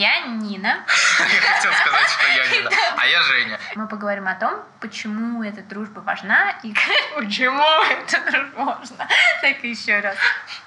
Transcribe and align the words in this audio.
Я 0.00 0.20
Нина. 0.20 0.82
Я 1.18 1.40
хотел 1.42 1.72
сказать, 1.74 2.08
что 2.08 2.26
я 2.28 2.46
Нина, 2.46 2.70
а 2.96 3.06
я 3.06 3.20
Женя. 3.20 3.60
Мы 3.74 3.86
поговорим 3.86 4.28
о 4.28 4.34
том, 4.34 4.64
почему 4.80 5.42
эта 5.44 5.60
дружба 5.60 6.00
важна 6.00 6.52
и 6.62 6.72
почему 7.16 7.62
эта 7.82 8.18
дружба 8.30 8.78
важна. 8.80 9.06
Так 9.42 9.62
еще 9.62 10.00
раз. 10.00 10.16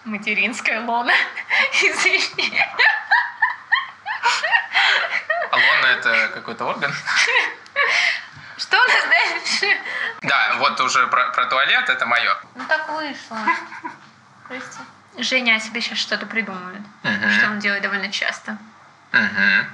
Материнская 0.06 0.82
лона. 0.82 1.14
Извини. 1.82 2.62
А 5.50 5.56
лона 5.56 5.86
это 5.98 6.28
какой-то 6.36 6.66
орган? 6.66 6.94
Что 8.58 8.78
у 8.78 8.88
нас 8.88 9.04
дальше? 9.10 9.78
Да, 10.22 10.58
вот 10.60 10.80
уже 10.80 11.08
про, 11.08 11.32
про 11.32 11.46
туалет, 11.48 11.90
это 11.90 12.06
мое. 12.06 12.38
Ну 12.54 12.66
так 12.68 12.88
вышло. 12.88 13.40
Прости. 14.48 14.80
Женя 15.18 15.56
о 15.56 15.60
себе 15.60 15.82
сейчас 15.82 15.98
что-то 15.98 16.28
придумывает, 16.28 16.82
Мгм. 17.02 17.32
что 17.32 17.48
он 17.48 17.58
делает 17.58 17.82
довольно 17.82 18.12
часто. 18.12 18.60
Мгм. 19.14 19.68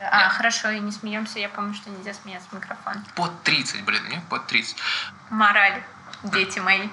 А, 0.00 0.28
хорошо, 0.30 0.70
и 0.70 0.78
не 0.80 0.92
смеемся. 0.92 1.38
Я 1.38 1.48
помню, 1.48 1.74
что 1.74 1.90
нельзя 1.90 2.14
смеяться 2.14 2.48
в 2.50 2.52
микрофон. 2.54 3.04
Под 3.16 3.42
30, 3.42 3.84
блин, 3.84 4.02
мне 4.04 4.22
под 4.30 4.46
30. 4.46 4.76
Мораль, 5.30 5.82
дети 6.22 6.58
мои. 6.58 6.88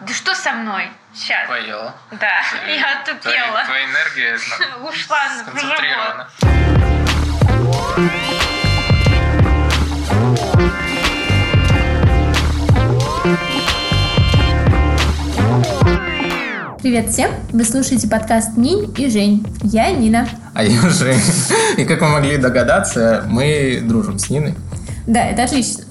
Да 0.00 0.12
что 0.14 0.34
со 0.34 0.52
мной? 0.52 0.90
Сейчас. 1.14 1.48
Поела. 1.48 1.94
Да, 2.10 2.40
я 2.52 2.58
Твоя, 2.60 3.00
отупела. 3.00 3.64
твоя 3.64 3.84
энергия 3.86 4.38
ну, 4.80 4.86
Ушла 4.88 5.28
в 5.46 5.58
живот. 5.58 6.26
Привет 16.86 17.10
всем! 17.10 17.32
Вы 17.50 17.64
слушаете 17.64 18.06
подкаст 18.06 18.56
Нинь 18.56 18.94
и 18.96 19.10
Жень. 19.10 19.44
Я 19.64 19.90
Нина. 19.90 20.28
А 20.54 20.62
я 20.62 20.80
Женя. 20.88 21.18
И 21.76 21.84
как 21.84 22.00
вы 22.00 22.06
могли 22.06 22.36
догадаться, 22.36 23.24
мы 23.26 23.80
дружим 23.82 24.20
с 24.20 24.30
Ниной. 24.30 24.54
Да, 25.04 25.24
это 25.26 25.42
отлично. 25.42 25.82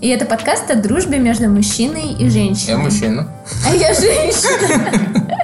И 0.00 0.06
это 0.06 0.26
подкаст 0.26 0.70
о 0.70 0.76
дружбе 0.76 1.18
между 1.18 1.50
мужчиной 1.50 2.12
и 2.12 2.26
Я 2.26 2.30
женщиной. 2.30 2.76
мужчина. 2.76 3.28
А 3.68 3.74
я 3.74 3.92
женщина. 3.92 4.92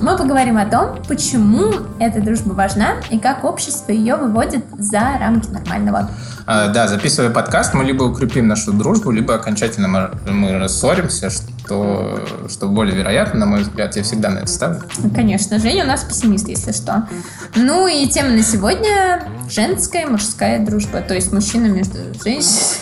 Мы 0.00 0.16
поговорим 0.16 0.56
о 0.56 0.64
том, 0.64 0.96
почему 1.06 1.72
эта 1.98 2.22
дружба 2.22 2.54
важна 2.54 2.94
и 3.10 3.18
как 3.18 3.44
общество 3.44 3.92
ее 3.92 4.16
выводит 4.16 4.64
за 4.78 5.18
рамки 5.20 5.48
нормального. 5.50 6.10
А, 6.46 6.68
да, 6.68 6.88
записывая 6.88 7.28
подкаст, 7.28 7.74
мы 7.74 7.84
либо 7.84 8.04
укрепим 8.04 8.48
нашу 8.48 8.72
дружбу, 8.72 9.10
либо 9.10 9.34
окончательно 9.34 9.88
мы, 9.88 10.10
мы 10.32 10.58
рассоримся, 10.58 11.28
что, 11.28 12.26
что 12.48 12.68
более 12.68 12.96
вероятно, 12.96 13.40
на 13.40 13.46
мой 13.46 13.60
взгляд, 13.60 13.94
я 13.94 14.02
всегда 14.02 14.30
на 14.30 14.38
это 14.38 14.46
ставлю. 14.46 14.80
Конечно, 15.14 15.58
Женя 15.58 15.84
у 15.84 15.88
нас 15.88 16.02
пессимист, 16.02 16.48
если 16.48 16.72
что. 16.72 17.06
Ну 17.54 17.86
и 17.86 18.08
тема 18.08 18.30
на 18.30 18.42
сегодня– 18.42 19.22
женская 19.50 20.04
и 20.04 20.06
мужская 20.06 20.64
дружба. 20.64 21.02
То 21.02 21.14
есть 21.14 21.30
мужчина 21.30 21.66
между 21.66 21.98
женщиной. 22.24 22.80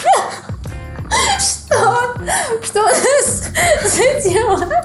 Что? 1.38 2.14
Что 2.62 2.88
у 3.28 3.84
нас 3.84 3.94
за 3.96 4.28
тема? 4.30 4.84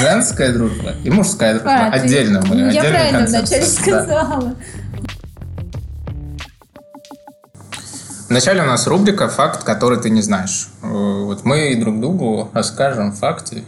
Женская 0.00 0.52
дружба 0.52 0.94
и 1.04 1.10
мужская 1.10 1.54
дружба. 1.54 1.86
А, 1.86 1.90
ты- 1.90 1.98
отдельно 1.98 2.42
мы. 2.46 2.56
Я 2.72 2.82
правильно 2.82 3.18
концепция. 3.20 3.60
вначале 3.60 3.66
сказала. 3.66 4.54
Вначале 8.28 8.62
у 8.62 8.66
нас 8.66 8.86
рубрика 8.86 9.28
«Факт, 9.28 9.62
который 9.62 9.98
ты 10.00 10.08
не 10.08 10.22
знаешь». 10.22 10.68
Э, 10.82 10.86
Вот 10.86 11.44
мы 11.44 11.74
друг 11.76 12.00
другу 12.00 12.50
расскажем 12.54 13.12
факты, 13.12 13.62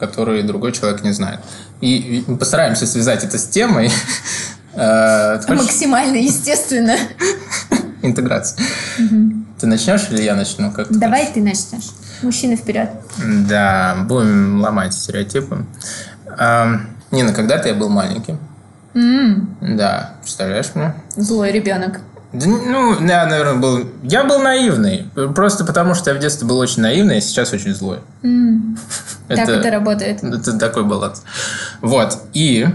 которые 0.00 0.42
другой 0.42 0.72
человек 0.72 1.04
не 1.04 1.12
знает. 1.12 1.40
И 1.80 2.24
постараемся 2.38 2.86
связать 2.86 3.24
это 3.24 3.38
с 3.38 3.46
темой. 3.46 3.90
Э, 4.74 5.40
ты 5.44 5.54
Максимально 5.54 6.16
естественно. 6.18 6.94
Интеграция. 8.02 8.58
Ты 9.58 9.66
начнешь 9.66 10.06
или 10.10 10.22
я 10.22 10.36
начну? 10.36 10.70
Как 10.70 10.86
ты 10.88 10.94
Давай 10.94 11.26
ты 11.32 11.40
начнешь. 11.40 11.90
Мужчина 12.22 12.56
вперед. 12.56 12.90
Да, 13.48 13.96
будем 14.08 14.60
ломать 14.60 14.94
стереотипы. 14.94 15.64
Ам, 16.38 16.86
Нина, 17.10 17.32
когда-то 17.32 17.68
я 17.68 17.74
был 17.74 17.88
маленьким. 17.88 18.38
М, 18.94 19.56
Да, 19.60 20.14
представляешь 20.20 20.74
мне? 20.74 20.94
Злой 21.16 21.52
ребенок. 21.52 22.00
Ну, 22.32 23.00
я, 23.06 23.24
наверное, 23.26 23.54
был... 23.54 23.88
Я 24.02 24.24
был 24.24 24.40
наивный. 24.40 25.08
Просто 25.34 25.64
потому, 25.64 25.94
что 25.94 26.10
я 26.10 26.16
в 26.16 26.20
детстве 26.20 26.46
был 26.46 26.58
очень 26.58 26.82
наивный, 26.82 27.18
а 27.18 27.20
сейчас 27.22 27.52
очень 27.54 27.74
злой. 27.74 28.00
М, 28.22 28.76
Так 29.28 29.48
это 29.48 29.70
работает. 29.70 30.22
Это 30.22 30.58
такой 30.58 30.84
баланс. 30.84 31.22
Вот. 31.80 32.18
И 32.34 32.66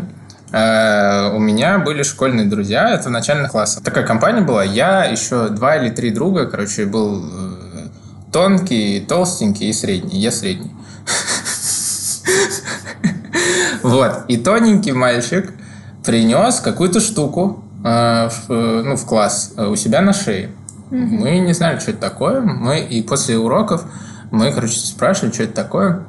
э, 0.51 1.29
у 1.35 1.39
меня 1.39 1.77
были 1.79 2.01
школьные 2.03 2.47
друзья, 2.47 2.89
это 2.91 3.09
в 3.09 3.11
начальных 3.11 3.51
классах. 3.51 3.83
Такая 3.83 4.05
компания 4.05 4.41
была. 4.41 4.63
Я, 4.63 5.05
еще 5.05 5.49
два 5.49 5.75
или 5.75 5.89
три 5.91 6.09
друга, 6.11 6.45
короче, 6.47 6.85
был 6.85 7.23
э, 7.23 7.52
тонкий, 8.33 8.99
толстенький 8.99 9.69
и 9.69 9.73
средний. 9.73 10.19
Я 10.19 10.31
средний. 10.31 10.71
Вот. 13.83 14.25
И 14.29 14.37
тоненький 14.37 14.93
мальчик 14.93 15.53
принес 16.05 16.59
какую-то 16.61 16.99
штуку 16.99 17.63
э, 17.83 18.29
в, 18.29 18.51
э, 18.51 18.81
ну, 18.85 18.95
в 18.95 19.05
класс 19.05 19.53
э, 19.57 19.67
у 19.67 19.75
себя 19.75 20.01
на 20.01 20.13
шее. 20.13 20.51
Мы 20.89 21.39
не 21.39 21.53
знали, 21.53 21.79
что 21.79 21.91
это 21.91 21.99
такое. 21.99 22.41
Мы 22.41 22.79
и 22.79 23.01
после 23.01 23.37
уроков 23.37 23.83
мы, 24.31 24.51
короче, 24.51 24.79
спрашивали, 24.79 25.33
что 25.33 25.43
это 25.43 25.53
такое. 25.53 26.05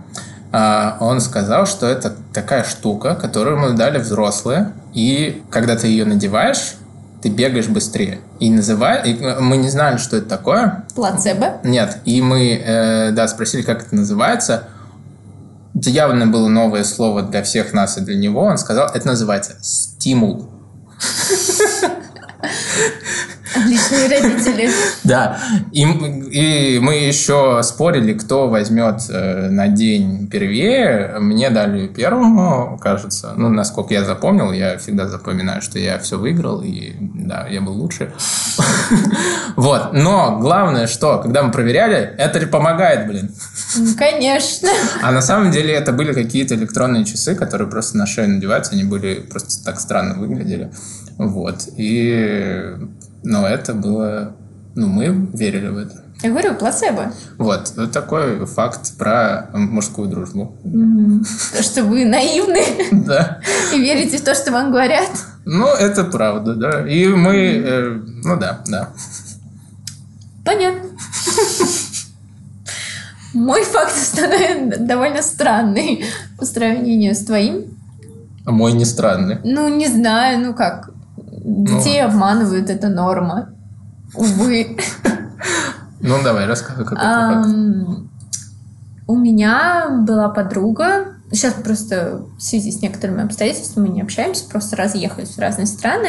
А, 0.52 0.98
он 1.00 1.20
сказал, 1.20 1.66
что 1.66 1.86
это 1.86 2.14
такая 2.32 2.64
штука, 2.64 3.16
которую 3.16 3.58
мы 3.58 3.72
дали 3.72 3.98
взрослые. 3.98 4.72
И 4.92 5.42
когда 5.50 5.74
ты 5.74 5.88
ее 5.88 6.04
надеваешь, 6.04 6.76
ты 7.24 7.30
бегаешь 7.30 7.68
быстрее. 7.68 8.20
И 8.38 8.50
называй... 8.50 9.10
и 9.10 9.14
мы 9.40 9.56
не 9.56 9.70
знали, 9.70 9.96
что 9.96 10.18
это 10.18 10.28
такое. 10.28 10.84
Плацебо. 10.94 11.54
Нет, 11.64 12.00
и 12.04 12.20
мы, 12.20 12.52
э, 12.52 13.12
да, 13.12 13.26
спросили, 13.28 13.62
как 13.62 13.86
это 13.86 13.96
называется. 13.96 14.64
Это 15.74 15.88
явно 15.88 16.26
было 16.26 16.48
новое 16.48 16.84
слово 16.84 17.22
для 17.22 17.42
всех 17.42 17.72
нас 17.72 17.96
и 17.96 18.02
для 18.02 18.16
него. 18.16 18.42
Он 18.42 18.58
сказал, 18.58 18.90
это 18.92 19.06
называется 19.06 19.54
стимул. 19.62 20.50
Отличные 23.54 24.08
родители. 24.08 24.70
Да, 25.04 25.38
и, 25.72 25.82
и 25.82 26.78
мы 26.80 26.94
еще 26.96 27.60
спорили, 27.62 28.14
кто 28.14 28.48
возьмет 28.48 29.02
э, 29.08 29.48
на 29.50 29.68
день 29.68 30.28
первее. 30.28 31.16
Мне 31.20 31.50
дали 31.50 31.86
первому, 31.88 32.78
кажется. 32.80 33.34
Ну, 33.36 33.48
насколько 33.48 33.94
я 33.94 34.04
запомнил, 34.04 34.52
я 34.52 34.78
всегда 34.78 35.06
запоминаю, 35.06 35.62
что 35.62 35.78
я 35.78 35.98
все 35.98 36.18
выиграл, 36.18 36.62
и 36.62 36.94
да, 37.00 37.46
я 37.48 37.60
был 37.60 37.72
лучше. 37.72 38.12
Вот, 39.56 39.92
но 39.92 40.38
главное, 40.40 40.86
что, 40.86 41.18
когда 41.18 41.42
мы 41.42 41.52
проверяли, 41.52 41.96
это 42.18 42.44
помогает, 42.46 43.06
блин. 43.06 43.30
Ну, 43.76 43.94
Конечно. 43.96 44.68
А 45.02 45.12
на 45.12 45.22
самом 45.22 45.52
деле 45.52 45.74
это 45.74 45.92
были 45.92 46.12
какие-то 46.12 46.54
электронные 46.54 47.04
часы, 47.04 47.34
которые 47.34 47.68
просто 47.68 47.96
на 47.96 48.06
шею 48.06 48.28
надеваются, 48.28 48.72
они 48.72 48.84
были 48.84 49.14
просто 49.20 49.64
так 49.64 49.80
странно 49.80 50.14
выглядели. 50.14 50.72
Вот. 51.18 51.68
И... 51.76 52.74
Но 53.24 53.46
это 53.48 53.74
было... 53.74 54.36
Ну, 54.76 54.86
мы 54.88 55.06
верили 55.32 55.68
в 55.68 55.78
это. 55.78 56.04
Я 56.22 56.30
говорю, 56.30 56.54
плацебо. 56.54 57.12
Вот. 57.38 57.72
Вот 57.76 57.92
такой 57.92 58.46
факт 58.46 58.96
про 58.96 59.50
мужскую 59.52 60.08
дружбу. 60.08 60.56
То, 61.52 61.62
что 61.62 61.84
вы 61.84 62.04
наивны 62.04 62.62
Да. 63.04 63.40
и 63.72 63.78
верите 63.78 64.18
в 64.18 64.24
то, 64.24 64.34
что 64.34 64.52
вам 64.52 64.70
говорят. 64.70 65.08
Ну, 65.44 65.66
это 65.66 66.04
правда, 66.04 66.54
да. 66.54 66.88
И 66.88 67.06
мы... 67.08 67.36
э, 67.36 68.00
ну, 68.24 68.36
да, 68.38 68.60
да. 68.66 68.90
Понятно. 70.44 70.90
Мой 73.34 73.64
факт 73.64 73.96
становится 73.96 74.78
довольно 74.80 75.20
странный 75.22 76.04
по 76.38 76.44
сравнению 76.46 77.14
с 77.14 77.24
твоим. 77.24 77.64
А 78.46 78.50
Мой 78.52 78.72
не 78.72 78.84
странный. 78.84 79.38
Ну, 79.42 79.68
не 79.68 79.88
знаю, 79.88 80.38
ну 80.40 80.54
как. 80.54 80.90
Детей 81.44 82.02
обманывают, 82.02 82.70
это 82.70 82.88
норма. 82.88 83.50
Увы. 84.14 84.78
Ну, 86.00 86.22
давай, 86.22 86.46
рассказывай, 86.46 86.84
какой 86.86 87.04
факт. 87.04 87.46
Ам, 87.46 88.10
У 89.06 89.16
меня 89.16 89.88
была 90.06 90.28
подруга. 90.30 91.14
Сейчас 91.30 91.54
просто 91.54 92.22
в 92.38 92.42
связи 92.42 92.70
с 92.72 92.80
некоторыми 92.80 93.24
обстоятельствами 93.24 93.88
мы 93.88 93.94
не 93.94 94.02
общаемся, 94.02 94.48
просто 94.48 94.76
разъехались 94.76 95.34
в 95.36 95.38
разные 95.38 95.66
страны. 95.66 96.08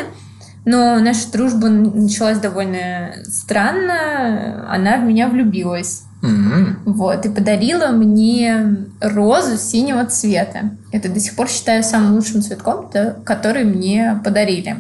Но 0.66 1.00
наша 1.00 1.32
дружба 1.32 1.68
началась 1.68 2.40
довольно 2.40 3.12
странно. 3.26 4.66
Она 4.70 4.98
в 4.98 5.04
меня 5.04 5.28
влюбилась. 5.28 6.04
М, 6.24 6.80
Вот, 6.86 7.26
и 7.26 7.30
подарила 7.30 7.88
мне 7.88 8.88
розу 9.00 9.58
синего 9.58 10.06
цвета. 10.06 10.72
Это 10.92 11.10
до 11.10 11.20
сих 11.20 11.36
пор 11.36 11.48
считаю 11.50 11.84
самым 11.84 12.16
лучшим 12.16 12.42
цветком, 12.42 12.90
который 13.24 13.64
мне 13.64 14.20
подарили. 14.24 14.78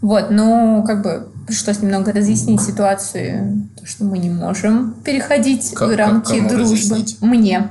Вот, 0.00 0.30
но 0.30 0.84
как 0.86 1.02
бы 1.02 1.28
пришлось 1.46 1.80
немного 1.82 2.12
разъяснить 2.12 2.60
ситуацию, 2.60 3.68
то, 3.78 3.86
что 3.86 4.04
мы 4.04 4.18
не 4.18 4.30
можем 4.30 4.94
переходить 5.04 5.70
Как- 5.74 5.88
как- 5.88 5.98
рамки 5.98 6.36
кому 6.36 6.48
дружбы. 6.48 6.62
разъяснить? 6.62 7.18
Мне. 7.20 7.70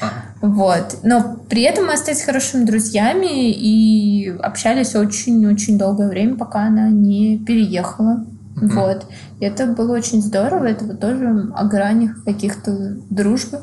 а. 0.00 0.06
Вот. 0.40 0.96
Но 1.02 1.36
при 1.48 1.62
этом 1.62 1.86
мы 1.86 1.92
остались 1.94 2.22
хорошими 2.22 2.64
друзьями 2.64 3.50
и 3.52 4.30
общались 4.42 4.94
очень-очень 4.94 5.78
долгое 5.78 6.08
время, 6.08 6.36
пока 6.36 6.66
она 6.66 6.88
не 6.90 7.38
переехала. 7.38 8.24
Mm-hmm. 8.56 8.68
Вот. 8.74 9.06
И 9.40 9.44
это 9.44 9.66
было 9.66 9.92
очень 9.94 10.22
здорово. 10.22 10.64
Это 10.64 10.84
вот 10.84 11.00
тоже 11.00 11.50
о 11.54 11.64
гранях 11.64 12.24
каких-то 12.24 12.96
дружбы. 13.10 13.60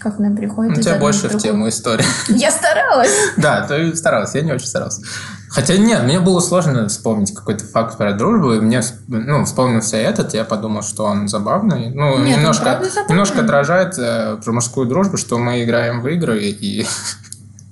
Как 0.00 0.18
нам 0.18 0.36
приходит. 0.36 0.78
У 0.78 0.80
тебя 0.80 0.96
больше 0.96 1.28
в 1.28 1.38
тему 1.38 1.68
истории. 1.68 2.04
Я 2.28 2.50
старалась. 2.52 3.10
Да, 3.36 3.66
ты 3.66 3.94
старалась. 3.96 4.34
Я 4.34 4.42
не 4.42 4.52
очень 4.52 4.66
старался. 4.66 5.02
Хотя 5.50 5.76
нет, 5.76 6.02
мне 6.02 6.20
было 6.20 6.40
сложно 6.40 6.88
вспомнить 6.88 7.34
какой-то 7.34 7.64
факт 7.64 7.96
про 7.96 8.12
дружбу, 8.12 8.52
и 8.52 8.60
мне, 8.60 8.82
ну, 9.08 9.44
вспомнился 9.44 9.96
этот, 9.96 10.34
я 10.34 10.44
подумал, 10.44 10.82
что 10.82 11.04
он 11.04 11.28
забавный. 11.28 11.90
Ну, 11.90 12.18
нет, 12.18 12.38
немножко, 12.38 12.80
немножко 13.08 13.40
отражает 13.40 13.98
э, 13.98 14.36
про 14.44 14.52
мужскую 14.52 14.86
дружбу, 14.86 15.16
что 15.16 15.38
мы 15.38 15.64
играем 15.64 16.02
в 16.02 16.08
игры, 16.08 16.42
и... 16.42 16.86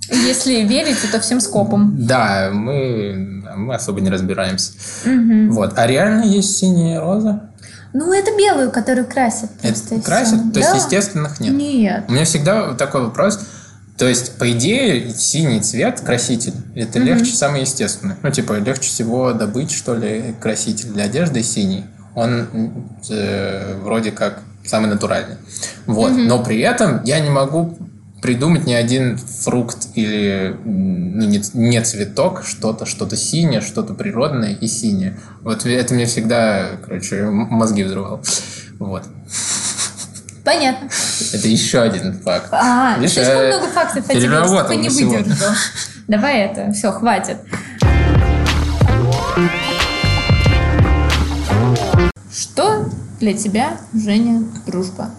Если 0.08 0.62
верить, 0.62 0.98
то 1.10 1.20
всем 1.20 1.40
скопом. 1.40 1.94
Да, 1.98 2.50
мы, 2.52 3.44
мы 3.56 3.74
особо 3.74 4.00
не 4.00 4.08
разбираемся. 4.08 4.72
Угу. 5.04 5.52
Вот. 5.52 5.72
А 5.76 5.86
реально 5.86 6.22
есть 6.22 6.56
синяя 6.56 7.00
роза? 7.00 7.50
Ну, 7.92 8.12
это 8.12 8.30
белую, 8.36 8.70
которую 8.70 9.06
красят. 9.06 9.50
Это 9.62 10.00
красят? 10.00 10.52
То 10.52 10.60
да? 10.60 10.60
есть 10.60 10.84
естественных 10.84 11.40
нет? 11.40 11.54
Нет. 11.54 12.04
У 12.08 12.12
меня 12.12 12.24
всегда 12.24 12.74
такой 12.74 13.02
вопрос 13.02 13.40
то 13.96 14.06
есть, 14.06 14.36
по 14.38 14.50
идее, 14.52 15.10
синий 15.10 15.60
цвет 15.60 16.00
краситель 16.00 16.52
это 16.74 16.98
mm-hmm. 16.98 17.02
легче, 17.02 17.32
самый 17.32 17.62
естественный. 17.62 18.16
Ну, 18.22 18.30
типа, 18.30 18.54
легче 18.58 18.88
всего 18.88 19.32
добыть, 19.32 19.70
что 19.70 19.94
ли, 19.94 20.34
краситель 20.38 20.90
для 20.90 21.04
одежды 21.04 21.42
синий. 21.42 21.84
Он 22.14 22.46
э, 23.08 23.78
вроде 23.82 24.10
как 24.10 24.40
самый 24.64 24.90
натуральный. 24.90 25.36
Вот. 25.86 26.12
Mm-hmm. 26.12 26.26
Но 26.26 26.42
при 26.42 26.60
этом 26.60 27.02
я 27.04 27.20
не 27.20 27.30
могу 27.30 27.78
придумать 28.20 28.66
ни 28.66 28.72
один 28.72 29.18
фрукт 29.18 29.88
или 29.94 30.56
ну, 30.64 31.26
не, 31.26 31.40
не 31.54 31.82
цветок, 31.82 32.42
что-то, 32.44 32.84
что-то 32.84 33.16
синее, 33.16 33.60
что-то 33.60 33.94
природное 33.94 34.52
и 34.54 34.66
синее. 34.66 35.18
Вот 35.42 35.64
это 35.64 35.94
мне 35.94 36.06
всегда, 36.06 36.72
короче, 36.84 37.24
мозги 37.24 37.84
взрывало. 37.84 38.20
Вот. 38.78 39.04
Понятно. 40.46 40.88
Это 41.32 41.48
еще 41.48 41.80
один 41.80 42.12
факт. 42.20 42.46
А, 42.52 42.94
Видишь, 43.00 43.14
слишком 43.14 43.48
много 43.48 43.66
фактов 43.66 44.04
о 44.08 44.14
тебе, 44.14 44.28
не 44.76 44.88
выдержал. 44.88 45.48
Давай 46.06 46.42
это, 46.42 46.70
все, 46.70 46.92
хватит. 46.92 47.38
Что 52.32 52.88
для 53.18 53.32
тебя, 53.32 53.76
Женя, 53.92 54.44
дружба? 54.64 55.10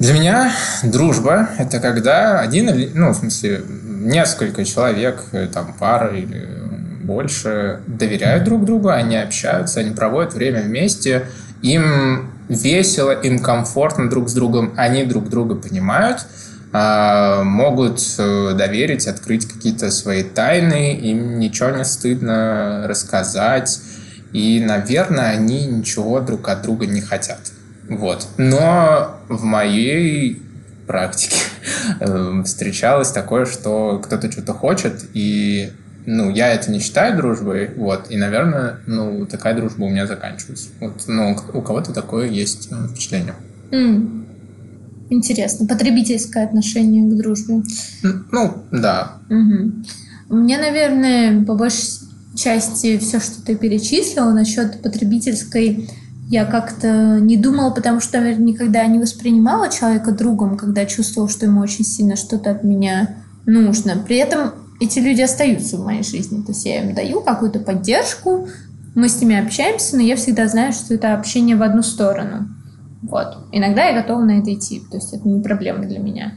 Для 0.00 0.12
меня 0.12 0.52
дружба– 0.82 1.50
это 1.58 1.78
когда 1.78 2.40
один, 2.40 2.90
ну, 2.94 3.10
в 3.10 3.14
смысле, 3.14 3.62
несколько 3.84 4.64
человек, 4.64 5.22
э, 5.30 5.46
там, 5.46 5.72
пара 5.78 6.16
или 6.16 6.48
больше 7.04 7.78
доверяют 7.86 8.42
друг 8.42 8.64
другу, 8.64 8.88
они 8.88 9.16
общаются, 9.18 9.78
они 9.78 9.94
проводят 9.94 10.34
время 10.34 10.62
вместе, 10.62 11.28
им 11.62 12.32
весело, 12.54 13.10
им 13.10 13.40
комфортно 13.40 14.08
друг 14.08 14.28
с 14.28 14.34
другом, 14.34 14.72
они 14.76 15.04
друг 15.04 15.28
друга 15.28 15.54
понимают, 15.54 16.26
а, 16.74 17.42
могут 17.44 18.00
э, 18.18 18.52
доверить, 18.54 19.06
открыть 19.06 19.46
какие-то 19.46 19.90
свои 19.90 20.22
тайны, 20.22 20.94
им 20.94 21.38
ничего 21.38 21.70
не 21.70 21.84
стыдно 21.84 22.86
рассказать, 22.88 23.78
и, 24.32 24.58
наверное, 24.58 25.32
они 25.32 25.66
ничего 25.66 26.20
друг 26.20 26.48
от 26.48 26.62
друга 26.62 26.86
не 26.86 27.02
хотят. 27.02 27.40
Вот. 27.88 28.26
Но 28.38 29.18
в 29.28 29.44
моей 29.44 30.42
практике 30.86 31.36
э, 32.00 32.42
встречалось 32.44 33.10
такое, 33.10 33.44
что 33.44 33.98
кто-то 33.98 34.32
что-то 34.32 34.54
хочет, 34.54 35.04
и 35.12 35.72
ну, 36.06 36.30
я 36.30 36.52
это 36.52 36.70
не 36.70 36.80
считаю 36.80 37.16
дружбой, 37.16 37.70
вот, 37.76 38.10
и, 38.10 38.16
наверное, 38.16 38.80
ну, 38.86 39.26
такая 39.26 39.54
дружба 39.54 39.84
у 39.84 39.88
меня 39.88 40.06
заканчивается. 40.06 40.68
Вот, 40.80 41.04
ну, 41.06 41.36
у 41.54 41.62
кого-то 41.62 41.92
такое 41.92 42.28
есть 42.28 42.68
э, 42.70 42.88
впечатление. 42.88 43.34
Mm. 43.70 44.22
Интересно. 45.12 45.66
Потребительское 45.66 46.44
отношение 46.44 47.10
к 47.10 47.16
дружбе. 47.16 47.62
Ну, 48.02 48.64
да. 48.70 49.18
Угу. 49.28 49.72
Мне, 50.30 50.58
наверное, 50.58 51.44
по 51.44 51.54
большей 51.54 52.08
части 52.34 52.96
все, 52.96 53.20
что 53.20 53.44
ты 53.44 53.54
перечислила 53.54 54.32
насчет 54.32 54.80
потребительской, 54.80 55.90
я 56.30 56.46
как-то 56.46 57.18
не 57.20 57.36
думала, 57.36 57.70
потому 57.70 58.00
что, 58.00 58.18
наверное, 58.18 58.46
никогда 58.46 58.86
не 58.86 58.98
воспринимала 58.98 59.70
человека 59.70 60.12
другом, 60.12 60.56
когда 60.56 60.86
чувствовала, 60.86 61.28
что 61.30 61.44
ему 61.44 61.60
очень 61.60 61.84
сильно 61.84 62.16
что-то 62.16 62.50
от 62.50 62.64
меня 62.64 63.16
нужно. 63.44 64.02
При 64.06 64.16
этом 64.16 64.52
эти 64.82 64.98
люди 64.98 65.22
остаются 65.22 65.76
в 65.76 65.84
моей 65.84 66.02
жизни. 66.02 66.42
То 66.42 66.52
есть 66.52 66.64
я 66.64 66.82
им 66.82 66.94
даю 66.94 67.20
какую-то 67.20 67.60
поддержку, 67.60 68.48
мы 68.94 69.08
с 69.08 69.20
ними 69.20 69.38
общаемся, 69.38 69.96
но 69.96 70.02
я 70.02 70.16
всегда 70.16 70.48
знаю, 70.48 70.72
что 70.72 70.92
это 70.94 71.14
общение 71.14 71.56
в 71.56 71.62
одну 71.62 71.82
сторону. 71.82 72.48
Вот. 73.02 73.38
Иногда 73.52 73.86
я 73.86 74.00
готова 74.00 74.22
на 74.22 74.40
это 74.40 74.52
идти, 74.52 74.80
то 74.90 74.96
есть 74.96 75.12
это 75.12 75.26
не 75.26 75.40
проблема 75.40 75.84
для 75.84 75.98
меня. 75.98 76.34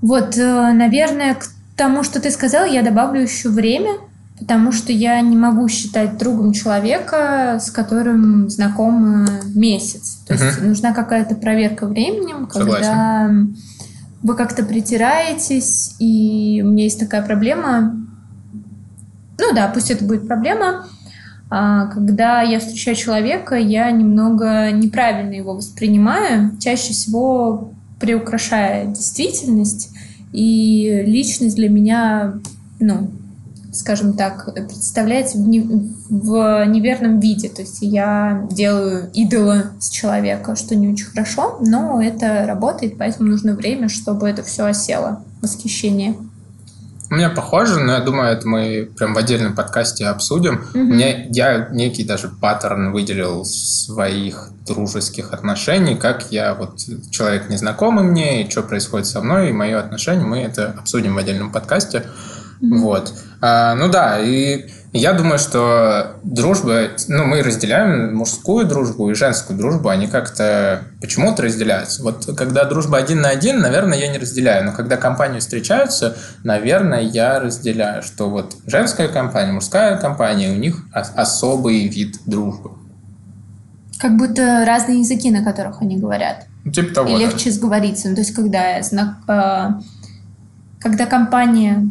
Вот, 0.00 0.36
э, 0.38 0.72
наверное, 0.72 1.34
к 1.34 1.44
тому, 1.76 2.02
что 2.02 2.20
ты 2.20 2.30
сказал, 2.30 2.64
я 2.64 2.82
добавлю 2.82 3.20
еще 3.20 3.50
время, 3.50 3.92
потому 4.38 4.72
что 4.72 4.92
я 4.92 5.20
не 5.20 5.36
могу 5.36 5.68
считать 5.68 6.16
другом 6.16 6.52
человека, 6.52 7.58
с 7.60 7.70
которым 7.70 8.48
знаком 8.48 9.26
месяц. 9.54 10.22
То 10.26 10.34
есть 10.34 10.62
нужна 10.62 10.92
какая-то 10.92 11.34
проверка 11.34 11.86
временем, 11.86 12.46
когда 12.46 12.80
Согласен 12.80 13.56
вы 14.22 14.34
как-то 14.34 14.64
притираетесь, 14.64 15.94
и 15.98 16.62
у 16.64 16.68
меня 16.68 16.84
есть 16.84 17.00
такая 17.00 17.22
проблема, 17.22 17.96
ну 19.38 19.54
да, 19.54 19.68
пусть 19.68 19.90
это 19.90 20.04
будет 20.04 20.26
проблема, 20.26 20.86
а, 21.48 21.86
когда 21.86 22.42
я 22.42 22.60
встречаю 22.60 22.96
человека, 22.96 23.56
я 23.56 23.90
немного 23.90 24.70
неправильно 24.70 25.34
его 25.34 25.54
воспринимаю, 25.54 26.56
чаще 26.60 26.92
всего 26.92 27.72
приукрашая 27.98 28.86
действительность, 28.86 29.90
и 30.32 31.02
личность 31.06 31.56
для 31.56 31.68
меня, 31.68 32.34
ну, 32.78 33.10
скажем 33.72 34.14
так, 34.14 34.52
представляется 34.54 35.38
в, 35.38 35.40
не, 35.42 35.60
в 36.08 36.64
неверном 36.66 37.20
виде. 37.20 37.48
То 37.48 37.62
есть 37.62 37.78
я 37.80 38.46
делаю 38.50 39.10
идола 39.14 39.72
с 39.78 39.88
человека, 39.90 40.56
что 40.56 40.74
не 40.74 40.88
очень 40.88 41.06
хорошо, 41.06 41.58
но 41.60 42.02
это 42.02 42.46
работает, 42.46 42.98
поэтому 42.98 43.30
нужно 43.30 43.54
время, 43.54 43.88
чтобы 43.88 44.28
это 44.28 44.42
все 44.42 44.66
осело. 44.66 45.22
Восхищение. 45.42 46.16
У 47.10 47.14
меня 47.14 47.28
похоже, 47.28 47.80
но 47.80 47.94
я 47.94 48.00
думаю, 48.00 48.30
это 48.30 48.46
мы 48.46 48.88
прям 48.96 49.14
в 49.14 49.18
отдельном 49.18 49.56
подкасте 49.56 50.06
обсудим. 50.06 50.64
Угу. 50.72 50.78
У 50.78 50.84
меня, 50.84 51.24
я 51.24 51.68
некий 51.72 52.04
даже 52.04 52.28
паттерн 52.28 52.92
выделил 52.92 53.44
своих 53.44 54.50
дружеских 54.64 55.32
отношений, 55.32 55.96
как 55.96 56.30
я 56.30 56.54
вот 56.54 56.78
человек 57.10 57.50
незнакомый 57.50 58.04
мне, 58.04 58.44
и 58.44 58.50
что 58.50 58.62
происходит 58.62 59.08
со 59.08 59.20
мной, 59.20 59.50
и 59.50 59.52
мое 59.52 59.80
отношение, 59.80 60.24
мы 60.24 60.38
это 60.38 60.76
обсудим 60.78 61.16
в 61.16 61.18
отдельном 61.18 61.50
подкасте. 61.50 62.04
Mm-hmm. 62.60 62.78
Вот. 62.78 63.14
А, 63.40 63.74
ну 63.74 63.88
да, 63.88 64.20
и 64.20 64.68
я 64.92 65.12
думаю, 65.12 65.38
что 65.38 66.16
дружба, 66.24 66.88
ну, 67.08 67.24
мы 67.24 67.42
разделяем 67.42 68.16
мужскую 68.16 68.66
дружбу 68.66 69.08
и 69.10 69.14
женскую 69.14 69.56
дружбу, 69.56 69.88
они 69.88 70.08
как-то 70.08 70.82
почему-то 71.00 71.42
разделяются. 71.42 72.02
Вот 72.02 72.26
когда 72.36 72.64
дружба 72.64 72.98
один 72.98 73.20
на 73.20 73.28
один, 73.28 73.60
наверное, 73.60 73.98
я 73.98 74.08
не 74.08 74.18
разделяю, 74.18 74.64
но 74.64 74.72
когда 74.72 74.96
компании 74.96 75.38
встречаются, 75.38 76.16
наверное, 76.42 77.02
я 77.02 77.38
разделяю, 77.38 78.02
что 78.02 78.28
вот 78.28 78.56
женская 78.66 79.08
компания, 79.08 79.52
мужская 79.52 79.96
компания, 79.96 80.50
у 80.50 80.56
них 80.56 80.84
особый 80.92 81.86
вид 81.86 82.16
дружбы. 82.26 82.72
Как 84.00 84.16
будто 84.16 84.64
разные 84.66 85.00
языки, 85.00 85.30
на 85.30 85.44
которых 85.44 85.82
они 85.82 85.98
говорят. 85.98 86.46
Ну, 86.64 86.72
типа 86.72 86.94
того. 86.94 87.08
И 87.10 87.20
легче 87.20 87.50
да. 87.50 87.56
сговориться. 87.56 88.08
Ну, 88.08 88.14
то 88.14 88.22
есть, 88.22 88.34
когда, 88.34 88.80
э, 88.80 89.80
когда 90.80 91.06
компания 91.06 91.86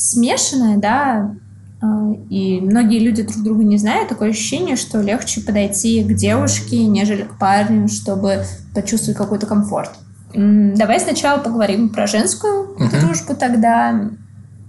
смешанное, 0.00 0.78
да, 0.78 1.34
а, 1.82 2.12
и 2.28 2.60
многие 2.60 2.98
люди 2.98 3.22
друг 3.22 3.42
друга 3.42 3.64
не 3.64 3.78
знают, 3.78 4.08
такое 4.08 4.30
ощущение, 4.30 4.76
что 4.76 5.00
легче 5.00 5.40
подойти 5.40 6.02
к 6.02 6.14
девушке, 6.14 6.84
нежели 6.86 7.22
к 7.22 7.38
парню, 7.38 7.88
чтобы 7.88 8.44
почувствовать 8.74 9.16
какой-то 9.16 9.46
комфорт. 9.46 9.90
Давай 10.32 11.00
сначала 11.00 11.38
поговорим 11.38 11.88
про 11.88 12.06
женскую 12.06 12.76
uh 12.78 13.00
дружбу 13.00 13.34
тогда. 13.34 14.10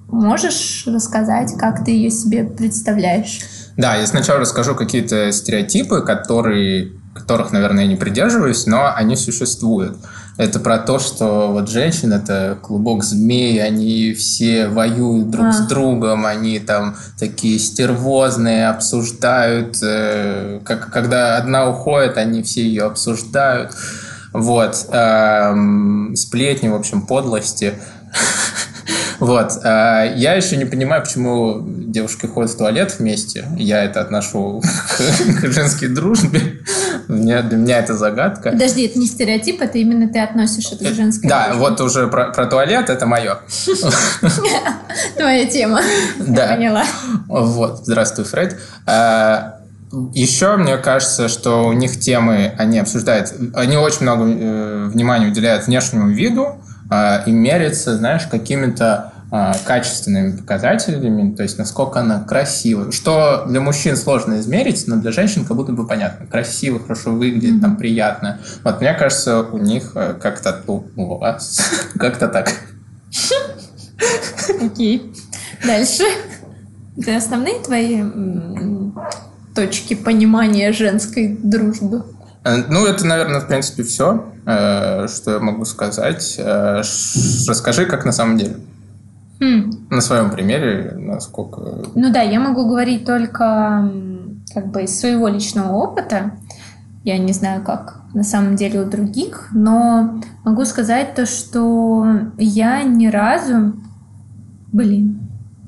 Можешь 0.07 0.83
рассказать, 0.88 1.53
как 1.57 1.85
ты 1.85 1.91
ее 1.91 2.09
себе 2.09 2.43
представляешь? 2.43 3.41
Да, 3.77 3.95
я 3.95 4.07
сначала 4.07 4.39
расскажу 4.39 4.75
какие-то 4.75 5.31
стереотипы, 5.31 6.01
которые, 6.01 6.91
которых, 7.13 7.51
наверное, 7.51 7.83
я 7.83 7.89
не 7.89 7.95
придерживаюсь, 7.95 8.65
но 8.65 8.93
они 8.93 9.15
существуют. 9.15 9.97
Это 10.41 10.60
про 10.60 10.79
то, 10.79 10.98
что 10.98 11.51
вот 11.51 11.69
женщины 11.69 12.15
это 12.15 12.57
клубок 12.60 13.03
змей, 13.03 13.63
они 13.63 14.15
все 14.15 14.69
воюют 14.69 15.29
друг 15.29 15.45
а. 15.45 15.51
с 15.51 15.67
другом, 15.67 16.25
они 16.25 16.57
там 16.57 16.95
такие 17.19 17.60
стервозные, 17.60 18.67
обсуждают, 18.67 19.77
э, 19.83 20.60
как, 20.65 20.91
когда 20.91 21.38
одна 21.38 21.69
уходит, 21.69 22.17
они 22.17 22.41
все 22.41 22.63
ее 22.63 22.86
обсуждают. 22.86 23.75
Вот. 24.33 24.88
Эм, 24.91 26.15
сплетни, 26.15 26.69
в 26.69 26.75
общем, 26.75 27.03
подлости. 27.03 27.75
Вот. 29.19 29.51
Э, 29.63 30.13
я 30.15 30.33
еще 30.33 30.57
не 30.57 30.65
понимаю, 30.65 31.03
почему 31.03 31.62
девушки 31.65 32.25
ходят 32.25 32.51
в 32.51 32.57
туалет 32.57 32.95
вместе. 32.98 33.45
Я 33.57 33.83
это 33.83 34.01
отношу 34.01 34.62
к 35.41 35.51
женской 35.51 35.88
дружбе. 35.89 36.62
Для 37.07 37.41
меня 37.41 37.79
это 37.79 37.95
загадка. 37.95 38.51
Подожди, 38.51 38.86
это 38.86 39.00
не 39.00 39.07
стереотип, 39.07 39.62
это 39.62 39.77
именно 39.77 40.07
ты 40.07 40.19
относишь 40.19 40.71
это 40.71 40.86
к 40.86 40.93
женской 40.93 41.29
Да, 41.29 41.53
вот 41.55 41.81
уже 41.81 42.07
про, 42.07 42.31
туалет 42.45 42.89
это 42.89 43.05
мое. 43.05 43.39
Твоя 45.17 45.45
тема. 45.45 45.81
Да. 46.19 46.55
Поняла. 46.55 46.83
Вот. 47.27 47.81
Здравствуй, 47.86 48.25
Фред. 48.25 48.57
Э, 48.88 49.62
еще 50.13 50.55
мне 50.55 50.77
кажется, 50.77 51.27
что 51.27 51.65
у 51.65 51.74
них 51.74 52.00
темы, 52.00 52.53
они 52.57 52.79
обсуждают, 52.79 53.33
они 53.53 53.75
очень 53.75 54.03
много 54.03 54.25
э, 54.25 54.86
внимания 54.88 55.27
уделяют 55.27 55.67
внешнему 55.67 56.10
виду 56.10 56.43
э, 56.45 56.71
и 57.25 57.31
мерятся, 57.31 57.95
знаешь, 57.98 58.27
какими-то 58.27 59.13
э, 59.31 59.53
качественными 59.65 60.38
показателями, 60.38 61.33
то 61.36 61.43
есть 61.43 61.57
насколько 61.57 62.01
она 62.01 62.19
красива. 62.19 62.91
Что 62.91 63.45
для 63.48 63.62
мужчин 63.62 63.95
сложно 63.95 64.39
измерить, 64.39 64.83
но 64.88 64.98
для 64.98 65.12
женщин 65.12 65.45
как 65.45 65.55
будто 65.55 65.71
бы 65.71 65.88
понятно. 65.88 66.27
Красиво, 66.27 66.79
хорошо 66.79 67.12
выглядит, 67.12 67.55
mm-hmm. 67.55 67.62
там 67.62 67.77
приятно. 67.77 68.39
Вот 68.63 68.81
мне 68.81 68.93
кажется, 68.93 69.41
у 69.41 69.57
них 69.57 69.91
э, 69.95 70.15
как-то, 70.21 70.62
ну, 70.67 70.86
у 70.95 71.17
вас, 71.17 71.62
как-то 71.98 72.27
так. 72.27 72.51
Окей. 74.62 75.13
Дальше. 75.65 76.03
Это 76.98 77.15
основные 77.15 77.60
твои 77.60 78.03
точки 79.55 79.93
понимания 79.93 80.71
женской 80.71 81.38
дружбы? 81.41 82.03
Э, 82.43 82.63
ну, 82.69 82.86
это, 82.86 83.05
наверное, 83.05 83.39
в 83.39 83.48
принципе, 83.48 83.83
все, 83.83 84.25
э, 84.45 85.07
что 85.07 85.31
я 85.31 85.39
могу 85.39 85.65
сказать. 85.65 86.36
Э, 86.38 86.77
расскажи, 87.48 87.86
как 87.86 88.05
на 88.05 88.12
самом 88.12 88.38
деле. 88.38 88.57
Хм. 89.39 89.88
На 89.89 90.01
своем 90.01 90.31
примере, 90.31 90.93
насколько... 90.98 91.83
Ну 91.95 92.12
да, 92.12 92.21
я 92.21 92.39
могу 92.39 92.67
говорить 92.67 93.05
только 93.05 93.91
как 94.53 94.67
бы 94.67 94.83
из 94.83 95.00
своего 95.00 95.27
личного 95.27 95.74
опыта. 95.74 96.33
Я 97.03 97.17
не 97.17 97.33
знаю, 97.33 97.63
как 97.63 98.01
на 98.13 98.24
самом 98.24 98.55
деле 98.55 98.81
у 98.81 98.86
других, 98.86 99.50
но 99.51 100.21
могу 100.43 100.65
сказать 100.65 101.15
то, 101.15 101.25
что 101.25 102.05
я 102.38 102.83
ни 102.83 103.07
разу... 103.07 103.74
Блин, 104.71 105.19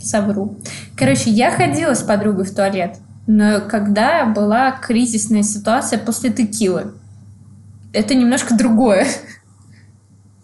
совру. 0.01 0.57
Короче, 0.95 1.29
я 1.31 1.51
ходила 1.51 1.93
с 1.93 2.03
подругой 2.03 2.45
в 2.45 2.55
туалет 2.55 2.99
но 3.27 3.61
когда 3.61 4.25
была 4.25 4.71
кризисная 4.71 5.43
ситуация 5.43 5.99
после 5.99 6.31
текилы. 6.31 6.93
Это 7.93 8.15
немножко 8.15 8.55
другое. 8.55 9.07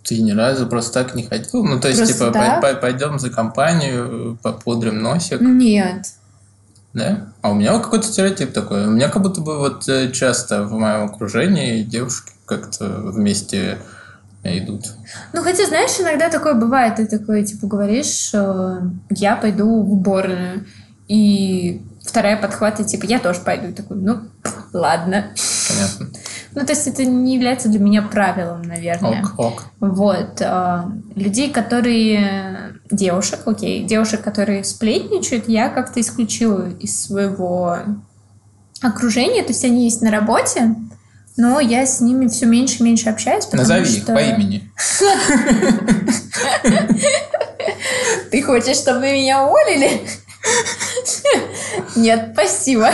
Ты 0.03 0.21
ни 0.21 0.31
разу 0.31 0.67
просто 0.67 1.03
так 1.03 1.15
не 1.15 1.23
ходил? 1.23 1.63
Ну, 1.63 1.79
то 1.79 1.87
есть, 1.87 1.99
просто 1.99 2.27
типа, 2.27 2.31
так? 2.33 2.81
пойдем 2.81 3.19
за 3.19 3.29
компанию, 3.29 4.37
попудрим 4.41 5.01
носик? 5.01 5.41
Нет. 5.41 6.13
Да? 6.93 7.27
А 7.41 7.51
у 7.51 7.55
меня 7.55 7.77
какой-то 7.79 8.07
стереотип 8.07 8.53
такой. 8.53 8.87
У 8.87 8.91
меня 8.91 9.09
как 9.09 9.21
будто 9.21 9.41
бы 9.41 9.57
вот 9.57 9.87
э, 9.87 10.11
часто 10.11 10.63
в 10.63 10.73
моем 10.73 11.05
окружении 11.05 11.83
девушки 11.83 12.31
как-то 12.45 12.87
вместе 12.87 13.77
идут. 14.43 14.85
Ну, 15.33 15.43
хотя, 15.43 15.67
знаешь, 15.67 15.99
иногда 15.99 16.29
такое 16.29 16.53
бывает. 16.55 16.95
Ты 16.95 17.05
такой, 17.05 17.43
типа, 17.45 17.67
говоришь, 17.67 18.31
я 19.09 19.35
пойду 19.35 19.83
в 19.83 19.91
уборную. 19.91 20.65
И 21.07 21.83
вторая 22.09 22.37
подхватывает, 22.37 22.89
типа, 22.89 23.05
я 23.05 23.19
тоже 23.19 23.41
пойду. 23.41 23.67
И 23.67 23.71
такой, 23.71 23.97
ну, 23.97 24.21
ладно. 24.73 25.31
Понятно. 25.67 26.09
Ну, 26.55 26.65
то 26.65 26.71
есть 26.71 26.87
это 26.87 27.05
не 27.05 27.35
является 27.35 27.69
для 27.69 27.79
меня 27.79 28.01
правилом, 28.01 28.63
наверное. 28.63 29.23
Ок, 29.23 29.33
ок. 29.37 29.65
Вот. 29.79 30.41
А, 30.41 30.91
людей, 31.15 31.51
которые... 31.51 32.73
Девушек, 32.91 33.41
окей. 33.45 33.83
Девушек, 33.83 34.21
которые 34.21 34.63
сплетничают, 34.63 35.47
я 35.47 35.69
как-то 35.69 36.01
исключила 36.01 36.69
из 36.79 36.99
своего 37.01 37.77
окружения. 38.81 39.43
То 39.43 39.49
есть 39.49 39.63
они 39.63 39.85
есть 39.85 40.01
на 40.01 40.09
работе, 40.09 40.75
но 41.37 41.59
я 41.59 41.85
с 41.85 42.01
ними 42.01 42.27
все 42.27 42.47
меньше 42.47 42.79
и 42.79 42.83
меньше 42.83 43.09
общаюсь, 43.09 43.51
Назови 43.51 43.85
что... 43.85 43.97
их 43.97 44.05
по 44.05 44.19
имени. 44.19 44.71
Ты 48.31 48.43
хочешь, 48.43 48.77
чтобы 48.77 49.11
меня 49.11 49.45
уволили? 49.45 50.01
Нет, 51.95 52.31
спасибо. 52.33 52.89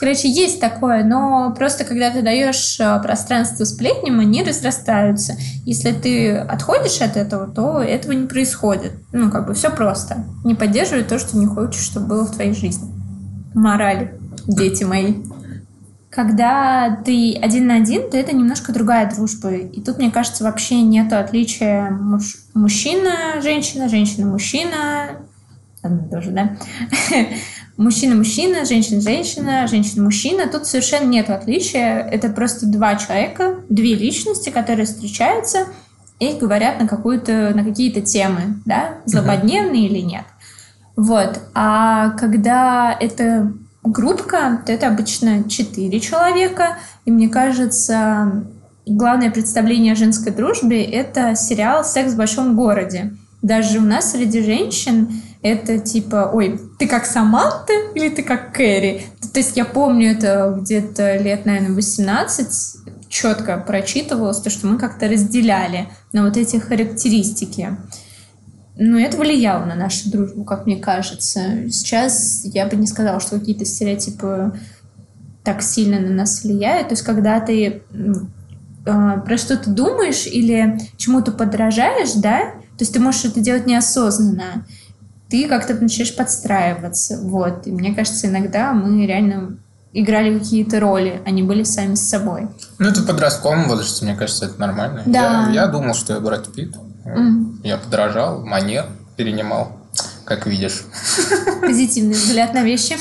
Короче, 0.00 0.30
есть 0.30 0.60
такое, 0.60 1.04
но 1.04 1.54
просто 1.54 1.84
когда 1.84 2.10
ты 2.10 2.22
даешь 2.22 2.80
э, 2.80 3.00
пространство 3.02 3.64
сплетням, 3.64 4.18
они 4.18 4.42
разрастаются. 4.42 5.36
Если 5.66 5.92
ты 5.92 6.36
отходишь 6.38 7.02
от 7.02 7.18
этого, 7.18 7.46
то 7.46 7.80
этого 7.82 8.12
не 8.12 8.26
происходит. 8.26 8.92
Ну, 9.12 9.30
как 9.30 9.46
бы 9.46 9.52
все 9.52 9.68
просто. 9.68 10.24
Не 10.42 10.54
поддерживай 10.54 11.04
то, 11.04 11.18
что 11.18 11.36
не 11.36 11.44
хочешь, 11.44 11.82
чтобы 11.82 12.06
было 12.06 12.24
в 12.24 12.32
твоей 12.32 12.54
жизни. 12.54 12.90
Мораль, 13.54 14.12
дети 14.46 14.84
мои. 14.84 15.16
Когда 16.08 16.98
ты 17.04 17.36
один 17.36 17.66
на 17.66 17.76
один, 17.76 18.10
то 18.10 18.16
это 18.16 18.34
немножко 18.34 18.72
другая 18.72 19.14
дружба. 19.14 19.52
И 19.52 19.82
тут, 19.82 19.98
мне 19.98 20.10
кажется, 20.10 20.44
вообще 20.44 20.80
нет 20.80 21.12
отличия 21.12 21.90
муж... 21.90 22.36
мужчина-женщина, 22.54 23.90
женщина-мужчина, 23.90 25.18
одно 25.82 26.08
тоже, 26.08 26.30
да? 26.30 26.56
Мужчина-мужчина, 27.76 28.64
женщина-женщина, 28.64 29.66
женщина-мужчина. 29.66 30.48
Тут 30.48 30.66
совершенно 30.66 31.08
нет 31.08 31.30
отличия. 31.30 32.00
Это 32.00 32.28
просто 32.28 32.66
два 32.66 32.96
человека, 32.96 33.60
две 33.68 33.94
личности, 33.94 34.50
которые 34.50 34.86
встречаются 34.86 35.66
и 36.18 36.34
говорят 36.34 36.78
на, 36.78 36.86
какую-то, 36.86 37.52
на 37.54 37.64
какие-то 37.64 38.02
темы, 38.02 38.60
да, 38.66 38.98
злободневные 39.06 39.86
uh-huh. 39.86 39.90
или 39.90 40.00
нет. 40.00 40.24
Вот. 40.96 41.40
А 41.54 42.10
когда 42.10 42.94
это 43.00 43.54
группка, 43.82 44.62
то 44.66 44.72
это 44.72 44.88
обычно 44.88 45.48
четыре 45.48 45.98
человека. 46.00 46.76
И 47.06 47.10
мне 47.10 47.28
кажется, 47.30 48.44
главное 48.84 49.30
представление 49.30 49.94
о 49.94 49.96
женской 49.96 50.32
дружбе— 50.32 50.84
это 50.84 51.34
сериал 51.34 51.84
«Секс 51.84 52.12
в 52.12 52.16
большом 52.16 52.54
городе». 52.54 53.14
Даже 53.42 53.78
у 53.78 53.82
нас 53.82 54.12
среди 54.12 54.42
женщин 54.42 55.22
это 55.42 55.78
типа, 55.78 56.30
ой, 56.32 56.60
ты 56.78 56.86
как 56.86 57.06
Саманта 57.06 57.72
или 57.94 58.10
ты 58.10 58.22
как 58.22 58.52
Кэрри? 58.52 59.06
То 59.32 59.38
есть 59.38 59.56
я 59.56 59.64
помню 59.64 60.12
это 60.12 60.56
где-то 60.60 61.16
лет, 61.16 61.46
наверное, 61.46 61.74
18, 61.74 62.80
четко 63.08 63.58
прочитывалось, 63.58 64.40
то, 64.40 64.50
что 64.50 64.66
мы 64.66 64.78
как-то 64.78 65.08
разделяли 65.08 65.88
на 66.12 66.24
вот 66.24 66.36
эти 66.36 66.56
характеристики. 66.56 67.76
Но 68.76 68.98
это 68.98 69.18
влияло 69.18 69.64
на 69.64 69.74
нашу 69.74 70.10
дружбу, 70.10 70.44
как 70.44 70.66
мне 70.66 70.76
кажется. 70.76 71.68
Сейчас 71.70 72.42
я 72.44 72.66
бы 72.66 72.76
не 72.76 72.86
сказала, 72.86 73.20
что 73.20 73.38
какие-то 73.38 73.64
стереотипы 73.64 74.52
так 75.44 75.62
сильно 75.62 75.98
на 75.98 76.10
нас 76.10 76.42
влияют. 76.42 76.88
То 76.88 76.92
есть, 76.94 77.02
когда 77.02 77.40
ты 77.40 77.82
э, 78.86 79.20
про 79.24 79.36
что-то 79.36 79.70
думаешь 79.70 80.26
или 80.26 80.80
чему-то 80.96 81.32
подражаешь, 81.32 82.12
да, 82.14 82.54
то 82.80 82.84
есть 82.84 82.94
ты 82.94 82.98
можешь 82.98 83.26
это 83.26 83.40
делать 83.40 83.66
неосознанно 83.66 84.64
ты 85.30 85.48
как-то 85.48 85.74
начинаешь 85.74 86.14
подстраиваться. 86.14 87.18
Вот. 87.22 87.66
И 87.66 87.70
мне 87.70 87.94
кажется, 87.94 88.26
иногда 88.26 88.72
мы 88.72 89.06
реально 89.06 89.58
играли 89.92 90.38
какие-то 90.38 90.80
роли, 90.80 91.22
они 91.24 91.42
были 91.42 91.62
сами 91.62 91.94
с 91.94 92.08
собой. 92.08 92.48
Ну, 92.78 92.88
это 92.88 93.00
в 93.00 93.06
подростковом 93.06 93.68
возрасте, 93.68 94.04
мне 94.04 94.16
кажется, 94.16 94.46
это 94.46 94.60
нормально. 94.60 95.02
Да. 95.06 95.46
Я, 95.48 95.62
я 95.62 95.66
думал, 95.68 95.94
что 95.94 96.14
я 96.14 96.20
Брэд 96.20 96.52
Питт. 96.52 96.74
Mm. 97.04 97.60
Я 97.64 97.76
подражал, 97.76 98.44
манер 98.44 98.86
перенимал, 99.16 99.76
как 100.24 100.46
видишь. 100.46 100.82
Позитивный 101.60 102.14
взгляд 102.14 102.52
на 102.52 102.62
вещи. 102.62 102.96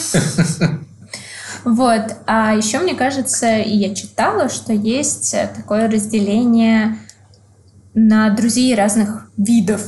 Вот. 1.65 2.15
А 2.25 2.53
еще, 2.53 2.79
мне 2.79 2.95
кажется, 2.95 3.57
и 3.57 3.75
я 3.75 3.93
читала, 3.93 4.49
что 4.49 4.71
есть 4.71 5.35
такое 5.55 5.89
разделение 5.89 6.97
на 8.07 8.29
друзей 8.29 8.75
разных 8.75 9.29
видов. 9.37 9.81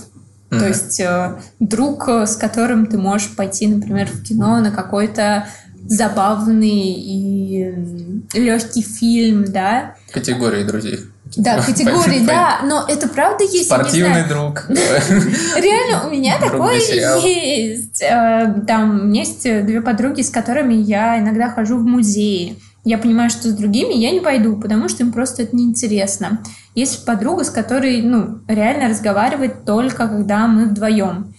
Mm-hmm. 0.49 0.59
То 0.59 0.67
есть 0.67 0.99
э, 0.99 1.35
друг, 1.59 2.09
э, 2.09 2.25
с 2.25 2.35
которым 2.35 2.85
ты 2.85 2.97
можешь 2.97 3.35
пойти, 3.35 3.67
например, 3.67 4.07
в 4.07 4.23
кино 4.23 4.59
на 4.59 4.71
какой-то 4.71 5.47
забавный 5.87 6.93
и 6.93 8.23
легкий 8.33 8.81
фильм, 8.81 9.45
да. 9.45 9.95
Категории 10.11 10.63
друзей. 10.63 10.99
Да, 11.37 11.61
категории, 11.65 12.25
да, 12.25 12.59
но 12.65 12.85
это 12.85 13.07
правда 13.07 13.45
есть. 13.45 13.67
Спортивный 13.67 14.27
друг. 14.27 14.65
Реально, 14.69 16.07
у 16.07 16.11
меня 16.11 16.37
такое 16.37 16.75
есть. 16.75 18.01
Э, 18.01 18.53
там 18.67 18.99
у 18.99 19.03
меня 19.05 19.21
есть 19.21 19.43
две 19.43 19.81
подруги, 19.81 20.21
с 20.21 20.29
которыми 20.29 20.73
я 20.73 21.17
иногда 21.19 21.49
хожу 21.49 21.77
в 21.77 21.83
музеи. 21.83 22.59
Я 22.83 22.97
понимаю, 22.97 23.29
что 23.29 23.49
с 23.49 23.53
другими 23.53 23.93
я 23.93 24.11
не 24.11 24.21
пойду, 24.21 24.55
потому 24.55 24.89
что 24.89 25.03
им 25.03 25.11
просто 25.11 25.43
это 25.43 25.55
неинтересно. 25.55 26.41
Есть 26.73 27.05
подруга, 27.05 27.43
с 27.43 27.49
которой, 27.51 28.01
ну, 28.01 28.39
реально 28.47 28.89
разговаривать 28.89 29.65
только 29.65 30.07
когда 30.07 30.47
мы 30.47 30.65
вдвоем. 30.65 31.33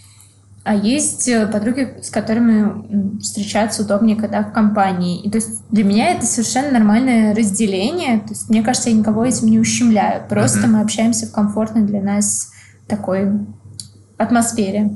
А 0.65 0.77
есть 0.77 1.27
э, 1.27 1.47
подруги, 1.49 1.97
с 2.01 2.11
которыми 2.11 3.19
встречаться 3.19 3.83
удобнее, 3.83 4.17
когда 4.17 4.45
в 4.45 4.53
компании. 4.53 5.21
И 5.21 5.29
то 5.29 5.39
есть 5.39 5.69
для 5.71 5.83
меня 5.83 6.11
это 6.11 6.25
совершенно 6.25 6.71
нормальное 6.71 7.35
разделение. 7.35 8.21
То 8.21 8.29
есть 8.29 8.49
мне 8.49 8.63
кажется, 8.63 8.91
я 8.91 8.97
никого 8.97 9.25
этим 9.25 9.49
не 9.49 9.59
ущемляю. 9.59 10.23
Просто 10.29 10.69
мы 10.69 10.81
общаемся 10.81 11.27
в 11.27 11.33
комфортной 11.33 11.83
для 11.83 12.01
нас 12.01 12.53
такой 12.87 13.41
атмосфере. 14.17 14.95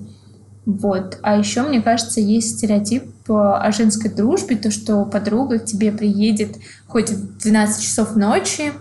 Вот. 0.66 1.18
А 1.23 1.38
еще, 1.38 1.62
мне 1.62 1.80
кажется, 1.80 2.20
есть 2.20 2.58
стереотип 2.58 3.04
э, 3.28 3.32
о 3.32 3.70
женской 3.70 4.11
дружбе, 4.11 4.56
то, 4.56 4.73
что 4.73 5.04
подруга 5.04 5.61
к 5.61 5.64
тебе 5.64 5.92
приедет 5.92 6.56
хоть 6.88 7.11
в 7.11 7.38
12 7.38 7.82
часов 7.82 8.16
ночи, 8.16 8.73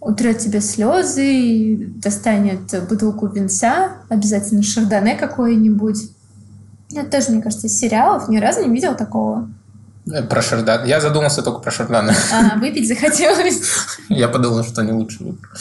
утрет 0.00 0.38
тебе 0.38 0.60
слезы, 0.60 1.92
достанет 1.96 2.74
бутылку 2.88 3.28
винца, 3.28 3.92
обязательно 4.08 4.64
шардоне 4.64 5.14
какое-нибудь, 5.14 6.10
это 6.92 7.08
тоже, 7.08 7.30
мне 7.30 7.42
кажется, 7.42 7.68
из 7.68 7.78
сериалов. 7.78 8.28
Ни 8.28 8.38
разу 8.38 8.66
не 8.66 8.74
видел 8.74 8.96
такого. 8.96 9.48
Э, 10.12 10.22
про 10.22 10.42
Шардан. 10.42 10.84
Я 10.84 11.00
задумался 11.00 11.42
только 11.42 11.60
про 11.60 11.70
Шардана. 11.70 12.14
А, 12.32 12.58
выпить 12.58 12.88
захотелось. 12.88 13.60
Я 14.08 14.28
подумал, 14.28 14.64
что 14.64 14.82
не 14.82 14.92
лучше 14.92 15.24
выбор. 15.24 15.50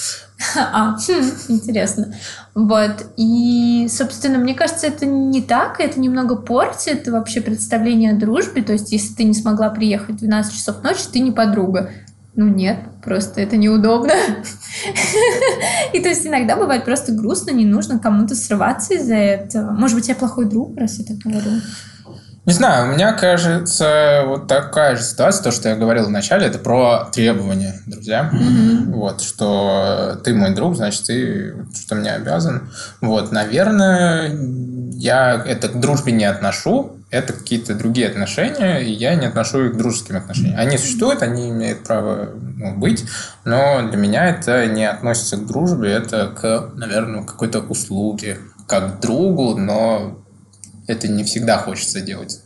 А, 0.56 0.96
хм, 0.96 1.32
интересно. 1.50 2.16
Вот. 2.56 3.06
И, 3.18 3.88
собственно, 3.90 4.38
мне 4.38 4.54
кажется, 4.54 4.88
это 4.88 5.06
не 5.06 5.42
так. 5.42 5.82
Это 5.82 6.00
немного 6.00 6.38
портит 6.38 7.08
вообще 7.10 7.42
представление 7.42 8.14
о 8.14 8.16
дружбе. 8.16 8.62
То 8.62 8.72
есть, 8.72 8.92
если 8.92 9.14
ты 9.16 9.24
не 9.26 9.34
смогла 9.34 9.70
приехать 9.70 10.16
в 10.16 10.20
12 10.20 10.54
часов 10.54 10.82
ночи, 10.82 11.04
ты 11.12 11.20
не 11.20 11.32
подруга. 11.32 11.92
Ну 12.36 12.48
нет, 12.48 12.80
просто 13.04 13.42
это 13.42 13.58
неудобно. 13.58 14.14
И 15.94 16.00
то 16.00 16.08
есть 16.08 16.26
иногда 16.26 16.56
бывает 16.56 16.86
просто 16.86 17.12
грустно, 17.12 17.52
не 17.52 17.66
нужно 17.66 18.00
кому-то 18.00 18.34
срываться 18.34 18.94
из-за 18.94 19.16
этого. 19.16 19.72
Может 19.72 19.98
быть, 19.98 20.08
я 20.08 20.16
плохой 20.16 20.46
друг, 20.46 20.78
раз 20.78 21.00
я 21.00 21.06
так 21.06 21.18
говорю. 21.18 21.60
Не 22.50 22.56
знаю, 22.56 22.90
у 22.90 22.96
меня 22.96 23.14
кажется 23.14 24.24
вот 24.26 24.48
такая 24.48 24.96
же 24.96 25.04
ситуация, 25.04 25.44
то, 25.44 25.52
что 25.52 25.70
я 25.70 25.76
говорил 25.76 26.08
вначале, 26.08 26.48
это 26.48 26.58
про 26.58 27.08
требования, 27.14 27.80
друзья. 27.86 28.32
Mm-hmm. 28.34 28.92
Вот, 28.92 29.22
что 29.22 30.20
ты 30.24 30.34
мой 30.34 30.56
друг, 30.56 30.76
значит, 30.76 31.04
ты 31.06 31.54
что 31.80 31.94
мне 31.94 32.12
обязан. 32.12 32.72
Вот, 33.02 33.32
наверное, 33.32 34.32
я 34.94 35.40
это 35.46 35.70
к 35.70 35.80
дружбе 35.80 36.12
не 36.12 36.26
отношу, 36.26 36.98
это 37.12 37.34
какие-то 37.34 37.76
другие 37.76 38.08
отношения, 38.08 38.80
и 38.80 38.94
я 38.94 39.14
не 39.14 39.28
отношу 39.28 39.66
их 39.66 39.74
к 39.74 39.78
дружеским 39.78 40.18
отношениям. 40.18 40.60
Они 40.60 40.80
существуют, 40.80 41.22
они 41.22 41.52
имеют 41.52 41.84
право 41.84 42.30
ну, 42.34 42.76
быть, 42.76 43.06
но 43.46 43.88
для 43.88 43.98
меня 43.98 44.26
это 44.26 44.66
не 44.66 44.90
относится 44.90 45.38
к 45.38 45.46
дружбе, 45.46 45.92
это 45.92 46.30
к, 46.30 46.72
наверное, 46.74 47.26
какой-то 47.26 47.60
услуге, 47.60 48.40
как 48.66 48.98
к 48.98 49.02
другу, 49.02 49.56
но 49.56 50.18
это 50.90 51.08
не 51.08 51.24
всегда 51.24 51.58
хочется 51.60 52.02
делать. 52.02 52.42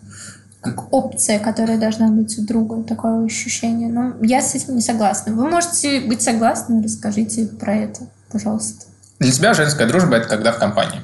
Как 0.61 0.93
опция, 0.93 1.39
которая 1.39 1.77
должна 1.77 2.07
быть 2.07 2.37
у 2.37 2.45
друга, 2.45 2.83
такое 2.83 3.25
ощущение. 3.25 3.89
Но 3.89 4.15
я 4.21 4.41
с 4.41 4.55
этим 4.55 4.75
не 4.75 4.81
согласна. 4.81 5.33
Вы 5.33 5.49
можете 5.49 6.01
быть 6.01 6.21
согласны, 6.21 6.81
расскажите 6.83 7.47
про 7.47 7.75
это, 7.75 8.01
пожалуйста. 8.31 8.85
Для 9.19 9.31
тебя 9.31 9.53
женская 9.53 9.87
дружба– 9.87 10.15
это 10.17 10.29
когда 10.29 10.51
в 10.51 10.59
компании? 10.59 11.01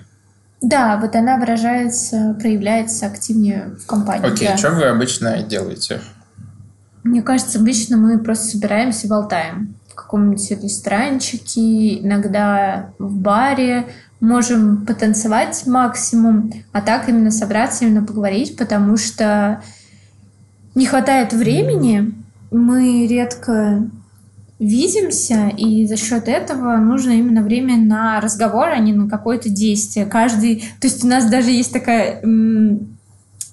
Да, 0.61 0.97
вот 0.97 1.15
она 1.15 1.37
выражается, 1.37 2.35
проявляется 2.39 3.05
активнее 3.05 3.75
в 3.81 3.85
компании. 3.85 4.27
Окей, 4.27 4.47
okay, 4.47 4.51
да. 4.51 4.57
что 4.57 4.71
вы 4.71 4.85
обычно 4.85 5.41
делаете? 5.43 6.01
Мне 7.03 7.21
кажется, 7.21 7.59
обычно 7.59 7.95
мы 7.95 8.19
просто 8.19 8.45
собираемся 8.45 9.07
болтаем 9.07 9.75
в 9.89 9.95
каком-нибудь 9.95 10.51
ресторанчике, 10.51 11.99
иногда 11.99 12.91
в 12.99 13.15
баре, 13.15 13.87
можем 14.19 14.85
потанцевать 14.85 15.65
максимум, 15.65 16.51
а 16.71 16.81
так 16.81 17.07
именно 17.07 17.31
собраться, 17.31 17.85
именно 17.85 18.05
поговорить, 18.05 18.57
потому 18.57 18.97
что 18.97 19.61
не 20.75 20.85
хватает 20.85 21.33
времени, 21.33 22.13
мы 22.51 23.07
редко 23.07 23.89
видимся, 24.59 25.47
и 25.57 25.85
за 25.87 25.95
счет 25.95 26.27
этого 26.27 26.75
нужно 26.77 27.11
именно 27.11 27.41
время 27.41 27.77
на 27.77 28.19
разговор, 28.19 28.69
а 28.69 28.79
не 28.79 28.91
на 28.91 29.09
какое-то 29.09 29.49
действие. 29.49 30.05
Каждый, 30.05 30.65
то 30.81 30.87
есть 30.87 31.03
у 31.03 31.07
нас 31.07 31.29
даже 31.29 31.49
есть 31.49 31.71
такая 31.71 32.21
м, 32.21 32.97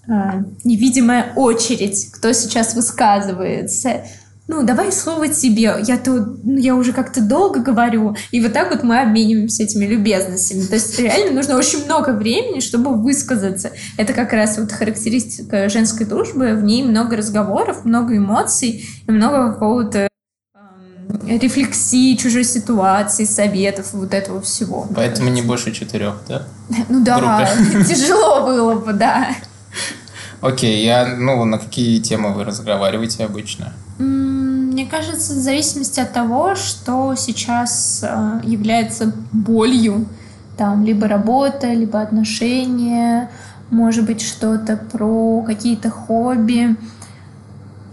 а, 0.08 0.42
невидимая 0.64 1.32
очередь, 1.36 2.10
кто 2.12 2.32
сейчас 2.32 2.74
высказывается. 2.74 4.02
Ну, 4.48 4.62
давай 4.62 4.92
слово 4.92 5.26
тебе. 5.28 5.74
Я 5.86 5.98
то, 5.98 6.12
ну, 6.44 6.56
я 6.56 6.76
уже 6.76 6.92
как-то 6.92 7.20
долго 7.20 7.60
говорю, 7.60 8.16
и 8.30 8.40
вот 8.40 8.52
так 8.52 8.70
вот 8.70 8.84
мы 8.84 9.00
обмениваемся 9.00 9.64
этими 9.64 9.86
любезностями. 9.86 10.62
То 10.62 10.74
есть 10.74 10.98
реально 11.00 11.32
нужно 11.32 11.56
очень 11.56 11.84
много 11.84 12.10
времени, 12.10 12.60
чтобы 12.60 12.94
высказаться. 12.94 13.72
Это 13.96 14.12
как 14.12 14.32
раз 14.32 14.56
вот 14.58 14.70
характеристика 14.70 15.68
женской 15.68 16.06
дружбы. 16.06 16.54
В 16.54 16.62
ней 16.62 16.84
много 16.84 17.16
разговоров, 17.16 17.84
много 17.84 18.16
эмоций 18.16 18.88
и 19.06 19.10
много 19.10 19.52
какого-то 19.52 20.08
рефлексии 21.26 22.14
чужой 22.16 22.44
ситуации, 22.44 23.24
советов, 23.24 23.88
вот 23.92 24.14
этого 24.14 24.40
всего. 24.40 24.86
Поэтому 24.94 25.28
не 25.28 25.42
больше 25.42 25.72
четырех, 25.72 26.20
да? 26.28 26.46
Ну 26.88 27.04
да, 27.04 27.48
тяжело 27.88 28.46
было 28.46 28.74
бы, 28.74 28.92
да. 28.92 29.34
Окей, 30.40 30.84
я, 30.84 31.16
ну, 31.16 31.44
на 31.44 31.58
какие 31.58 32.00
темы 32.00 32.32
вы 32.32 32.44
разговариваете 32.44 33.24
обычно? 33.24 33.72
Мне 34.76 34.84
кажется, 34.84 35.32
в 35.32 35.38
зависимости 35.38 36.00
от 36.00 36.12
того, 36.12 36.54
что 36.54 37.14
сейчас 37.16 38.04
э, 38.06 38.40
является 38.44 39.10
болью, 39.32 40.04
там, 40.58 40.84
либо 40.84 41.08
работа, 41.08 41.72
либо 41.72 42.02
отношения, 42.02 43.30
может 43.70 44.04
быть, 44.04 44.20
что-то 44.20 44.76
про 44.76 45.40
какие-то 45.46 45.88
хобби. 45.88 46.76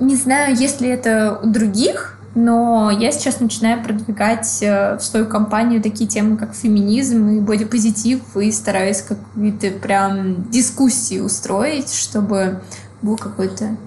Не 0.02 0.18
знаю, 0.18 0.58
если 0.58 0.90
это 0.90 1.40
у 1.42 1.48
других, 1.48 2.20
но 2.36 2.92
я 2.92 3.14
сейчас 3.14 3.40
начинаю 3.40 3.82
продвигать 3.82 4.62
э, 4.62 4.98
в 4.98 5.04
свою 5.06 5.26
компанию 5.26 5.82
такие 5.82 6.10
темы, 6.10 6.36
как 6.36 6.54
феминизм 6.54 7.30
и 7.30 7.40
бодипозитив, 7.40 8.36
и 8.36 8.52
стараюсь 8.52 9.04
какие-то 9.04 9.72
прям 9.80 10.50
дискуссии 10.52 11.22
устроить, 11.22 11.94
чтобы 11.94 12.62
был 13.02 13.16
какой-то 13.16 13.78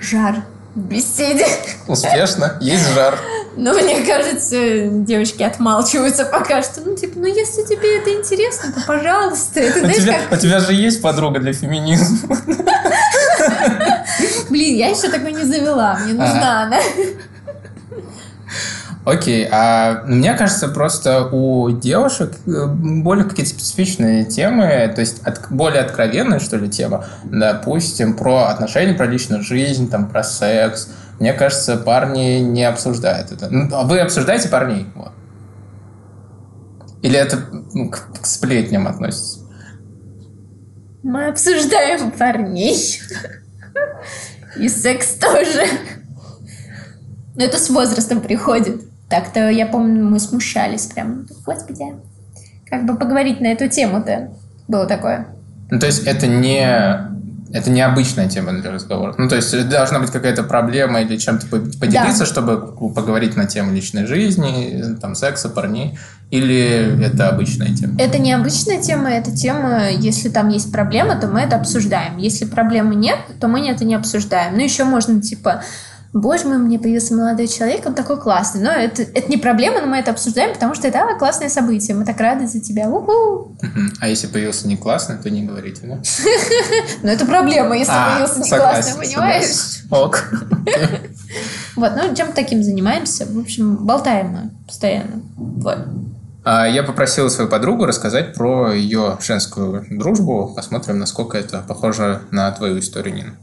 жар 0.00 0.42
беседе. 0.76 1.46
Успешно, 1.88 2.58
есть 2.60 2.86
жар. 2.92 3.18
Но 3.56 3.72
мне 3.72 4.04
кажется, 4.04 4.88
девочки 4.88 5.42
отмалчиваются 5.42 6.26
пока 6.26 6.62
что. 6.62 6.82
Ну, 6.84 6.94
типа, 6.94 7.18
ну 7.18 7.26
если 7.26 7.62
тебе 7.62 7.98
это 7.98 8.10
интересно, 8.10 8.70
то 8.72 8.82
пожалуйста. 8.86 9.60
Это, 9.60 9.80
знаешь, 9.80 9.96
у, 9.96 10.00
тебя, 10.02 10.20
как... 10.20 10.38
у 10.38 10.40
тебя 10.40 10.60
же 10.60 10.74
есть 10.74 11.00
подруга 11.00 11.40
для 11.40 11.54
феминизма. 11.54 12.36
Блин, 14.50 14.76
я 14.76 14.88
еще 14.88 15.08
такой 15.08 15.32
не 15.32 15.44
завела. 15.44 15.98
Мне 16.04 16.12
нужна 16.12 16.64
она. 16.64 16.80
Окей, 19.06 19.46
а 19.52 20.02
мне 20.04 20.34
кажется, 20.34 20.66
просто 20.66 21.28
у 21.30 21.70
девушек 21.70 22.32
э, 22.44 22.66
более 22.66 23.24
какие-то 23.24 23.52
специфичные 23.52 24.24
темы, 24.24 24.92
то 24.92 25.00
есть 25.00 25.22
от, 25.22 25.48
более 25.48 25.82
откровенная, 25.82 26.40
что 26.40 26.56
ли, 26.56 26.68
тема, 26.68 27.04
допустим, 27.22 28.16
про 28.16 28.46
отношения, 28.46 28.94
про 28.94 29.06
личную 29.06 29.44
жизнь, 29.44 29.88
там, 29.88 30.08
про 30.08 30.24
секс. 30.24 30.88
Мне 31.20 31.32
кажется, 31.34 31.76
парни 31.76 32.40
не 32.40 32.64
обсуждают 32.64 33.30
это. 33.30 33.48
Ну, 33.48 33.68
а 33.76 33.84
вы 33.84 34.00
обсуждаете 34.00 34.48
парней? 34.48 34.88
Вот. 34.96 35.12
Или 37.02 37.16
это 37.16 37.38
ну, 37.74 37.88
к, 37.90 38.08
к 38.20 38.26
сплетням 38.26 38.88
относится? 38.88 39.38
Мы 41.04 41.28
обсуждаем 41.28 42.10
парней. 42.10 43.00
И 44.56 44.68
секс 44.68 45.14
тоже. 45.14 45.64
Но 47.36 47.44
это 47.44 47.56
с 47.56 47.70
возрастом 47.70 48.20
приходит. 48.20 48.82
Так-то, 49.08 49.48
я 49.48 49.66
помню, 49.66 50.04
мы 50.04 50.18
смущались 50.18 50.86
прям. 50.86 51.26
Господи, 51.44 51.84
как 52.68 52.86
бы 52.86 52.96
поговорить 52.96 53.40
на 53.40 53.46
эту 53.46 53.68
тему-то 53.68 54.30
было 54.68 54.86
такое. 54.86 55.28
Ну, 55.70 55.78
то 55.78 55.86
есть 55.86 56.06
это 56.06 56.26
не 56.26 57.16
это 57.52 57.70
не 57.70 57.80
обычная 57.80 58.28
тема 58.28 58.52
для 58.52 58.70
разговора. 58.72 59.14
Ну, 59.16 59.28
то 59.28 59.36
есть 59.36 59.68
должна 59.68 60.00
быть 60.00 60.10
какая-то 60.10 60.42
проблема 60.42 61.00
или 61.02 61.16
чем-то 61.16 61.46
поделиться, 61.46 62.20
да. 62.20 62.26
чтобы 62.26 62.58
поговорить 62.92 63.36
на 63.36 63.46
тему 63.46 63.72
личной 63.72 64.06
жизни, 64.06 64.82
там, 65.00 65.14
секса, 65.14 65.48
парней. 65.48 65.98
Или 66.30 67.04
это 67.04 67.28
обычная 67.28 67.74
тема? 67.74 67.94
Это 67.98 68.18
не 68.18 68.32
обычная 68.32 68.82
тема, 68.82 69.10
это 69.10 69.34
тема, 69.34 69.90
если 69.90 70.28
там 70.28 70.48
есть 70.48 70.72
проблема, 70.72 71.16
то 71.16 71.28
мы 71.28 71.40
это 71.40 71.56
обсуждаем. 71.56 72.18
Если 72.18 72.46
проблемы 72.46 72.96
нет, 72.96 73.18
то 73.40 73.46
мы 73.46 73.66
это 73.68 73.84
не 73.84 73.94
обсуждаем. 73.94 74.54
Ну, 74.54 74.60
еще 74.64 74.82
можно, 74.84 75.22
типа, 75.22 75.62
боже 76.16 76.46
мой, 76.46 76.58
мне 76.58 76.78
появился 76.78 77.14
молодой 77.14 77.46
человек, 77.46 77.84
он 77.86 77.94
такой 77.94 78.20
классный. 78.20 78.62
Но 78.62 78.70
это, 78.70 79.02
это 79.02 79.28
не 79.28 79.36
проблема, 79.36 79.80
но 79.80 79.86
мы 79.86 79.98
это 79.98 80.10
обсуждаем, 80.10 80.54
потому 80.54 80.74
что 80.74 80.88
это 80.88 81.00
а, 81.00 81.18
классное 81.18 81.48
событие. 81.48 81.96
Мы 81.96 82.04
так 82.04 82.18
рады 82.18 82.46
за 82.46 82.60
тебя. 82.60 82.88
У-ху. 82.88 83.56
А 84.00 84.08
если 84.08 84.26
появился 84.26 84.68
не 84.68 84.76
классный, 84.76 85.16
то 85.18 85.30
не 85.30 85.44
говорите, 85.44 85.82
да? 85.84 86.00
Ну, 87.02 87.08
это 87.08 87.26
проблема, 87.26 87.76
если 87.76 87.92
а, 87.92 88.12
появился 88.12 88.40
не 88.40 88.50
классный, 88.50 89.06
понимаешь? 89.06 89.82
Ок. 89.90 90.24
Вот, 91.76 91.92
ну, 91.94 92.14
чем 92.14 92.32
таким 92.32 92.62
занимаемся? 92.62 93.26
В 93.26 93.38
общем, 93.38 93.84
болтаем 93.84 94.28
мы 94.28 94.50
постоянно. 94.66 95.20
Вот. 95.36 95.78
А 96.42 96.66
я 96.66 96.82
попросил 96.82 97.28
свою 97.28 97.50
подругу 97.50 97.84
рассказать 97.84 98.32
про 98.32 98.72
ее 98.72 99.18
женскую 99.20 99.84
дружбу. 99.90 100.54
Посмотрим, 100.56 100.98
насколько 100.98 101.36
это 101.36 101.62
похоже 101.66 102.22
на 102.30 102.50
твою 102.52 102.78
историю, 102.78 103.14
Нина. 103.14 103.36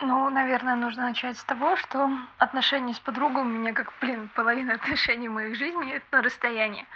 Ну, 0.00 0.28
наверное, 0.28 0.76
нужно 0.76 1.04
начать 1.04 1.38
с 1.38 1.44
того, 1.44 1.74
что 1.76 2.10
отношения 2.36 2.92
с 2.92 2.98
подругой 2.98 3.42
у 3.42 3.46
меня, 3.46 3.72
как, 3.72 3.92
блин, 4.00 4.28
половина 4.34 4.74
отношений 4.74 5.28
моей 5.28 5.54
жизни— 5.54 5.92
это 5.94 6.04
на 6.12 6.22
расстоянии. 6.22 6.86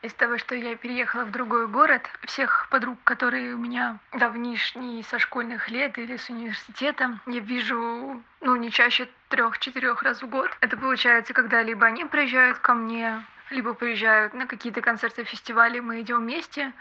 Из 0.00 0.14
того, 0.14 0.38
что 0.38 0.54
я 0.54 0.74
переехала 0.74 1.24
в 1.24 1.30
другой 1.30 1.68
город, 1.68 2.08
всех 2.24 2.68
подруг, 2.70 2.98
которые 3.04 3.54
у 3.54 3.58
меня 3.58 3.98
давнишние 4.12 5.04
со 5.04 5.18
школьных 5.18 5.68
лет 5.68 5.98
или 5.98 6.16
с 6.16 6.30
университета, 6.30 7.20
я 7.26 7.40
вижу, 7.40 8.22
ну, 8.40 8.56
не 8.56 8.70
чаще 8.70 9.08
трех-четырех 9.28 10.02
раз 10.02 10.22
в 10.22 10.26
год. 10.26 10.50
Это 10.60 10.76
получается, 10.78 11.34
когда 11.34 11.62
либо 11.62 11.86
они 11.86 12.06
приезжают 12.06 12.58
ко 12.58 12.72
мне, 12.72 13.22
либо 13.50 13.74
приезжают 13.74 14.32
на 14.32 14.46
какие-то 14.46 14.80
концерты, 14.80 15.24
фестивали, 15.24 15.80
мы 15.80 16.00
идем 16.00 16.20
вместе, 16.20 16.72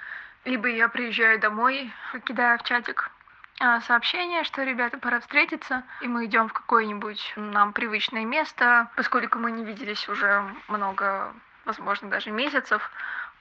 либо 0.45 0.69
я 0.69 0.87
приезжаю 0.87 1.39
домой, 1.39 1.93
кидаю 2.25 2.57
в 2.57 2.63
чатик 2.63 3.11
сообщение, 3.81 4.43
что, 4.43 4.63
ребята, 4.63 4.97
пора 4.97 5.19
встретиться, 5.19 5.83
и 6.01 6.07
мы 6.07 6.25
идем 6.25 6.47
в 6.47 6.53
какое-нибудь 6.53 7.33
нам 7.35 7.73
привычное 7.73 8.25
место, 8.25 8.89
поскольку 8.95 9.37
мы 9.37 9.51
не 9.51 9.63
виделись 9.63 10.09
уже 10.09 10.43
много, 10.67 11.33
возможно, 11.65 12.09
даже 12.09 12.31
месяцев, 12.31 12.91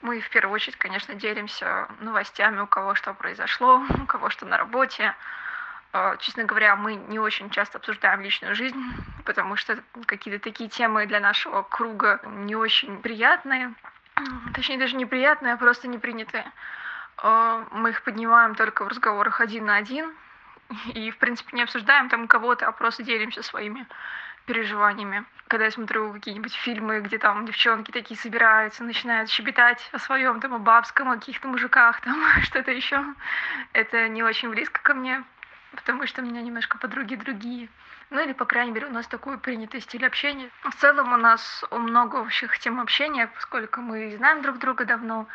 мы 0.03 0.21
в 0.21 0.29
первую 0.31 0.55
очередь, 0.55 0.77
конечно, 0.77 1.15
делимся 1.15 1.89
новостями, 2.01 2.61
у 2.61 2.67
кого 2.67 2.95
что 2.95 3.15
произошло, 3.15 3.83
у 4.03 4.07
кого 4.07 4.31
что 4.31 4.47
на 4.47 4.59
работе, 4.59 5.15
а, 5.93 6.17
честно 6.19 6.45
говоря, 6.45 6.77
мы 6.77 6.95
не 6.95 7.19
очень 7.19 7.51
часто 7.51 7.79
обсуждаем 7.79 8.21
личную 8.21 8.55
жизнь, 8.55 8.79
потому 9.25 9.57
что 9.57 9.79
какие-то 10.07 10.43
такие 10.43 10.69
темы 10.69 11.07
для 11.07 11.21
нашего 11.21 11.63
круга 11.63 12.21
не 12.25 12.55
очень 12.55 13.01
приятные. 13.03 13.75
Точнее, 14.55 14.79
даже 14.79 14.97
неприятные, 14.97 15.55
а 15.55 15.57
просто 15.57 15.89
не 15.89 15.99
принятые. 15.99 16.45
А, 16.45 16.51
мы 17.23 17.91
их 17.91 18.03
поднимаем 18.03 18.55
только 18.55 18.85
в 18.85 18.89
разговорах 18.89 19.41
один 19.41 19.67
на 19.67 19.77
один. 19.77 20.13
И, 20.95 21.11
в 21.11 21.19
принципе, 21.19 21.57
не 21.57 21.63
обсуждаем 21.63 22.09
там 22.09 22.29
кого-то, 22.29 22.67
а 22.67 22.73
просто 22.73 23.03
делимся 23.03 23.43
своими 23.43 23.87
переживаниями. 24.47 25.25
Когда 25.49 25.67
я 25.67 25.71
смотрю 25.71 26.13
какие-нибудь 26.13 26.55
фильмы, 26.55 27.01
где 27.01 27.19
там 27.19 27.47
девчонки 27.47 27.91
такие 27.91 28.19
собираются, 28.19 28.85
начинают 28.85 29.31
щебетать 29.31 29.89
о 29.93 29.99
своем, 29.99 30.41
там, 30.41 30.55
о 30.55 30.59
бабском, 30.59 31.11
о 31.11 31.17
каких-то 31.17 31.49
мужиках, 31.49 32.01
там, 32.05 32.17
что-то 32.43 32.71
еще, 32.71 33.05
это 33.73 34.09
не 34.09 34.23
очень 34.23 34.51
близко 34.51 34.81
ко 34.83 34.95
мне 34.95 35.25
потому 35.75 36.07
что 36.07 36.23
у 36.23 36.25
меня 36.25 36.43
немножко 36.43 36.79
подруги 36.79 37.15
другие. 37.15 37.69
Ну 38.11 38.21
или, 38.21 38.33
по 38.33 38.45
крайней 38.45 38.73
мере, 38.73 38.87
у 38.87 38.93
нас 38.93 39.07
такой 39.07 39.39
принятый 39.39 39.81
стиль 39.81 40.05
общения. 40.05 40.51
В 40.65 40.75
целом 40.75 41.13
у 41.13 41.17
нас 41.17 41.65
много 41.71 42.17
общих 42.17 42.59
тем 42.59 42.81
общения, 42.81 43.29
поскольку 43.29 43.81
мы 43.81 44.17
знаем 44.17 44.43
друг 44.43 44.59
друга 44.59 44.85
давно, 44.85 45.29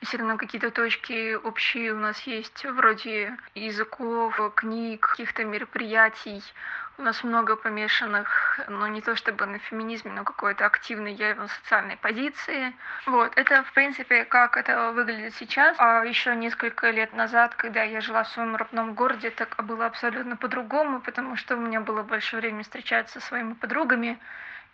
и 0.00 0.06
все 0.06 0.16
равно 0.16 0.38
какие-то 0.38 0.70
точки 0.70 1.34
общие 1.34 1.92
у 1.92 1.98
нас 1.98 2.18
есть, 2.22 2.64
вроде 2.64 3.36
языков, 3.54 4.40
книг, 4.54 5.06
каких-то 5.06 5.44
мероприятий, 5.44 6.42
у 7.02 7.04
нас 7.04 7.24
много 7.24 7.56
помешанных, 7.56 8.60
ну 8.68 8.86
не 8.86 9.00
то 9.00 9.16
чтобы 9.16 9.44
на 9.46 9.58
феминизме, 9.58 10.12
но 10.12 10.22
какой-то 10.22 10.64
активной 10.64 11.12
явно 11.12 11.48
социальной 11.48 11.96
позиции. 11.96 12.72
Вот, 13.06 13.32
это 13.34 13.64
в 13.64 13.72
принципе 13.72 14.24
как 14.24 14.56
это 14.56 14.92
выглядит 14.92 15.34
сейчас. 15.34 15.74
А 15.80 16.04
еще 16.04 16.36
несколько 16.36 16.90
лет 16.90 17.12
назад, 17.12 17.56
когда 17.56 17.82
я 17.82 18.00
жила 18.00 18.22
в 18.22 18.28
своем 18.28 18.54
родном 18.54 18.94
городе, 18.94 19.30
так 19.30 19.56
было 19.64 19.86
абсолютно 19.86 20.36
по-другому, 20.36 21.00
потому 21.00 21.34
что 21.34 21.56
у 21.56 21.60
меня 21.60 21.80
было 21.80 22.04
больше 22.04 22.36
времени 22.36 22.62
встречаться 22.62 23.18
со 23.18 23.26
своими 23.26 23.54
подругами, 23.54 24.20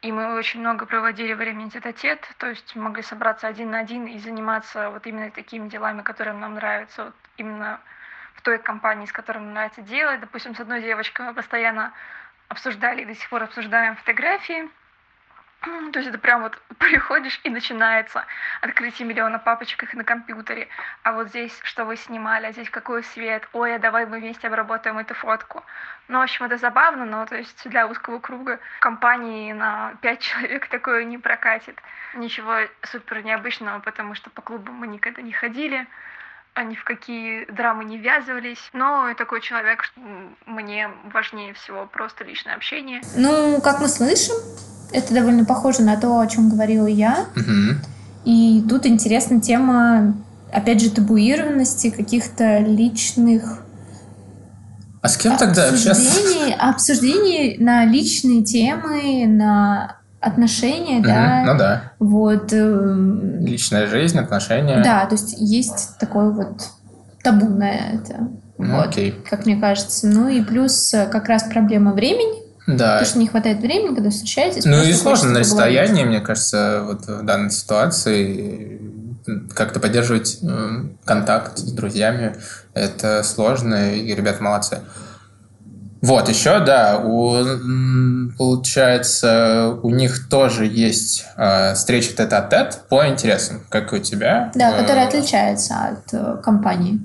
и 0.02 0.12
мы 0.12 0.34
очень 0.34 0.60
много 0.60 0.84
проводили 0.84 1.32
времени 1.32 1.70
тет-а-тет, 1.70 2.28
то 2.36 2.48
есть 2.48 2.76
могли 2.76 3.02
собраться 3.02 3.46
один 3.46 3.70
на 3.70 3.78
один 3.78 4.06
и 4.06 4.18
заниматься 4.18 4.90
вот 4.90 5.06
именно 5.06 5.30
такими 5.30 5.70
делами, 5.70 6.02
которые 6.02 6.34
нам 6.34 6.56
нравятся, 6.56 7.06
вот 7.06 7.14
именно 7.38 7.80
в 8.38 8.42
той 8.42 8.58
компании, 8.60 9.06
с 9.06 9.12
которой 9.12 9.38
нам 9.38 9.52
нравится 9.52 9.82
делать. 9.82 10.20
Допустим, 10.20 10.54
с 10.54 10.60
одной 10.60 10.80
девочкой 10.80 11.26
мы 11.26 11.34
постоянно 11.34 11.92
обсуждали 12.48 13.02
и 13.02 13.04
до 13.04 13.14
сих 13.14 13.28
пор 13.28 13.42
обсуждаем 13.42 13.96
фотографии. 13.96 14.70
То 15.60 15.98
есть 15.98 16.08
это 16.08 16.18
прям 16.18 16.42
вот 16.42 16.56
приходишь 16.78 17.40
и 17.42 17.50
начинается 17.50 18.24
открытие 18.60 19.08
миллиона 19.08 19.40
папочек 19.40 19.92
на 19.92 20.04
компьютере. 20.04 20.68
А 21.02 21.14
вот 21.14 21.30
здесь 21.30 21.58
что 21.64 21.84
вы 21.84 21.96
снимали, 21.96 22.46
а 22.46 22.52
здесь 22.52 22.70
какой 22.70 23.02
свет, 23.02 23.48
ой, 23.52 23.74
а 23.74 23.80
давай 23.80 24.06
мы 24.06 24.20
вместе 24.20 24.46
обработаем 24.46 24.98
эту 24.98 25.14
фотку. 25.14 25.64
Ну, 26.06 26.20
в 26.20 26.22
общем, 26.22 26.44
это 26.44 26.58
забавно, 26.58 27.04
но 27.04 27.26
то 27.26 27.34
есть 27.34 27.68
для 27.68 27.88
узкого 27.88 28.20
круга 28.20 28.60
компании 28.78 29.52
на 29.52 29.94
пять 30.00 30.20
человек 30.28 30.68
такое 30.68 31.02
не 31.02 31.18
прокатит. 31.18 31.82
Ничего 32.14 32.60
супер 32.82 33.24
необычного, 33.24 33.80
потому 33.80 34.14
что 34.14 34.30
по 34.30 34.42
клубу 34.42 34.70
мы 34.70 34.86
никогда 34.86 35.22
не 35.22 35.32
ходили 35.32 35.88
ни 36.64 36.74
в 36.74 36.84
какие 36.84 37.50
драмы 37.50 37.84
не 37.84 37.98
ввязывались. 37.98 38.70
Но 38.72 39.12
такой 39.16 39.40
человек, 39.40 39.92
мне 40.46 40.88
важнее 41.12 41.54
всего 41.54 41.86
просто 41.86 42.24
личное 42.24 42.54
общение. 42.54 43.00
Ну, 43.16 43.60
как 43.62 43.80
мы 43.80 43.88
слышим, 43.88 44.34
это 44.92 45.14
довольно 45.14 45.44
похоже 45.44 45.82
на 45.82 45.96
то, 46.00 46.18
о 46.18 46.26
чем 46.26 46.50
говорила 46.50 46.86
я. 46.86 47.26
Угу. 47.36 47.78
И 48.24 48.64
тут 48.68 48.86
интересна 48.86 49.40
тема, 49.40 50.14
опять 50.52 50.80
же, 50.80 50.90
табуированности 50.90 51.90
каких-то 51.90 52.58
личных 52.58 53.60
а 55.00 55.08
с 55.08 55.16
кем 55.16 55.36
тогда 55.36 55.68
обсуждений, 55.68 56.54
обсуждений 56.58 57.56
на 57.58 57.84
личные 57.84 58.42
темы, 58.42 59.26
на 59.26 59.97
отношения, 60.20 61.00
да. 61.00 61.44
Ну 61.46 61.58
да. 61.58 61.92
Вот. 61.98 62.52
Э, 62.52 63.38
Личная 63.40 63.86
жизнь, 63.86 64.18
отношения. 64.18 64.82
Да, 64.82 65.06
то 65.06 65.14
есть 65.14 65.34
есть 65.38 65.98
такое 65.98 66.30
вот 66.30 66.68
табу 67.22 67.48
на 67.48 67.70
это. 67.70 68.28
Ну, 68.58 68.76
вот, 68.76 68.88
окей. 68.88 69.14
Как 69.28 69.46
мне 69.46 69.56
кажется. 69.56 70.06
Ну 70.06 70.28
и 70.28 70.42
плюс 70.42 70.92
э, 70.94 71.06
как 71.06 71.28
раз 71.28 71.44
проблема 71.44 71.92
времени. 71.92 72.42
Да. 72.66 72.94
Потому 72.94 73.06
что 73.06 73.18
не 73.18 73.28
хватает 73.28 73.60
времени, 73.60 73.94
когда 73.94 74.10
встречаетесь. 74.10 74.64
Ну 74.64 74.82
и 74.82 74.92
сложно 74.92 75.30
на 75.30 75.40
расстоянии, 75.40 76.04
мне 76.04 76.20
кажется, 76.20 76.82
вот 76.84 77.06
в 77.06 77.24
данной 77.24 77.50
ситуации 77.50 78.80
как-то 79.54 79.80
поддерживать 79.80 80.40
контакт 81.04 81.58
с 81.58 81.72
друзьями. 81.72 82.36
Это 82.74 83.22
сложно, 83.22 83.94
и 83.94 84.14
ребята 84.14 84.42
молодцы. 84.42 84.80
Вот, 86.00 86.28
еще, 86.28 86.60
да, 86.60 87.00
у, 87.04 87.44
получается, 88.38 89.78
у 89.82 89.90
них 89.90 90.28
тоже 90.28 90.66
есть 90.66 91.24
э, 91.36 91.74
встреча 91.74 92.12
тет-а-тет 92.12 92.82
по 92.88 93.08
интересам, 93.08 93.62
как 93.68 93.92
и 93.92 93.96
у 93.96 93.98
тебя. 93.98 94.52
Да, 94.54 94.76
э, 94.76 94.80
которая 94.80 95.08
отличается 95.08 95.74
от 95.74 96.14
э, 96.14 96.36
компании. 96.42 97.00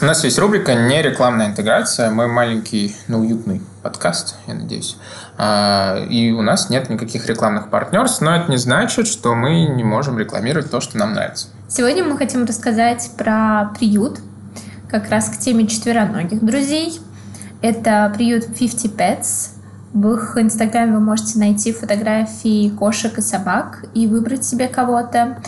У 0.00 0.04
нас 0.04 0.22
есть 0.22 0.38
рубрика 0.38 0.74
«Не 0.74 1.02
рекламная 1.02 1.46
интеграция». 1.46 2.10
Мы 2.10 2.28
маленький, 2.28 2.94
но 3.08 3.18
уютный 3.18 3.60
подкаст, 3.82 4.36
я 4.46 4.54
надеюсь. 4.54 4.96
А, 5.44 5.96
и 6.08 6.30
у 6.30 6.40
нас 6.40 6.70
нет 6.70 6.88
никаких 6.88 7.26
рекламных 7.26 7.68
партнерств, 7.68 8.20
но 8.20 8.36
это 8.36 8.48
не 8.48 8.58
значит, 8.58 9.08
что 9.08 9.34
мы 9.34 9.66
не 9.66 9.82
можем 9.82 10.16
рекламировать 10.16 10.70
то, 10.70 10.80
что 10.80 10.96
нам 10.96 11.14
нравится. 11.14 11.48
Сегодня 11.66 12.04
мы 12.04 12.16
хотим 12.16 12.44
рассказать 12.44 13.10
про 13.18 13.72
приют, 13.76 14.20
как 14.88 15.10
раз 15.10 15.28
к 15.30 15.38
теме 15.38 15.66
четвероногих 15.66 16.44
друзей. 16.44 17.00
Это 17.60 18.12
приют 18.14 18.54
50 18.56 18.92
Pets. 18.92 19.56
В 19.92 20.14
их 20.14 20.38
инстаграме 20.38 20.94
вы 20.94 21.00
можете 21.00 21.38
найти 21.38 21.70
фотографии 21.72 22.70
кошек 22.70 23.18
и 23.18 23.20
собак 23.20 23.84
и 23.92 24.06
выбрать 24.06 24.44
себе 24.44 24.66
кого-то. 24.66 25.42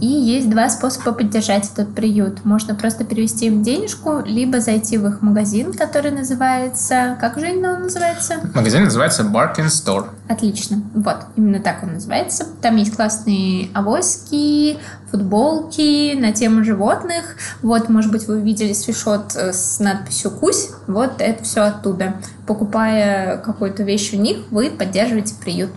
И 0.00 0.06
есть 0.06 0.48
два 0.48 0.70
способа 0.70 1.12
поддержать 1.12 1.70
этот 1.70 1.94
приют. 1.94 2.44
Можно 2.46 2.74
просто 2.74 3.04
перевести 3.04 3.46
им 3.46 3.62
денежку, 3.62 4.20
либо 4.24 4.60
зайти 4.60 4.96
в 4.96 5.06
их 5.06 5.20
магазин, 5.20 5.74
который 5.74 6.12
называется... 6.12 7.18
Как 7.20 7.38
же 7.38 7.50
именно 7.50 7.74
он 7.74 7.82
называется? 7.82 8.36
Магазин 8.54 8.84
называется 8.84 9.22
Barkin 9.22 9.66
Store. 9.66 10.08
Отлично. 10.28 10.82
Вот, 10.94 11.18
именно 11.36 11.60
так 11.60 11.82
он 11.82 11.92
называется. 11.94 12.46
Там 12.62 12.76
есть 12.76 12.96
классные 12.96 13.68
авоськи, 13.74 14.78
футболки 15.10 16.14
на 16.14 16.32
тему 16.32 16.64
животных. 16.64 17.36
Вот, 17.62 17.88
может 17.88 18.12
быть, 18.12 18.26
вы 18.26 18.40
видели 18.40 18.72
свишот 18.72 19.34
э, 19.34 19.52
с 19.52 19.80
надписью 19.80 20.30
«Кусь». 20.30 20.70
Вот 20.86 21.14
это 21.18 21.42
все 21.44 21.62
оттуда. 21.62 22.14
Покупая 22.46 23.38
какую-то 23.38 23.82
вещь 23.82 24.12
у 24.12 24.16
них, 24.16 24.38
вы 24.50 24.70
поддерживаете 24.70 25.34
приют. 25.34 25.70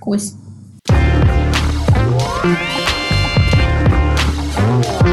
Кусь. 0.00 0.34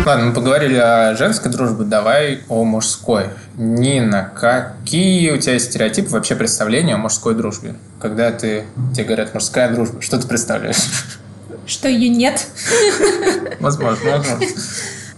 Ладно, 0.06 0.26
мы 0.26 0.34
поговорили 0.34 0.76
о 0.76 1.16
женской 1.16 1.50
дружбе, 1.50 1.86
давай 1.86 2.42
о 2.50 2.66
мужской. 2.66 3.30
Нина, 3.56 4.30
какие 4.36 5.32
у 5.32 5.38
тебя 5.38 5.58
стереотипы, 5.58 6.10
вообще 6.10 6.36
представления 6.36 6.96
о 6.96 6.98
мужской 6.98 7.36
дружбе? 7.36 7.76
Когда 8.02 8.32
ты, 8.32 8.66
тебе 8.94 9.06
говорят 9.06 9.34
мужская 9.34 9.74
дружба, 9.74 10.02
что 10.02 10.20
ты 10.20 10.28
представляешь? 10.28 11.22
Что 11.66 11.88
ее 11.88 12.10
нет. 12.10 12.48
Возможно, 13.60 14.12
возможно. 14.12 14.46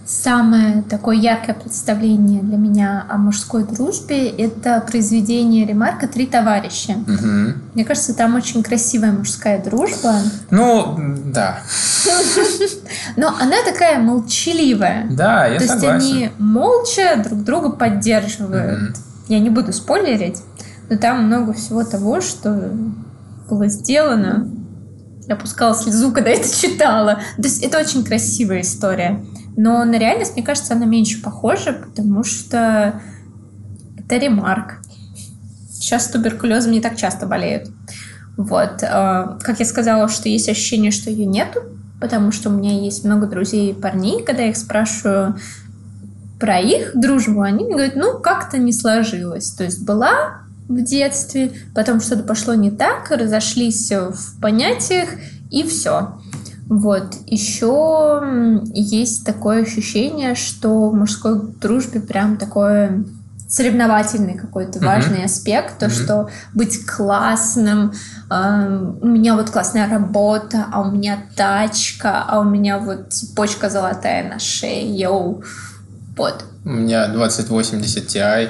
Самое 0.06 0.82
такое 0.82 1.16
яркое 1.16 1.54
представление 1.54 2.40
для 2.40 2.56
меня 2.56 3.04
о 3.08 3.16
мужской 3.16 3.64
дружбе– 3.64 4.28
это 4.38 4.80
произведение 4.80 5.66
Ремарка 5.66 6.06
«Три 6.06 6.26
товарища». 6.26 6.92
Угу. 6.92 7.74
Мне 7.74 7.84
кажется, 7.84 8.14
там 8.14 8.36
очень 8.36 8.62
красивая 8.62 9.10
мужская 9.10 9.62
дружба. 9.62 10.14
Ну, 10.50 10.96
да. 11.26 11.58
Но 13.16 13.34
она 13.40 13.56
такая 13.64 13.98
молчаливая. 13.98 15.08
Да, 15.10 15.46
я 15.46 15.58
То 15.58 15.66
согласен. 15.66 15.98
есть 15.98 16.12
они 16.12 16.30
молча 16.38 17.20
друг 17.24 17.42
друга 17.42 17.70
поддерживают. 17.70 18.80
Мгм. 18.80 18.94
Я 19.26 19.40
не 19.40 19.50
буду 19.50 19.72
спойлерить, 19.72 20.40
но 20.88 20.96
там 20.98 21.24
много 21.24 21.52
всего 21.52 21.82
того, 21.82 22.20
что 22.20 22.70
было 23.48 23.66
сделано. 23.68 24.48
Я 25.28 25.36
пускала 25.36 25.74
слезу, 25.74 26.12
когда 26.12 26.30
это 26.30 26.48
читала. 26.48 27.20
То 27.36 27.42
есть 27.42 27.62
это 27.62 27.78
очень 27.78 28.04
красивая 28.04 28.60
история. 28.60 29.24
Но 29.56 29.84
на 29.84 29.98
реальность, 29.98 30.34
мне 30.34 30.44
кажется, 30.44 30.74
она 30.74 30.86
меньше 30.86 31.20
похожа, 31.22 31.72
потому 31.72 32.22
что 32.24 33.00
это 33.96 34.16
ремарк. 34.16 34.80
Сейчас 35.72 36.08
туберкулезом 36.08 36.72
не 36.72 36.80
так 36.80 36.96
часто 36.96 37.26
болеют. 37.26 37.68
Вот. 38.36 38.82
э, 38.82 39.38
Как 39.40 39.58
я 39.58 39.64
сказала, 39.64 40.08
что 40.08 40.28
есть 40.28 40.48
ощущение, 40.48 40.90
что 40.90 41.10
ее 41.10 41.26
нету, 41.26 41.60
потому 42.00 42.32
что 42.32 42.50
у 42.50 42.52
меня 42.52 42.78
есть 42.78 43.04
много 43.04 43.26
друзей 43.26 43.74
парней, 43.74 44.22
когда 44.22 44.42
я 44.42 44.50
их 44.50 44.56
спрашиваю 44.56 45.36
про 46.38 46.58
их 46.60 46.92
дружбу, 46.94 47.40
они 47.40 47.64
мне 47.64 47.74
говорят, 47.74 47.96
ну, 47.96 48.18
как-то 48.18 48.58
не 48.58 48.72
сложилось. 48.72 49.50
То 49.52 49.64
есть 49.64 49.84
была 49.84 50.42
в 50.68 50.82
детстве, 50.82 51.52
потом 51.74 52.00
что-то 52.00 52.22
пошло 52.22 52.54
не 52.54 52.70
так, 52.70 53.10
разошлись 53.10 53.90
в 53.90 54.40
понятиях, 54.40 55.08
и 55.50 55.62
все. 55.62 56.18
Вот. 56.68 57.14
Еще 57.26 58.60
есть 58.74 59.24
такое 59.24 59.62
ощущение, 59.62 60.34
что 60.34 60.90
в 60.90 60.94
мужской 60.94 61.40
дружбе 61.60 62.00
прям 62.00 62.36
такое 62.36 63.04
соревновательный 63.48 64.34
какой-то 64.34 64.78
Мгм. 64.78 64.86
важный 64.86 65.24
аспект, 65.24 65.78
то, 65.78 65.86
Мгм. 65.86 65.94
что 65.94 66.28
быть 66.52 66.84
классным, 66.84 67.92
эм, 68.28 68.98
у 69.00 69.06
меня 69.06 69.36
вот 69.36 69.50
классная 69.50 69.88
работа, 69.88 70.66
а 70.72 70.80
у 70.80 70.90
меня 70.90 71.18
тачка, 71.36 72.24
а 72.26 72.40
у 72.40 72.44
меня 72.44 72.78
вот 72.78 73.12
цепочка 73.12 73.70
золотая 73.70 74.28
на 74.28 74.40
шее, 74.40 74.92
йоу. 74.98 75.44
Вот. 76.16 76.44
У 76.64 76.70
меня 76.70 77.06
2080 77.06 78.08
Ti. 78.08 78.48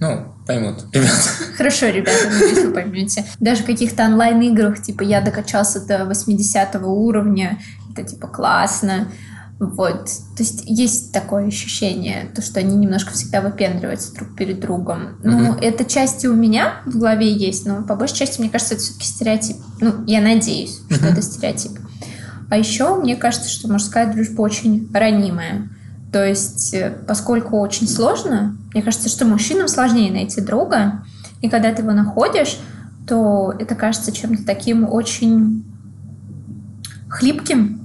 Ну, 0.00 0.26
поймут, 0.48 0.86
ребята. 0.92 1.12
Хорошо, 1.56 1.86
ребята, 1.86 2.28
надеюсь, 2.30 2.64
вы 2.64 2.72
поймете. 2.72 3.24
Даже 3.38 3.62
в 3.62 3.66
каких-то 3.66 4.04
онлайн-играх, 4.04 4.82
типа, 4.82 5.02
я 5.02 5.20
докачался 5.20 5.86
до 5.86 6.04
80 6.06 6.74
уровня, 6.82 7.60
это, 7.92 8.02
типа, 8.08 8.26
классно. 8.26 9.08
Вот. 9.60 10.04
То 10.36 10.42
есть 10.44 10.62
есть 10.66 11.12
такое 11.12 11.46
ощущение, 11.48 12.30
то, 12.34 12.42
что 12.42 12.60
они 12.60 12.76
немножко 12.76 13.12
всегда 13.12 13.40
выпендриваются 13.40 14.14
друг 14.14 14.36
перед 14.36 14.60
другом. 14.60 15.18
Ну, 15.24 15.36
Мгм. 15.52 15.58
это 15.60 15.84
части 15.84 16.26
у 16.28 16.34
меня 16.34 16.74
в 16.86 16.96
голове 16.98 17.32
есть, 17.32 17.66
но 17.66 17.82
по 17.82 17.96
большей 17.96 18.16
части, 18.18 18.40
мне 18.40 18.50
кажется, 18.50 18.74
это 18.74 18.82
все-таки 18.84 19.06
стереотип. 19.06 19.56
Ну, 19.80 20.04
я 20.06 20.20
надеюсь, 20.20 20.80
что 20.90 21.04
Мгм. 21.04 21.12
это 21.12 21.22
стереотип. 21.22 21.72
А 22.50 22.56
еще 22.56 22.94
мне 22.96 23.16
кажется, 23.16 23.48
что 23.50 23.70
мужская 23.70 24.10
дружба 24.12 24.42
очень 24.42 24.88
ранимая. 24.94 25.68
То 26.12 26.24
есть, 26.24 26.72
э, 26.74 26.96
поскольку 27.06 27.58
очень 27.58 27.88
сложно, 27.88 28.56
мне 28.72 28.82
кажется, 28.82 29.08
что 29.08 29.26
мужчинам 29.26 29.68
сложнее 29.68 30.10
найти 30.10 30.40
друга, 30.40 31.04
и 31.40 31.48
когда 31.48 31.72
ты 31.72 31.82
его 31.82 31.92
находишь, 31.92 32.58
то 33.06 33.54
это 33.58 33.74
кажется 33.74 34.12
чем-то 34.12 34.44
таким 34.44 34.88
очень 34.88 35.64
хлипким, 37.08 37.80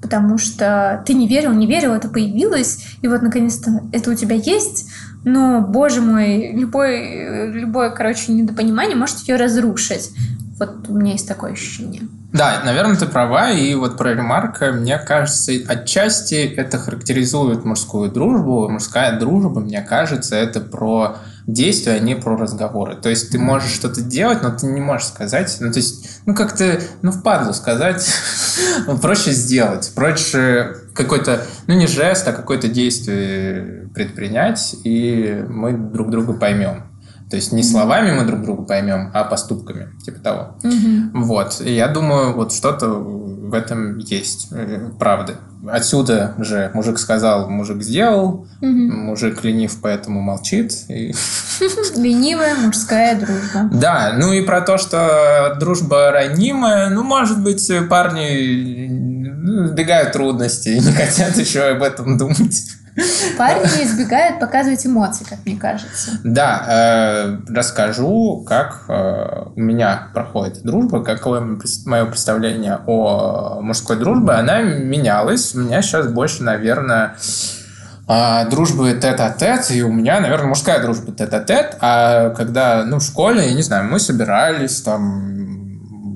потому 0.00 0.38
что 0.38 1.02
ты 1.06 1.14
не 1.14 1.26
верил, 1.26 1.52
не 1.52 1.66
верил, 1.66 1.92
это 1.92 2.08
появилось, 2.08 2.84
и 3.02 3.08
вот 3.08 3.22
наконец-то 3.22 3.82
это 3.92 4.10
у 4.10 4.14
тебя 4.14 4.36
есть, 4.36 4.90
но, 5.24 5.60
боже 5.60 6.00
мой, 6.00 6.52
любой, 6.52 7.50
любое, 7.50 7.90
короче, 7.90 8.32
недопонимание 8.32 8.96
может 8.96 9.18
ее 9.28 9.36
разрушить. 9.36 10.10
Вот 10.58 10.88
у 10.88 10.94
меня 10.94 11.12
есть 11.12 11.28
такое 11.28 11.52
ощущение. 11.52 12.02
Да, 12.30 12.60
наверное, 12.62 12.96
ты 12.96 13.06
права, 13.06 13.50
и 13.50 13.74
вот 13.74 13.96
про 13.96 14.12
ремарка, 14.12 14.72
мне 14.72 14.98
кажется, 14.98 15.52
отчасти 15.66 16.34
это 16.34 16.78
характеризует 16.78 17.64
мужскую 17.64 18.10
дружбу. 18.10 18.68
Мужская 18.68 19.18
дружба, 19.18 19.60
мне 19.60 19.80
кажется, 19.80 20.36
это 20.36 20.60
про 20.60 21.16
действия, 21.46 21.92
а 21.92 21.98
не 21.98 22.14
про 22.14 22.36
разговоры. 22.36 22.96
То 22.96 23.08
есть 23.08 23.30
ты 23.30 23.38
можешь 23.38 23.72
что-то 23.72 24.02
делать, 24.02 24.42
но 24.42 24.50
ты 24.50 24.66
не 24.66 24.82
можешь 24.82 25.08
сказать, 25.08 25.56
ну, 25.60 25.72
то 25.72 25.78
есть, 25.78 26.20
ну, 26.26 26.34
как-то, 26.34 26.80
ну, 27.00 27.12
впадлу 27.12 27.54
сказать, 27.54 28.06
ну, 28.86 28.98
проще 28.98 29.30
сделать, 29.30 29.90
проще 29.94 30.76
какой-то, 30.94 31.40
ну, 31.66 31.74
не 31.74 31.86
жест, 31.86 32.28
а 32.28 32.34
какое-то 32.34 32.68
действие 32.68 33.88
предпринять, 33.94 34.76
и 34.84 35.42
мы 35.48 35.72
друг 35.72 36.10
друга 36.10 36.34
поймем. 36.34 36.87
То 37.30 37.36
есть 37.36 37.52
не 37.52 37.62
словами 37.62 38.12
мы 38.12 38.24
друг 38.24 38.42
друга 38.42 38.62
поймем, 38.62 39.10
а 39.12 39.24
поступками, 39.24 39.88
типа 40.04 40.18
того. 40.20 40.58
Вот. 41.14 41.60
И 41.64 41.74
я 41.74 41.88
думаю, 41.88 42.34
вот 42.34 42.52
что-то 42.52 42.88
в 42.88 43.52
этом 43.54 43.98
есть, 43.98 44.48
э, 44.52 44.90
правда. 44.98 45.34
Отсюда 45.66 46.34
же 46.38 46.70
мужик 46.72 46.98
сказал, 46.98 47.50
мужик 47.50 47.82
сделал, 47.82 48.46
Мгм. 48.60 49.06
мужик 49.06 49.42
ленив, 49.44 49.78
поэтому 49.82 50.20
молчит. 50.20 50.72
И- 50.88 51.12
Ленивая 51.96 52.54
мужская 52.56 53.18
дружба. 53.18 53.68
Да, 53.72 54.12
ну 54.16 54.32
и 54.32 54.42
про 54.42 54.60
то, 54.60 54.78
что 54.78 55.56
дружба 55.58 56.10
ранимая, 56.12 56.90
ну, 56.90 57.02
может 57.02 57.42
быть, 57.42 57.70
парни 57.90 58.88
ну, 58.88 59.66
избегают 59.66 60.12
трудностей 60.12 60.76
и 60.76 60.80
не 60.80 60.92
хотят 60.92 61.36
еще 61.36 61.62
об 61.70 61.82
этом 61.82 62.16
думать. 62.18 62.64
Парни 63.36 63.84
избегают 63.84 64.40
показывать 64.40 64.84
эмоции, 64.86 65.24
как 65.24 65.38
мне 65.44 65.56
кажется. 65.56 66.12
Да, 66.24 66.64
э, 66.68 67.38
расскажу, 67.48 68.44
как 68.46 68.84
э, 68.88 69.44
у 69.54 69.60
меня 69.60 70.08
проходит 70.14 70.62
дружба, 70.62 71.04
какое 71.04 71.58
мое 71.86 72.04
представление 72.06 72.80
о 72.86 73.60
мужской 73.60 73.96
дружбе. 73.96 74.32
Она 74.32 74.62
менялась. 74.62 75.54
У 75.54 75.60
меня 75.60 75.82
сейчас 75.82 76.08
больше, 76.08 76.42
наверное, 76.42 77.16
а, 78.10 78.46
дружбы 78.46 78.94
тет-а-тет, 78.94 79.70
и 79.70 79.82
у 79.82 79.92
меня, 79.92 80.18
наверное, 80.20 80.48
мужская 80.48 80.80
дружба 80.80 81.12
тет-а-тет, 81.12 81.76
а 81.80 82.30
когда, 82.30 82.84
ну, 82.84 83.00
в 83.00 83.02
школе, 83.02 83.46
я 83.46 83.52
не 83.52 83.60
знаю, 83.60 83.84
мы 83.84 84.00
собирались 84.00 84.80
там 84.80 85.47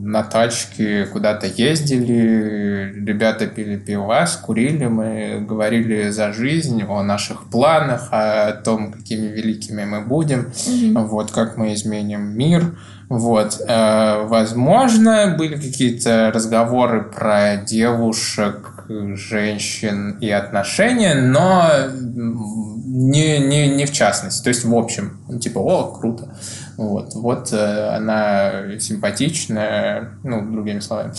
на 0.05 0.25
тачке 0.25 1.07
куда-то 1.07 1.47
ездили, 1.47 2.93
ребята 3.07 3.47
пили 3.47 3.77
пивас, 3.77 4.37
курили, 4.37 4.87
мы 4.87 5.45
говорили 5.49 6.11
за 6.11 6.33
жизнь, 6.33 6.83
о 6.83 7.03
наших 7.05 7.49
планах, 7.51 8.09
о 8.11 8.53
том, 8.53 8.93
какими 8.93 9.29
великими 9.29 9.85
мы 9.85 10.01
будем, 10.01 10.53
вот, 10.95 11.31
как 11.31 11.57
мы 11.57 11.75
изменим 11.75 12.37
мир, 12.37 12.77
вот. 13.09 13.61
Э, 13.69 14.25
Возможно, 14.27 15.35
были 15.37 15.57
какие-то 15.57 16.33
разговоры 16.35 17.03
про 17.03 17.57
девушек, 17.57 18.87
женщин 18.89 20.19
и 20.21 20.31
отношения, 20.31 21.15
но 21.15 21.69
не, 21.93 23.39
не, 23.39 23.69
не 23.69 23.85
в 23.85 23.93
частности. 23.93 24.43
То 24.43 24.49
есть, 24.49 24.65
в 24.65 24.75
общем, 24.75 25.19
типа, 25.41 25.59
о, 25.59 25.93
круто. 25.99 26.35
Вот, 26.77 27.15
вот 27.15 27.53
э, 27.53 27.97
она 27.97 28.79
симпатичная, 28.81 30.11
ну, 30.25 30.51
другими 30.51 30.81
словами. 30.81 31.13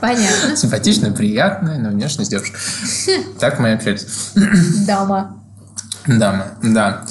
Понятно. 0.00 0.56
Симпатичная, 0.56 1.12
приятная, 1.12 1.78
но 1.78 1.90
внешность 1.90 2.30
девушка. 2.30 2.58
Так 3.38 3.58
мы 3.58 3.72
общались. 3.72 4.32
Дама. 4.86 5.42
Дама, 6.06 6.46
да. 6.62 7.04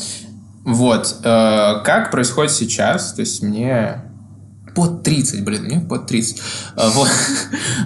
Вот. 0.64 1.18
э, 1.24 1.74
как 1.84 2.12
происходит 2.12 2.52
сейчас? 2.52 3.14
То 3.14 3.22
есть 3.22 3.42
мне 3.42 4.02
под 4.76 5.04
30, 5.04 5.44
блин, 5.44 5.64
мне 5.64 5.80
под 5.82 6.08
30. 6.08 6.42
Э, 6.78 6.90
Вот. 6.90 7.10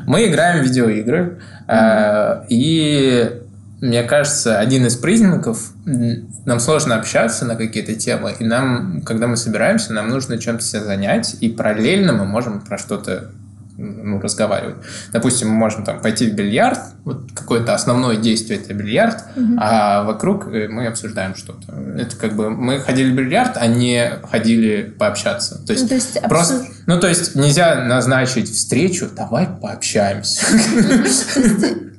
Мы 0.05 0.27
играем 0.27 0.63
в 0.63 0.67
видеоигры. 0.67 1.41
э, 1.67 2.45
И 2.49 3.31
мне 3.79 4.03
кажется, 4.03 4.59
один 4.59 4.87
из 4.87 4.95
признаков, 4.95 5.71
нам 5.85 6.59
сложно 6.59 6.95
общаться 6.95 7.45
на 7.45 7.55
какие-то 7.55 7.93
темы, 7.93 8.35
и 8.39 8.43
нам, 8.43 9.01
когда 9.03 9.27
мы 9.27 9.37
собираемся, 9.37 9.93
нам 9.93 10.09
нужно 10.09 10.39
чем-то 10.39 10.63
себя 10.63 10.83
занять, 10.83 11.37
и 11.41 11.49
параллельно 11.49 12.13
мы 12.13 12.25
можем 12.25 12.61
про 12.61 12.77
что-то 12.77 13.31
ну, 13.77 14.19
разговаривать. 14.19 14.77
Допустим, 15.13 15.49
мы 15.49 15.55
можем 15.55 15.83
там 15.83 16.01
пойти 16.01 16.29
в 16.29 16.33
бильярд, 16.33 16.79
вот 17.05 17.31
какое-то 17.33 17.73
основное 17.75 18.17
действие 18.17 18.59
это 18.59 18.73
бильярд, 18.73 19.23
а 19.59 20.03
вокруг 20.03 20.47
э, 20.47 20.67
мы 20.67 20.87
обсуждаем 20.87 21.35
что-то. 21.35 21.73
Это 21.97 22.15
как 22.15 22.35
бы 22.35 22.49
мы 22.49 22.79
ходили 22.79 23.11
в 23.11 23.15
бильярд, 23.15 23.55
а 23.55 23.67
не 23.67 24.13
ходили 24.29 24.93
пообщаться. 24.97 25.63
То 25.65 25.73
есть, 25.73 25.83
Ну, 25.83 25.89
то 25.89 25.95
есть 25.95 26.21
просто, 26.23 26.55
обсуж- 26.55 26.67
ну 26.87 26.99
то 26.99 27.07
есть 27.07 27.35
нельзя 27.35 27.85
назначить 27.85 28.49
встречу, 28.51 29.09
давай 29.15 29.47
пообщаемся. 29.61 30.43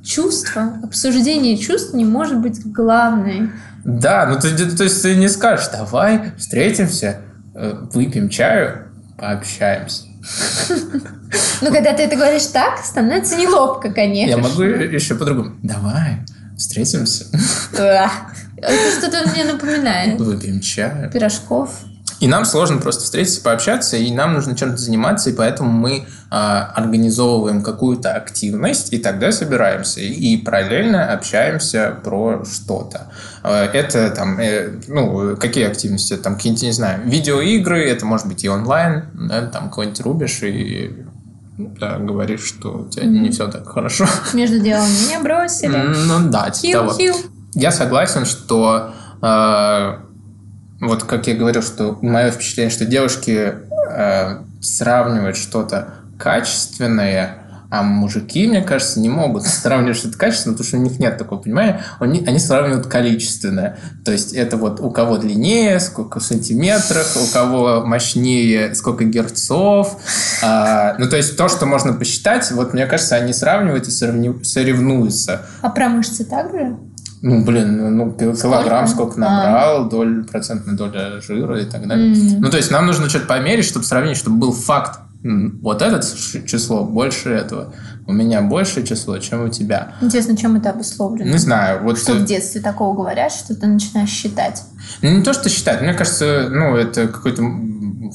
Чувство, 0.05 0.73
обсуждение 0.83 1.57
чувств 1.59 1.95
не 1.95 2.05
может 2.05 2.39
быть 2.41 2.61
главной. 2.73 3.51
Да, 3.85 4.27
ну 4.27 4.39
ты, 4.41 4.55
то 4.77 4.85
есть 4.85 5.03
ты 5.03 5.17
не 5.17 5.29
скажешь, 5.29 5.69
давай 5.69 6.33
встретимся, 6.37 7.19
э, 7.55 7.75
выпьем 7.93 8.29
чаю, 8.29 8.89
пообщаемся. 9.19 10.05
Ну, 11.61 11.73
когда 11.73 11.93
ты 11.93 12.05
это 12.05 12.15
говоришь 12.17 12.47
так, 12.47 12.79
становится 12.85 13.37
неловко, 13.37 13.91
конечно. 13.91 14.31
Я 14.31 14.37
могу 14.39 14.63
еще 14.63 15.17
по-другому. 15.17 15.57
Давай, 15.63 16.19
встретимся. 16.57 17.27
Это 17.73 18.91
что-то 18.99 19.29
мне 19.31 19.45
напоминает. 19.45 20.21
Выпьем 20.21 20.61
чай. 20.61 21.11
Пирожков. 21.13 21.71
И 22.21 22.27
нам 22.27 22.45
сложно 22.45 22.79
просто 22.79 23.05
встретиться, 23.05 23.41
пообщаться, 23.43 23.97
и 23.97 24.11
нам 24.11 24.35
нужно 24.35 24.57
чем-то 24.57 24.77
заниматься, 24.77 25.31
и 25.31 25.33
поэтому 25.33 25.71
мы 25.71 25.99
э, 25.99 26.05
организовываем 26.31 27.63
какую-то 27.63 28.13
активность, 28.13 28.93
и 28.93 28.99
тогда 28.99 29.31
собираемся, 29.31 30.01
и 30.01 30.37
параллельно 30.37 31.13
общаемся 31.13 31.97
про 32.03 32.45
что-то. 32.45 33.13
Э, 33.45 33.65
это 33.73 34.11
там, 34.11 34.39
э, 34.41 34.81
ну, 34.89 35.37
какие 35.37 35.67
активности? 35.67 36.17
Там 36.17 36.35
какие-нибудь, 36.35 36.65
не 36.65 36.73
знаю, 36.73 37.03
видеоигры, 37.05 37.89
это 37.89 38.05
может 38.05 38.27
быть 38.27 38.45
и 38.45 38.49
онлайн, 38.49 39.05
да, 39.15 39.47
там 39.47 39.71
кого-нибудь 39.71 40.01
рубишь 40.01 40.43
и 40.43 41.05
да, 41.59 41.99
говоришь, 41.99 42.45
что 42.45 42.79
у 42.79 42.89
тебя 42.89 43.05
mm-hmm. 43.05 43.09
не 43.09 43.31
все 43.31 43.49
так 43.49 43.69
хорошо. 43.69 44.07
Между 44.33 44.61
делом 44.61 44.87
меня 45.07 45.21
бросили. 45.21 45.77
Ну 45.77 46.31
да, 46.31 46.51
типа 46.51 46.89
того. 46.89 46.99
Я 47.55 47.73
согласен, 47.73 48.25
что 48.25 48.93
э, 49.21 49.99
вот 50.81 51.05
как 51.05 51.27
я 51.27 51.35
говорил, 51.35 51.63
что 51.63 51.99
мое 52.03 52.31
впечатление, 52.31 52.71
что 52.71 52.85
девушки 52.85 53.55
э, 53.91 54.39
сравнивают 54.61 55.37
что-то 55.37 55.95
качественное, 56.19 57.39
а 57.71 57.83
мужики, 57.83 58.47
мне 58.47 58.63
кажется, 58.63 58.99
не 58.99 59.09
могут 59.11 59.43
сравнивать 59.47 59.97
что-то 59.97 60.17
качественное, 60.17 60.55
потому 60.55 60.69
что 60.69 60.77
у 60.79 60.81
них 60.81 60.99
нет 60.99 61.19
такого 61.19 61.41
понимания. 61.41 61.83
Они, 61.99 62.39
сравнивают 62.39 62.87
количественное. 62.87 63.79
То 64.05 64.13
есть 64.13 64.33
это 64.33 64.57
вот 64.57 64.81
у 64.81 64.91
кого 64.91 65.19
длиннее, 65.19 65.81
сколько 65.81 66.21
в 66.21 66.25
сантиметрах, 66.25 67.07
у 67.17 67.33
кого 67.33 67.85
мощнее, 67.85 68.75
сколько 68.75 69.05
герцов. 69.05 69.99
А, 70.43 70.95
ну, 70.99 71.09
то 71.11 71.17
есть 71.17 71.37
то, 71.37 71.49
что 71.49 71.67
можно 71.67 71.93
посчитать, 71.93 72.51
вот 72.53 72.73
мне 72.73 72.87
кажется, 72.87 73.17
они 73.17 73.33
сравнивают 73.33 73.87
и 73.87 73.91
соревнуются. 73.91 75.43
А 75.61 75.69
про 75.69 75.89
мышцы 75.89 76.25
также? 76.25 76.77
Ну, 77.21 77.45
блин, 77.45 77.97
ну, 77.97 78.13
килограмм 78.13 78.87
сколько, 78.87 79.13
сколько 79.13 79.21
набрал, 79.21 79.87
а. 79.87 79.89
доль, 79.89 80.25
процентная 80.25 80.77
доля 80.77 81.21
жира 81.21 81.61
и 81.61 81.65
так 81.65 81.87
далее. 81.87 82.15
Mm. 82.15 82.39
Ну, 82.39 82.51
то 82.51 82.57
есть 82.57 82.71
нам 82.71 82.87
нужно 82.87 83.09
что-то 83.09 83.27
померить, 83.27 83.65
чтобы 83.65 83.85
сравнить, 83.85 84.17
чтобы 84.17 84.37
был 84.37 84.53
факт. 84.53 85.01
Вот 85.23 85.83
это 85.83 86.01
число 86.47 86.85
больше 86.85 87.31
этого. 87.31 87.75
У 88.07 88.13
меня 88.13 88.41
большее 88.41 88.87
число, 88.87 89.19
чем 89.19 89.45
у 89.45 89.49
тебя. 89.49 89.95
Интересно, 90.01 90.37
чем 90.37 90.55
это 90.57 90.71
обусловлено? 90.71 91.33
Не 91.33 91.39
знаю. 91.39 91.83
Вот 91.83 91.99
что 91.99 92.15
в 92.15 92.25
детстве 92.25 92.61
такого 92.61 92.97
говорят, 92.97 93.33
что 93.33 93.55
ты 93.55 93.67
начинаешь 93.67 94.11
считать? 94.11 94.63
Ну, 95.03 95.11
не 95.11 95.23
то, 95.23 95.33
что 95.33 95.49
считать. 95.49 95.83
Мне 95.83 95.93
кажется, 95.93 96.49
ну, 96.51 96.77
это 96.77 97.09
какой-то 97.09 97.43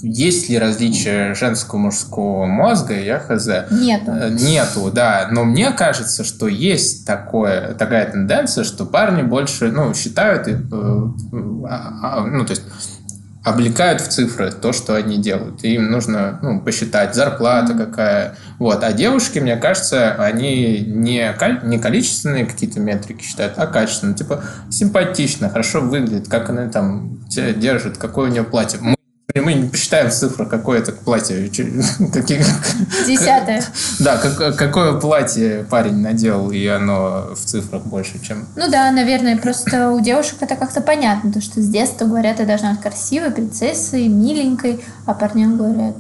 есть 0.02 0.50
ли 0.50 0.58
различия 0.58 1.34
женского 1.34 1.80
и 1.80 1.82
мужского 1.84 2.46
мозга, 2.46 3.00
я 3.00 3.20
хз. 3.20 3.48
Нету. 3.72 4.12
Э, 4.12 4.30
нету, 4.30 4.92
да. 4.92 5.28
Но 5.32 5.44
мне 5.44 5.72
кажется, 5.72 6.24
что 6.24 6.48
есть 6.48 7.06
такое, 7.06 7.74
такая 7.74 8.12
тенденция, 8.12 8.64
что 8.64 8.86
парни 8.86 9.22
больше 9.22 9.72
ну, 9.72 9.94
считают, 9.94 10.48
э, 10.48 10.58
а, 11.68 12.00
а, 12.02 12.26
ну, 12.26 12.46
то 12.46 12.52
есть 12.52 12.64
облекают 13.44 14.00
в 14.02 14.08
цифры 14.08 14.52
то, 14.52 14.72
что 14.72 14.96
они 14.96 15.18
делают. 15.18 15.64
им 15.64 15.92
нужно 15.92 16.40
ну, 16.42 16.62
посчитать, 16.62 17.14
зарплата 17.14 17.74
какая. 17.74 18.36
Вот. 18.58 18.84
А 18.84 18.94
девушки, 18.94 19.40
мне 19.40 19.58
кажется, 19.58 20.16
они 20.16 20.80
не, 20.80 21.36
не 21.64 21.78
количественные 21.78 22.46
какие-то 22.46 22.80
метрики 22.80 23.24
считают, 23.24 23.56
а 23.58 23.68
качественные. 23.68 24.16
Типа 24.16 24.44
симпатично, 24.70 25.50
хорошо 25.50 25.82
выглядит, 25.82 26.30
как 26.30 26.50
она 26.50 26.70
там 26.70 27.20
тебя 27.30 27.52
держит, 27.52 27.98
какое 27.98 28.30
у 28.30 28.32
нее 28.32 28.44
платье. 28.44 28.80
Мы 28.82 28.96
мы 29.40 29.54
не 29.54 29.68
посчитаем 29.68 30.12
цифру, 30.12 30.46
какое 30.46 30.80
это 30.80 30.92
платье. 30.92 31.48
Десятое. 33.08 33.64
Да, 34.00 34.18
как, 34.18 34.56
какое 34.56 35.00
платье 35.00 35.66
парень 35.70 36.02
надел, 36.02 36.52
и 36.52 36.68
оно 36.68 37.30
в 37.34 37.40
цифрах 37.40 37.84
больше, 37.84 38.24
чем... 38.24 38.46
Ну 38.56 38.70
да, 38.70 38.92
наверное, 38.92 39.38
просто 39.38 39.90
у 39.90 40.00
девушек 40.00 40.36
это 40.42 40.56
как-то 40.56 40.82
понятно, 40.82 41.34
то 41.34 41.42
что 41.42 41.62
с 41.62 41.68
детства 41.68 42.06
говорят, 42.06 42.38
ты 42.38 42.46
должна 42.46 42.74
быть 42.74 42.82
красивой, 42.82 43.32
принцессой, 43.32 44.08
миленькой, 44.08 44.84
а 45.08 45.16
парням 45.16 45.58
говорят... 45.58 45.96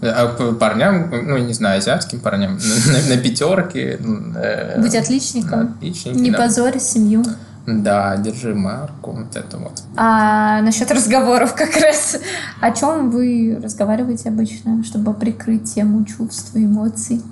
А 0.00 0.52
парням, 0.52 1.10
ну, 1.10 1.38
не 1.38 1.54
знаю, 1.54 1.78
азиатским 1.78 2.20
парням, 2.20 2.60
на, 2.86 3.14
на 3.14 3.20
пятерке... 3.20 3.98
Э, 4.36 4.80
быть 4.80 4.94
отличником, 4.94 5.76
не 5.80 6.30
да. 6.30 6.38
позорить 6.38 6.82
семью. 6.82 7.24
Да, 7.66 8.16
держи 8.18 8.54
марку, 8.54 9.12
вот 9.12 9.36
это 9.36 9.56
вот. 9.56 9.82
А 9.96 10.60
насчет 10.60 10.90
разговоров 10.90 11.54
как 11.54 11.74
раз, 11.76 12.18
о 12.60 12.70
чем 12.72 13.10
вы 13.10 13.58
разговариваете 13.62 14.28
обычно, 14.28 14.84
чтобы 14.84 15.14
прикрыть 15.14 15.74
тему 15.74 16.04
чувств 16.04 16.54
и 16.54 16.64
эмоций? 16.66 17.22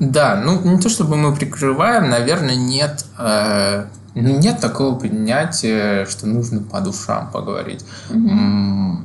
Да, 0.00 0.40
ну 0.42 0.60
не 0.62 0.80
то 0.80 0.88
чтобы 0.88 1.16
мы 1.16 1.34
прикрываем, 1.34 2.08
наверное, 2.08 2.56
нет, 2.56 3.04
э, 3.18 3.84
нет 4.14 4.60
такого 4.60 4.98
понятия, 4.98 6.06
что 6.06 6.26
нужно 6.26 6.62
по 6.62 6.80
душам 6.80 7.30
поговорить. 7.30 7.84
Угу. 8.10 9.00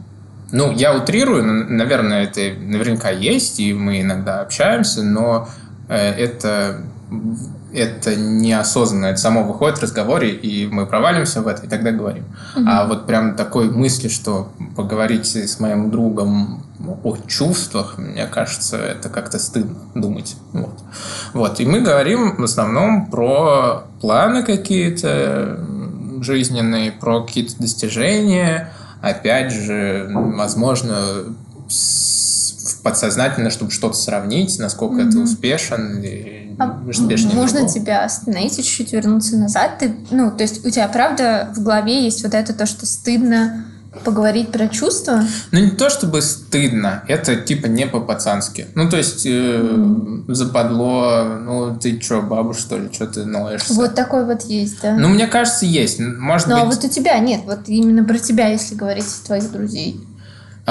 Ну, 0.54 0.72
я 0.72 0.94
утрирую, 0.94 1.44
наверное, 1.70 2.24
это 2.24 2.42
наверняка 2.60 3.10
есть, 3.10 3.60
и 3.60 3.74
мы 3.74 4.02
иногда 4.02 4.42
общаемся, 4.42 5.02
но 5.02 5.48
э, 5.88 5.96
это 5.98 6.82
это 7.74 8.16
неосознанно, 8.16 9.08
это 9.08 9.20
само 9.20 9.44
выходит 9.44 9.80
в 9.80 9.84
разговоре, 9.84 10.32
и 10.32 10.68
мы 10.68 10.86
провалимся 10.86 11.42
в 11.42 11.48
это, 11.48 11.66
и 11.66 11.70
тогда 11.70 11.92
говорим. 11.92 12.26
Угу. 12.56 12.66
А 12.68 12.86
вот 12.88 13.06
прям 13.06 13.36
такой 13.36 13.70
мысли, 13.70 14.08
что 14.08 14.50
поговорить 14.76 15.36
с 15.36 15.60
моим 15.60 15.92
другом 15.92 16.66
о 17.04 17.18
чувствах, 17.28 17.98
мне 17.98 18.26
кажется, 18.28 18.78
это 18.78 19.10
как-то 19.10 19.40
стыдно 19.40 19.76
думать. 19.94 20.36
Вот. 20.54 20.80
вот. 21.34 21.60
И 21.60 21.66
мы 21.66 21.82
говорим 21.82 22.38
в 22.38 22.44
основном 22.44 23.10
про 23.10 23.84
планы 24.00 24.44
какие-то 24.44 25.60
жизненные, 26.22 26.92
про 26.92 27.24
какие-то 27.24 27.58
достижения, 27.60 28.72
опять 29.02 29.52
же, 29.52 30.10
возможно, 30.14 30.96
подсознательно, 32.84 33.50
чтобы 33.50 33.72
что-то 33.72 33.96
сравнить, 33.96 34.58
насколько 34.60 35.02
mm-hmm. 35.02 35.10
это 35.10 35.20
успешен 35.20 36.02
и 36.04 36.56
а 36.60 36.80
успешнее. 36.88 37.34
Можно 37.34 37.60
другого. 37.60 37.74
тебя 37.74 38.04
остановить 38.04 38.60
и 38.60 38.64
чуть-чуть 38.64 38.94
вернуться 38.94 39.38
назад? 39.38 39.80
Ты, 39.80 39.96
ну, 40.12 40.32
то 40.32 40.44
есть 40.44 40.66
у 40.66 40.70
тебя 40.70 40.88
правда 40.88 41.52
в 41.56 41.64
голове 41.64 42.04
есть 42.04 42.24
вот 42.24 42.34
это 42.34 42.54
то, 42.54 42.66
что 42.66 42.86
стыдно 42.86 43.66
поговорить 44.06 44.52
про 44.52 44.68
чувства? 44.68 45.24
Ну, 45.52 45.60
не 45.60 45.72
то 45.72 45.90
чтобы 45.90 46.22
стыдно, 46.22 47.04
это 47.08 47.36
типа 47.36 47.68
не 47.68 47.88
по-пацански. 47.88 48.68
Ну, 48.76 48.90
то 48.90 48.98
есть 48.98 49.26
э, 49.26 49.30
mm. 49.30 50.34
западло, 50.34 51.24
ну, 51.42 51.76
ты 51.78 52.00
что, 52.00 52.22
баба, 52.22 52.54
что 52.54 52.78
ли, 52.78 52.90
что 52.92 53.08
ты 53.08 53.26
ноешься? 53.26 53.74
Вот 53.74 53.96
такой 53.96 54.26
вот 54.26 54.44
есть, 54.44 54.82
да? 54.82 54.96
Ну, 54.96 55.10
мне 55.10 55.28
кажется, 55.28 55.66
есть. 55.66 56.00
Может 56.00 56.48
Но 56.48 56.56
быть... 56.56 56.64
а 56.64 56.66
вот 56.68 56.84
у 56.86 56.90
тебя 56.90 57.20
нет, 57.20 57.42
вот 57.46 57.62
именно 57.68 58.04
про 58.04 58.18
тебя, 58.18 58.48
если 58.48 58.76
говорить 58.76 59.06
твоих 59.26 59.52
друзей. 59.52 60.00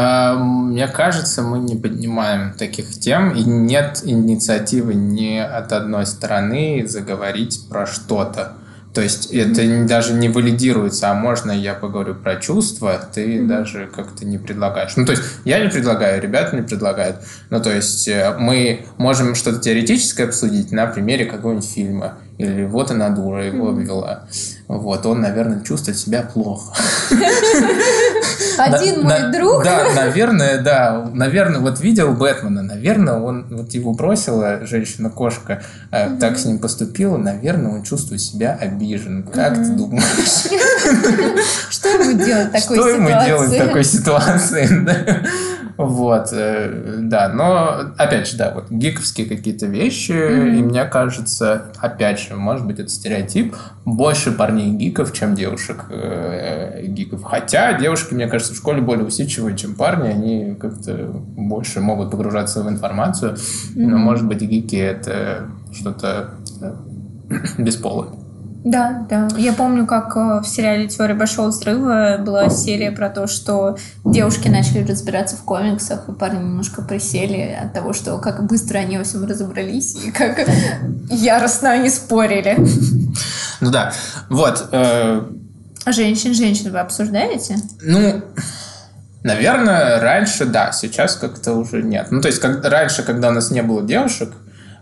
А, 0.03 0.35
мне 0.35 0.89
кажется, 0.89 1.43
мы 1.43 1.59
не 1.59 1.77
поднимаем 1.77 2.55
таких 2.55 2.89
тем, 2.89 3.33
и 3.33 3.45
нет 3.45 4.01
инициативы 4.03 4.95
ни 4.95 5.37
от 5.37 5.75
одной 5.75 6.07
стороны 6.07 6.87
заговорить 6.89 7.69
про 7.69 7.87
что-то. 7.87 8.55
То 8.95 9.03
есть 9.03 9.27
это 9.27 9.87
даже 9.87 10.15
не 10.15 10.31
валидируется, 10.31 11.11
а 11.11 11.15
можно 11.15 11.53
я 11.53 11.75
поговорю 11.75 12.15
про 12.15 12.37
чувства, 12.37 12.99
ты 13.15 13.37
mm-hmm. 13.37 13.47
даже 13.47 13.91
как-то 13.95 14.25
не 14.25 14.39
предлагаешь. 14.39 14.97
Ну, 14.97 15.05
то 15.05 15.13
есть 15.13 15.23
я 15.45 15.63
не 15.63 15.69
предлагаю, 15.69 16.21
ребята 16.21 16.57
не 16.57 16.63
предлагают. 16.63 17.17
Ну, 17.51 17.63
то 17.63 17.71
есть 17.71 18.09
э, 18.09 18.35
мы 18.39 18.87
можем 18.97 19.35
что-то 19.35 19.61
теоретическое 19.61 20.25
обсудить 20.25 20.73
на 20.73 20.87
примере 20.87 21.27
какого-нибудь 21.27 21.71
фильма. 21.71 22.15
Или 22.39 22.65
вот 22.65 22.91
она 22.91 23.11
дура, 23.11 23.47
его 23.47 23.69
обвела. 23.69 24.25
Вот, 24.67 25.05
он, 25.05 25.21
наверное, 25.21 25.63
чувствует 25.63 25.99
себя 25.99 26.23
плохо. 26.23 26.75
Один 28.61 29.03
мой 29.03 29.33
друг. 29.33 29.65
Да, 29.65 29.87
наверное, 29.95 30.59
да. 30.59 31.11
Наверное, 31.13 31.61
вот 31.61 31.81
видел 31.81 32.13
Бэтмена, 32.13 32.63
наверное, 32.63 33.15
он 33.15 33.47
вот 33.51 33.73
его 33.73 33.93
бросила 33.93 34.67
женщина-кошка, 34.67 35.63
э, 35.91 36.17
так 36.19 36.39
с 36.39 36.45
ним 36.45 36.59
поступила, 36.59 37.17
наверное, 37.17 37.73
он 37.73 37.83
чувствует 37.83 38.21
себя 38.21 38.59
обижен. 38.61 39.23
Как 39.23 39.55
ты 39.55 39.71
думаешь? 39.71 40.05
Что 41.71 41.89
ему 41.89 42.25
делать 42.25 42.49
в 42.49 42.53
такой 42.53 42.65
ситуации? 42.65 42.77
Что 42.77 42.89
ему 42.89 43.25
делать 43.27 43.51
в 43.51 43.59
такой 43.59 43.85
ситуации? 43.85 45.21
Вот, 45.83 46.29
э, 46.33 46.99
да, 46.99 47.31
но, 47.31 47.95
опять 47.97 48.29
же, 48.29 48.37
да, 48.37 48.53
вот 48.53 48.71
гиковские 48.71 49.27
какие-то 49.27 49.65
вещи, 49.65 50.13
mm-hmm. 50.13 50.59
и 50.59 50.63
мне 50.63 50.85
кажется, 50.85 51.73
опять 51.79 52.21
же, 52.21 52.37
может 52.37 52.67
быть, 52.67 52.79
это 52.79 52.91
стереотип, 52.91 53.57
больше 53.87 54.31
парней 54.33 54.73
гиков, 54.73 55.11
чем 55.15 55.35
девушек 55.35 55.87
э, 55.89 56.83
гиков. 56.87 57.23
Хотя 57.23 57.73
девушки, 57.79 58.13
мне 58.13 58.27
кажется, 58.27 58.53
в 58.53 58.59
школе 58.59 58.83
более 58.83 59.07
усидчивые, 59.07 59.57
чем 59.57 59.75
парни, 59.75 60.09
они 60.09 60.55
как-то 60.55 60.93
больше 61.15 61.81
могут 61.81 62.11
погружаться 62.11 62.63
в 62.63 62.69
информацию, 62.69 63.37
mm-hmm. 63.37 63.87
но, 63.87 63.97
может 63.97 64.27
быть, 64.27 64.43
гики— 64.43 64.77
это 64.77 65.47
что-то 65.73 66.35
э, 66.61 66.75
бесполое. 67.59 68.20
Да, 68.65 69.07
да. 69.09 69.29
Я 69.39 69.55
помню, 69.55 69.87
как 69.87 70.15
э, 70.17 70.41
в 70.41 70.45
сериале 70.45 70.87
«Теория 70.87 71.15
большого 71.15 71.49
взрыва» 71.49 72.19
была 72.19 72.51
серия 72.51 72.91
про 72.91 73.09
то, 73.09 73.27
что 73.27 73.79
девушки 74.05 74.49
начали 74.49 74.87
разбираться 74.87 75.37
в 75.37 75.45
комиксах, 75.45 76.09
и 76.09 76.13
парни 76.13 76.39
немножко 76.39 76.83
присели 76.83 77.57
от 77.59 77.73
того, 77.73 77.95
что 77.95 78.19
как 78.19 78.45
быстро 78.47 78.79
они 78.79 78.99
во 78.99 79.05
всем 79.05 79.25
разобрались, 79.25 79.97
и 80.05 80.11
как 80.11 80.47
яростно 81.09 81.71
они 81.71 81.89
спорили. 81.89 82.57
Ну 83.61 83.71
да. 83.71 83.93
Вот. 84.29 84.69
Э, 84.73 85.23
а 85.85 85.93
женщин, 85.93 86.35
женщин 86.35 86.71
вы 86.71 86.81
обсуждаете? 86.81 87.57
Ну, 87.81 88.23
наверное, 89.23 90.01
раньше 90.01 90.45
да, 90.45 90.73
сейчас 90.73 91.17
как-то 91.17 91.55
уже 91.55 91.83
нет. 91.83 92.09
Ну, 92.11 92.21
то 92.21 92.29
есть, 92.29 92.41
как, 92.41 92.63
раньше, 92.65 93.03
когда 93.03 93.29
у 93.31 93.33
нас 93.33 93.51
не 93.51 93.63
было 93.63 93.83
девушек, 93.83 94.33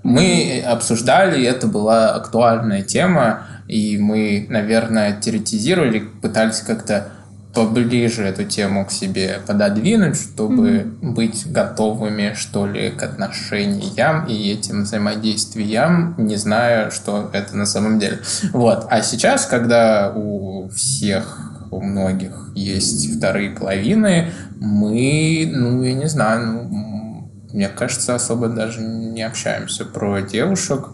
мы 0.02 0.64
обсуждали, 0.66 1.40
и 1.40 1.44
это 1.44 1.66
была 1.66 2.10
актуальная 2.10 2.82
тема, 2.82 3.46
и 3.68 3.98
мы, 3.98 4.46
наверное, 4.48 5.20
теоретизировали, 5.20 6.00
пытались 6.22 6.60
как-то 6.60 7.12
поближе 7.54 8.24
эту 8.24 8.44
тему 8.44 8.84
к 8.84 8.92
себе 8.92 9.40
пододвинуть, 9.46 10.16
чтобы 10.16 10.68
mm-hmm. 10.68 11.10
быть 11.12 11.50
готовыми, 11.50 12.34
что 12.36 12.66
ли, 12.66 12.90
к 12.90 13.02
отношениям 13.02 14.26
и 14.26 14.52
этим 14.52 14.82
взаимодействиям, 14.82 16.14
не 16.18 16.36
зная, 16.36 16.90
что 16.90 17.30
это 17.32 17.56
на 17.56 17.66
самом 17.66 17.98
деле. 17.98 18.20
Вот. 18.52 18.86
А 18.90 19.02
сейчас, 19.02 19.46
когда 19.46 20.12
у 20.14 20.68
всех, 20.68 21.68
у 21.70 21.80
многих 21.80 22.50
есть 22.54 23.16
вторые 23.16 23.50
половины, 23.50 24.30
мы, 24.60 25.50
ну, 25.52 25.82
я 25.82 25.94
не 25.94 26.08
знаю, 26.08 26.46
ну, 26.46 27.30
мне 27.52 27.68
кажется, 27.68 28.14
особо 28.14 28.48
даже 28.48 28.80
не 28.80 29.22
общаемся 29.22 29.84
про 29.84 30.20
девушек, 30.20 30.88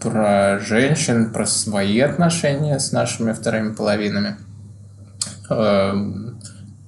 про 0.00 0.58
женщин, 0.58 1.32
про 1.32 1.46
свои 1.46 2.00
отношения 2.00 2.78
с 2.78 2.92
нашими 2.92 3.32
вторыми 3.32 3.74
половинами. 3.74 4.36
Эм, 5.50 6.40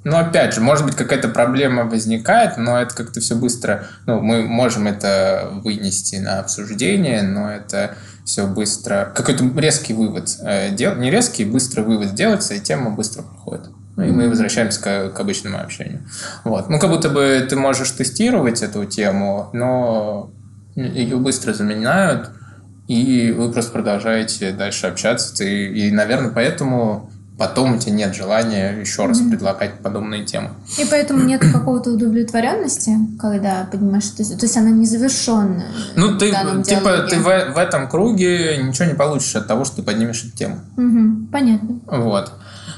ну, 0.04 0.16
опять 0.16 0.54
же, 0.54 0.60
может 0.60 0.84
быть, 0.84 0.96
какая-то 0.96 1.28
проблема 1.28 1.84
возникает, 1.84 2.56
но 2.56 2.80
это 2.80 2.94
как-то 2.94 3.20
все 3.20 3.36
быстро... 3.36 3.86
Ну, 4.06 4.20
мы 4.20 4.42
можем 4.42 4.88
это 4.88 5.48
вынести 5.62 6.16
на 6.16 6.40
обсуждение, 6.40 7.22
но 7.22 7.50
это 7.50 7.94
все 8.24 8.46
быстро... 8.46 9.12
Какой-то 9.14 9.44
резкий 9.56 9.94
вывод. 9.94 10.28
Э, 10.40 10.70
дел... 10.70 10.96
Не 10.96 11.10
резкий, 11.10 11.44
быстрый 11.44 11.84
вывод 11.84 12.14
делается, 12.14 12.54
и 12.54 12.60
тема 12.60 12.90
быстро 12.90 13.22
проходит. 13.22 13.66
Ну, 13.96 14.02
и 14.04 14.10
мы 14.10 14.28
возвращаемся 14.28 14.80
к, 14.80 15.10
к 15.10 15.20
обычному 15.20 15.60
общению. 15.60 16.02
Вот. 16.44 16.68
Ну, 16.68 16.80
как 16.80 16.90
будто 16.90 17.08
бы 17.08 17.46
ты 17.48 17.54
можешь 17.54 17.90
тестировать 17.90 18.62
эту 18.62 18.84
тему, 18.86 19.50
но 19.52 20.30
ее 20.74 21.16
быстро 21.18 21.52
заменяют, 21.52 22.30
и 22.88 23.32
вы 23.32 23.50
просто 23.52 23.72
продолжаете 23.72 24.52
дальше 24.52 24.86
общаться. 24.86 25.44
И, 25.44 25.88
и 25.88 25.90
наверное, 25.90 26.30
поэтому 26.30 27.10
потом 27.38 27.74
у 27.74 27.78
тебя 27.78 27.92
нет 27.92 28.14
желания 28.14 28.78
еще 28.78 29.06
раз 29.06 29.20
mm-hmm. 29.20 29.30
предлагать 29.30 29.78
подобные 29.80 30.24
темы. 30.24 30.50
И 30.78 30.84
поэтому 30.84 31.24
нет 31.24 31.40
какого-то 31.40 31.90
удовлетворенности, 31.90 32.92
когда 33.18 33.66
понимаешь, 33.70 34.04
что 34.04 34.24
то 34.24 34.44
есть 34.46 34.56
она 34.56 34.70
незавершенная. 34.70 35.66
Ну, 35.96 36.18
ты, 36.18 36.30
типа, 36.64 37.06
ты 37.08 37.18
в, 37.18 37.54
в 37.54 37.58
этом 37.58 37.88
круге 37.88 38.58
ничего 38.58 38.86
не 38.86 38.94
получишь 38.94 39.34
от 39.34 39.46
того, 39.46 39.64
что 39.64 39.76
ты 39.76 39.82
поднимешь 39.82 40.24
эту 40.24 40.36
тему. 40.36 40.60
Угу, 40.76 41.28
понятно. 41.32 41.80
Вот. 41.86 42.32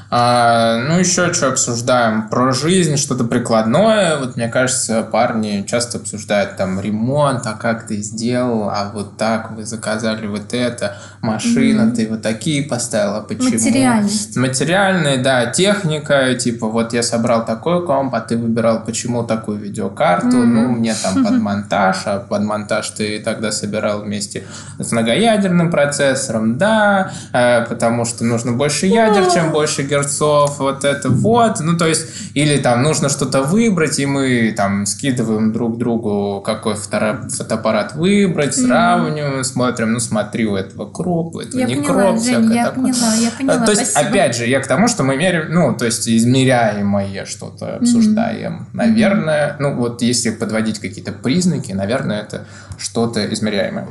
А, 0.09 0.77
ну, 0.87 0.99
еще 0.99 1.33
что 1.33 1.49
обсуждаем? 1.49 2.29
Про 2.29 2.53
жизнь, 2.53 2.97
что-то 2.97 3.23
прикладное. 3.23 4.17
Вот, 4.17 4.35
мне 4.35 4.47
кажется, 4.47 5.01
парни 5.03 5.65
часто 5.67 5.97
обсуждают 5.97 6.57
там 6.57 6.79
ремонт, 6.79 7.45
а 7.45 7.53
как 7.53 7.87
ты 7.87 7.97
сделал, 7.97 8.69
а 8.69 8.91
вот 8.93 9.17
так 9.17 9.51
вы 9.51 9.65
заказали 9.65 10.27
вот 10.27 10.53
это, 10.53 10.97
машина, 11.21 11.81
mm-hmm. 11.81 11.95
ты 11.95 12.07
вот 12.07 12.21
такие 12.21 12.63
поставила, 12.63 13.21
почему? 13.21 13.51
Материальность. 13.51 14.37
Материальная, 14.37 15.21
да, 15.21 15.47
техника, 15.47 16.33
типа 16.35 16.67
вот 16.67 16.93
я 16.93 17.03
собрал 17.03 17.45
такой 17.45 17.85
комп, 17.85 18.13
а 18.15 18.21
ты 18.21 18.37
выбирал, 18.37 18.83
почему 18.83 19.23
такую 19.23 19.57
видеокарту, 19.57 20.27
mm-hmm. 20.27 20.45
ну, 20.45 20.69
мне 20.69 20.93
там 20.93 21.23
под 21.23 21.39
монтаж, 21.39 21.97
а 22.05 22.19
под 22.19 22.43
монтаж 22.43 22.89
ты 22.91 23.19
тогда 23.19 23.51
собирал 23.51 24.01
вместе 24.01 24.43
с 24.79 24.91
многоядерным 24.91 25.71
процессором, 25.71 26.57
да, 26.57 27.11
э, 27.33 27.65
потому 27.65 28.05
что 28.05 28.23
нужно 28.23 28.51
больше 28.51 28.85
ядер, 28.85 29.31
чем 29.31 29.51
больше 29.51 29.83
герцов, 29.95 30.59
вот 30.59 30.83
это 30.83 31.09
вот. 31.09 31.59
Ну, 31.59 31.77
то 31.77 31.87
есть, 31.87 32.07
или 32.33 32.57
там 32.57 32.83
нужно 32.83 33.09
что-то 33.09 33.41
выбрать, 33.41 33.99
и 33.99 34.05
мы 34.05 34.53
там 34.55 34.85
скидываем 34.85 35.51
друг 35.51 35.77
другу, 35.77 36.41
какой 36.41 36.75
фото 36.75 37.27
фотоаппарат 37.29 37.95
выбрать, 37.95 38.55
сравниваем, 38.55 39.39
mm-hmm. 39.39 39.43
смотрим, 39.43 39.93
ну, 39.93 39.99
смотри, 39.99 40.45
у 40.45 40.55
этого 40.55 40.89
кроп, 40.89 41.35
у 41.35 41.39
этого 41.39 41.59
я 41.59 41.65
не 41.65 41.75
поняла, 41.75 42.11
кроп, 42.11 42.23
Жень, 42.23 42.53
я 42.53 42.65
такое. 42.65 42.93
поняла, 42.93 43.15
я 43.15 43.31
поняла, 43.31 43.65
То 43.65 43.71
есть, 43.71 43.91
спасибо. 43.91 44.09
опять 44.09 44.35
же, 44.35 44.47
я 44.47 44.59
к 44.59 44.67
тому, 44.67 44.87
что 44.87 45.03
мы 45.03 45.15
меряем, 45.17 45.53
ну, 45.53 45.75
то 45.75 45.85
есть, 45.85 46.07
измеряемое 46.07 47.25
что-то 47.25 47.77
обсуждаем. 47.77 48.53
Mm-hmm. 48.53 48.77
Наверное, 48.77 49.55
ну, 49.59 49.75
вот 49.75 50.01
если 50.01 50.31
подводить 50.31 50.79
какие-то 50.79 51.11
признаки, 51.11 51.71
наверное, 51.71 52.21
это 52.21 52.45
что-то 52.77 53.25
измеряемое. 53.33 53.87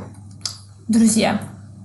Друзья, 0.87 1.41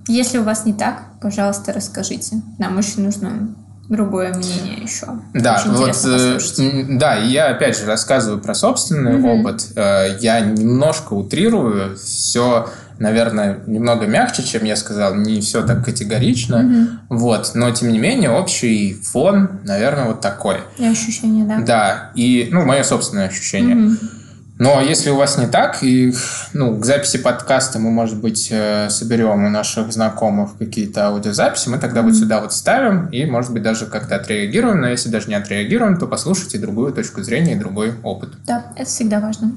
если 0.07 0.39
у 0.39 0.43
вас 0.43 0.67
не 0.67 0.75
так, 0.75 1.05
пожалуйста, 1.21 1.73
расскажите. 1.73 2.43
Нам 2.59 2.77
очень 2.77 3.05
нужно 3.05 3.55
другое 3.91 4.33
мнение 4.33 4.79
еще. 4.81 5.07
Да, 5.35 5.57
Очень 5.57 5.73
вот, 5.73 6.05
э, 6.07 6.97
да, 6.97 7.17
я 7.17 7.49
опять 7.49 7.77
же 7.77 7.87
рассказываю 7.87 8.41
про 8.41 8.55
собственный 8.55 9.15
mm-hmm. 9.15 9.41
опыт. 9.41 9.67
Э, 9.77 10.17
я 10.21 10.41
немножко 10.41 11.15
утрирую, 11.15 11.97
все, 11.97 12.71
наверное, 13.01 13.59
немного 13.67 14.07
мягче, 14.07 14.45
чем 14.45 14.65
я 14.65 14.77
сказал, 14.77 15.17
не 15.17 15.41
все 15.41 15.67
так 15.67 15.85
категорично, 15.85 16.55
mm-hmm. 16.55 16.87
вот, 17.09 17.51
но 17.55 17.71
тем 17.73 17.91
не 17.91 17.99
менее 17.99 18.31
общий 18.31 18.95
фон, 18.95 19.61
наверное, 19.65 20.07
вот 20.07 20.21
такой. 20.21 20.59
И 20.79 20.87
ощущение, 20.87 21.45
да. 21.45 21.59
Да, 21.59 22.11
и, 22.15 22.49
ну, 22.53 22.65
мое 22.65 22.85
собственное 22.85 23.27
ощущение. 23.27 23.75
Mm-hmm. 23.75 24.20
Но 24.61 24.79
если 24.83 25.09
у 25.09 25.17
вас 25.17 25.39
не 25.39 25.47
так, 25.47 25.83
и 25.83 26.13
ну, 26.53 26.79
к 26.79 26.85
записи 26.85 27.17
подкаста 27.17 27.79
мы, 27.79 27.91
может 27.91 28.21
быть, 28.21 28.49
э, 28.51 28.91
соберем 28.91 29.47
у 29.47 29.49
наших 29.49 29.91
знакомых 29.91 30.59
какие-то 30.59 31.07
аудиозаписи, 31.07 31.71
мы 31.71 31.79
тогда 31.79 32.03
вот 32.03 32.15
сюда 32.15 32.43
вот 32.43 32.53
ставим 32.53 33.07
и, 33.07 33.25
может 33.25 33.55
быть, 33.55 33.63
даже 33.63 33.87
как-то 33.87 34.17
отреагируем. 34.17 34.83
Но 34.83 34.89
если 34.89 35.09
даже 35.09 35.29
не 35.29 35.35
отреагируем, 35.35 35.97
то 35.97 36.07
послушайте 36.07 36.59
другую 36.59 36.93
точку 36.93 37.23
зрения 37.23 37.55
и 37.55 37.59
другой 37.59 37.95
опыт. 38.03 38.35
Да, 38.47 38.67
это 38.77 38.85
всегда 38.85 39.21
важно. 39.21 39.53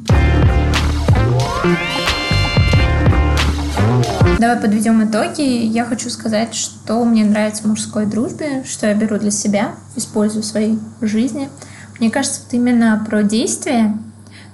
Давай 4.40 4.56
подведем 4.56 5.04
итоги. 5.04 5.42
Я 5.42 5.84
хочу 5.84 6.10
сказать, 6.10 6.56
что 6.56 7.04
мне 7.04 7.26
нравится 7.26 7.64
в 7.64 7.66
мужской 7.66 8.06
дружбе, 8.06 8.64
что 8.64 8.88
я 8.88 8.94
беру 8.94 9.18
для 9.18 9.32
себя, 9.32 9.72
использую 9.98 10.44
в 10.44 10.46
своей 10.46 10.80
жизни. 11.02 11.50
Мне 12.00 12.10
кажется, 12.10 12.40
это 12.48 12.56
именно 12.56 13.06
про 13.06 13.24
действие, 13.24 13.98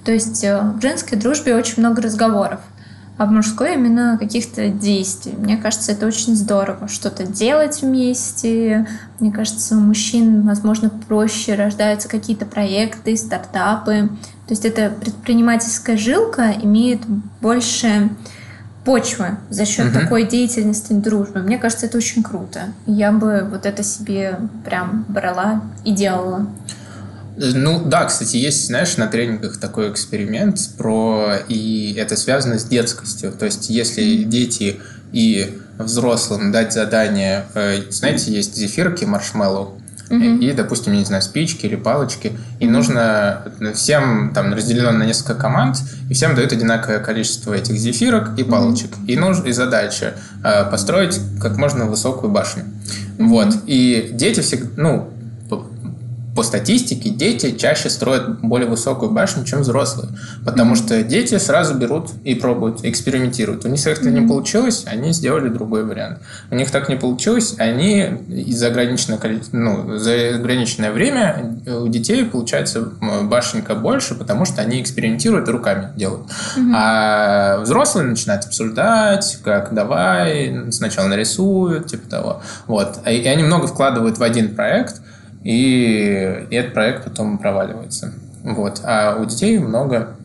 то 0.04 0.12
есть 0.12 0.42
э, 0.44 0.60
в 0.60 0.80
женской 0.80 1.18
дружбе 1.18 1.54
очень 1.54 1.74
много 1.78 2.02
разговоров, 2.02 2.60
а 3.18 3.26
в 3.26 3.30
мужской 3.30 3.74
именно 3.74 4.16
каких-то 4.18 4.68
действий. 4.68 5.34
Мне 5.36 5.58
кажется, 5.58 5.92
это 5.92 6.06
очень 6.06 6.34
здорово, 6.34 6.88
что-то 6.88 7.26
делать 7.26 7.82
вместе. 7.82 8.86
Мне 9.18 9.30
кажется, 9.30 9.76
у 9.76 9.80
мужчин, 9.80 10.46
возможно, 10.46 10.90
проще 11.06 11.54
рождаются 11.54 12.08
какие-то 12.08 12.46
проекты, 12.46 13.16
стартапы. 13.18 14.08
То 14.46 14.54
есть 14.54 14.64
эта 14.64 14.88
предпринимательская 14.88 15.98
жилка 15.98 16.54
имеет 16.62 17.00
больше 17.42 18.08
почвы 18.84 19.36
за 19.50 19.66
счет 19.66 19.88
угу. 19.90 20.00
такой 20.00 20.26
деятельности 20.26 20.94
дружбы. 20.94 21.40
Мне 21.40 21.58
кажется, 21.58 21.86
это 21.86 21.98
очень 21.98 22.22
круто. 22.22 22.72
Я 22.86 23.12
бы 23.12 23.46
вот 23.50 23.66
это 23.66 23.82
себе 23.82 24.38
прям 24.64 25.04
брала 25.08 25.60
и 25.84 25.92
делала. 25.92 26.46
Ну 27.42 27.82
да, 27.84 28.04
кстати, 28.04 28.36
есть, 28.36 28.66
знаешь, 28.66 28.96
на 28.98 29.06
тренингах 29.06 29.56
такой 29.56 29.90
эксперимент 29.90 30.58
про... 30.76 31.36
И 31.48 31.94
это 31.94 32.16
связано 32.16 32.58
с 32.58 32.64
детскостью. 32.64 33.32
То 33.32 33.46
есть 33.46 33.70
если 33.70 34.24
дети 34.24 34.80
и 35.12 35.58
взрослым 35.78 36.52
дать 36.52 36.72
задание... 36.72 37.46
Э, 37.54 37.80
знаете, 37.90 38.30
есть 38.30 38.56
зефирки, 38.56 39.04
маршмеллоу, 39.04 39.80
Mm-hmm. 40.10 40.38
И, 40.38 40.52
допустим, 40.52 40.92
не 40.92 41.04
знаю, 41.04 41.22
спички 41.22 41.66
или 41.66 41.76
палочки. 41.76 42.32
И 42.58 42.64
mm-hmm. 42.64 42.70
нужно 42.70 43.44
всем 43.74 44.32
там 44.34 44.52
разделено 44.52 44.90
на 44.90 45.04
несколько 45.04 45.36
команд, 45.36 45.76
и 46.08 46.14
всем 46.14 46.34
дают 46.34 46.52
одинаковое 46.52 46.98
количество 46.98 47.54
этих 47.54 47.76
зефирок 47.76 48.36
и 48.36 48.42
палочек. 48.42 48.90
Mm-hmm. 48.90 49.06
И, 49.06 49.16
нужно, 49.16 49.46
и 49.46 49.52
задача 49.52 50.14
э, 50.42 50.68
построить 50.68 51.20
как 51.40 51.56
можно 51.56 51.86
высокую 51.86 52.32
башню. 52.32 52.64
Mm-hmm. 52.64 53.26
Вот. 53.28 53.54
И 53.66 54.10
дети 54.12 54.40
всегда, 54.40 54.68
ну, 54.76 55.10
по 56.40 56.44
статистике 56.44 57.10
дети 57.10 57.50
чаще 57.50 57.90
строят 57.90 58.40
более 58.40 58.66
высокую 58.66 59.10
башню, 59.12 59.44
чем 59.44 59.60
взрослые. 59.60 60.08
Потому 60.42 60.72
mm-hmm. 60.72 60.86
что 60.86 61.02
дети 61.02 61.36
сразу 61.36 61.74
берут 61.74 62.12
и 62.24 62.34
пробуют, 62.34 62.82
экспериментируют. 62.82 63.66
У 63.66 63.68
них 63.68 63.86
это 63.86 64.00
mm-hmm. 64.00 64.20
не 64.20 64.26
получилось, 64.26 64.84
они 64.86 65.12
сделали 65.12 65.50
другой 65.50 65.84
вариант. 65.84 66.20
У 66.50 66.54
них 66.54 66.70
так 66.70 66.88
не 66.88 66.96
получилось, 66.96 67.56
они 67.58 68.04
из-за 68.30 68.68
ограниченного 68.68 69.20
ну, 69.52 69.98
за 69.98 70.36
ограниченное 70.36 70.92
время 70.92 71.60
у 71.66 71.88
детей 71.88 72.24
получается 72.24 72.90
башенка 73.24 73.74
больше, 73.74 74.14
потому 74.14 74.46
что 74.46 74.62
они 74.62 74.80
экспериментируют 74.80 75.46
и 75.46 75.50
руками 75.50 75.90
делают. 75.94 76.26
Mm-hmm. 76.56 76.72
А 76.74 77.58
взрослые 77.58 78.08
начинают 78.08 78.46
обсуждать, 78.46 79.38
как 79.44 79.74
давай, 79.74 80.72
сначала 80.72 81.06
нарисуют, 81.06 81.88
типа 81.88 82.08
того. 82.08 82.42
Вот. 82.66 83.00
И 83.06 83.28
они 83.28 83.42
много 83.42 83.66
вкладывают 83.66 84.16
в 84.16 84.22
один 84.22 84.54
проект, 84.54 85.02
и, 85.44 86.46
этот 86.50 86.74
проект 86.74 87.04
потом 87.04 87.38
проваливается. 87.38 88.12
Вот. 88.42 88.80
А 88.84 89.16
у 89.16 89.24
детей 89.24 89.58
много 89.58 90.16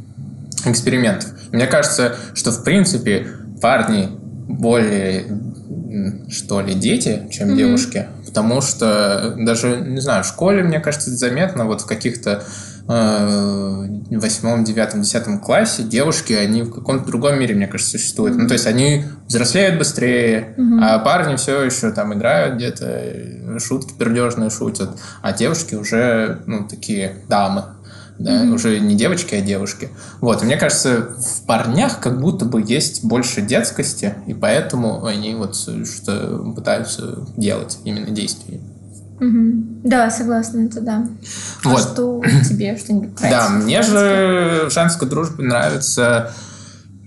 экспериментов. 0.66 1.32
Мне 1.51 1.68
кажется, 1.68 2.16
что 2.34 2.51
в 2.51 2.63
принципе 2.63 3.28
парни 3.61 4.09
более 4.47 5.26
что 6.30 6.61
ли, 6.61 6.74
дети, 6.74 7.28
чем 7.32 7.49
mm-hmm. 7.49 7.57
девушки. 7.57 8.05
Потому 8.26 8.61
что 8.61 9.34
даже, 9.38 9.78
не 9.80 10.01
знаю, 10.01 10.24
в 10.24 10.28
школе, 10.28 10.61
мне 10.61 10.80
кажется, 10.80 11.09
это 11.09 11.18
заметно, 11.18 11.66
вот 11.66 11.82
в 11.82 11.86
каких-то 11.86 12.43
э, 12.88 13.88
восьмом, 14.12 14.64
девятом, 14.64 15.02
десятом 15.02 15.40
классе 15.40 15.84
девушки, 15.84 16.34
они 16.34 16.64
в 16.64 16.72
каком-то 16.72 17.06
другом 17.06 17.40
мире, 17.40 17.56
мне 17.56 17.68
кажется, 17.68 17.98
существуют. 17.98 18.36
Mm-hmm. 18.36 18.42
Ну, 18.42 18.48
то 18.48 18.54
есть 18.54 18.68
они 18.68 19.04
взрослеют 19.28 19.78
быстрее, 19.78 20.56
mm-hmm. 20.58 20.80
а 20.82 21.00
парни 21.00 21.36
все 21.36 21.64
еще 21.64 21.92
там 21.92 22.14
играют 22.14 22.56
где-то, 22.56 23.60
шутки 23.60 23.94
пердежные 23.98 24.50
шутят, 24.50 24.90
а 25.22 25.34
девушки 25.34 25.76
уже, 25.76 26.42
ну, 26.46 26.68
такие 26.68 27.18
дамы 27.28 27.66
да, 28.18 28.44
mm-hmm. 28.44 28.54
уже 28.54 28.80
не 28.80 28.96
девочки, 28.96 29.36
а 29.36 29.42
девушки. 29.42 29.90
Вот, 30.22 30.42
и 30.42 30.46
мне 30.46 30.58
кажется, 30.58 31.16
в 31.18 31.46
парнях 31.46 32.00
как 32.00 32.20
будто 32.22 32.46
бы 32.46 32.64
есть 32.66 33.04
больше 33.04 33.42
детскости, 33.42 34.16
и 34.28 34.34
поэтому 34.34 35.06
они 35.06 35.36
вот 35.36 35.56
что 35.56 36.54
пытаются 36.56 37.26
делать 37.36 37.80
именно 37.84 38.12
действия. 38.12 38.60
Угу. 39.20 39.82
Да, 39.84 40.09
согласна, 40.09 40.66
это 40.66 40.82
да. 40.82 41.07
А 41.63 41.70
вот. 41.70 41.80
А 41.80 41.82
что 41.82 42.22
тебе 42.49 42.78
что-нибудь 42.78 43.20
нравится? 43.20 43.49
Да, 43.49 43.49
мне 43.49 43.82
же 43.82 44.68
в 44.70 44.74
женской 44.74 45.07
дружбе 45.07 45.43
нравится 45.45 46.32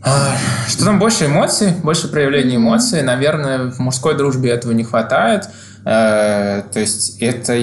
а, 0.01 0.37
что 0.69 0.85
там 0.85 0.99
больше 0.99 1.27
эмоций, 1.27 1.73
больше 1.83 2.09
проявления 2.09 2.57
эмоций. 2.57 3.03
Наверное, 3.03 3.71
в 3.71 3.79
мужской 3.81 4.17
дружбе 4.17 4.51
этого 4.51 4.73
не 4.73 4.85
хватает. 4.85 5.49
Э, 5.85 6.63
то 6.73 6.81
есть 6.81 7.21
это 7.21 7.59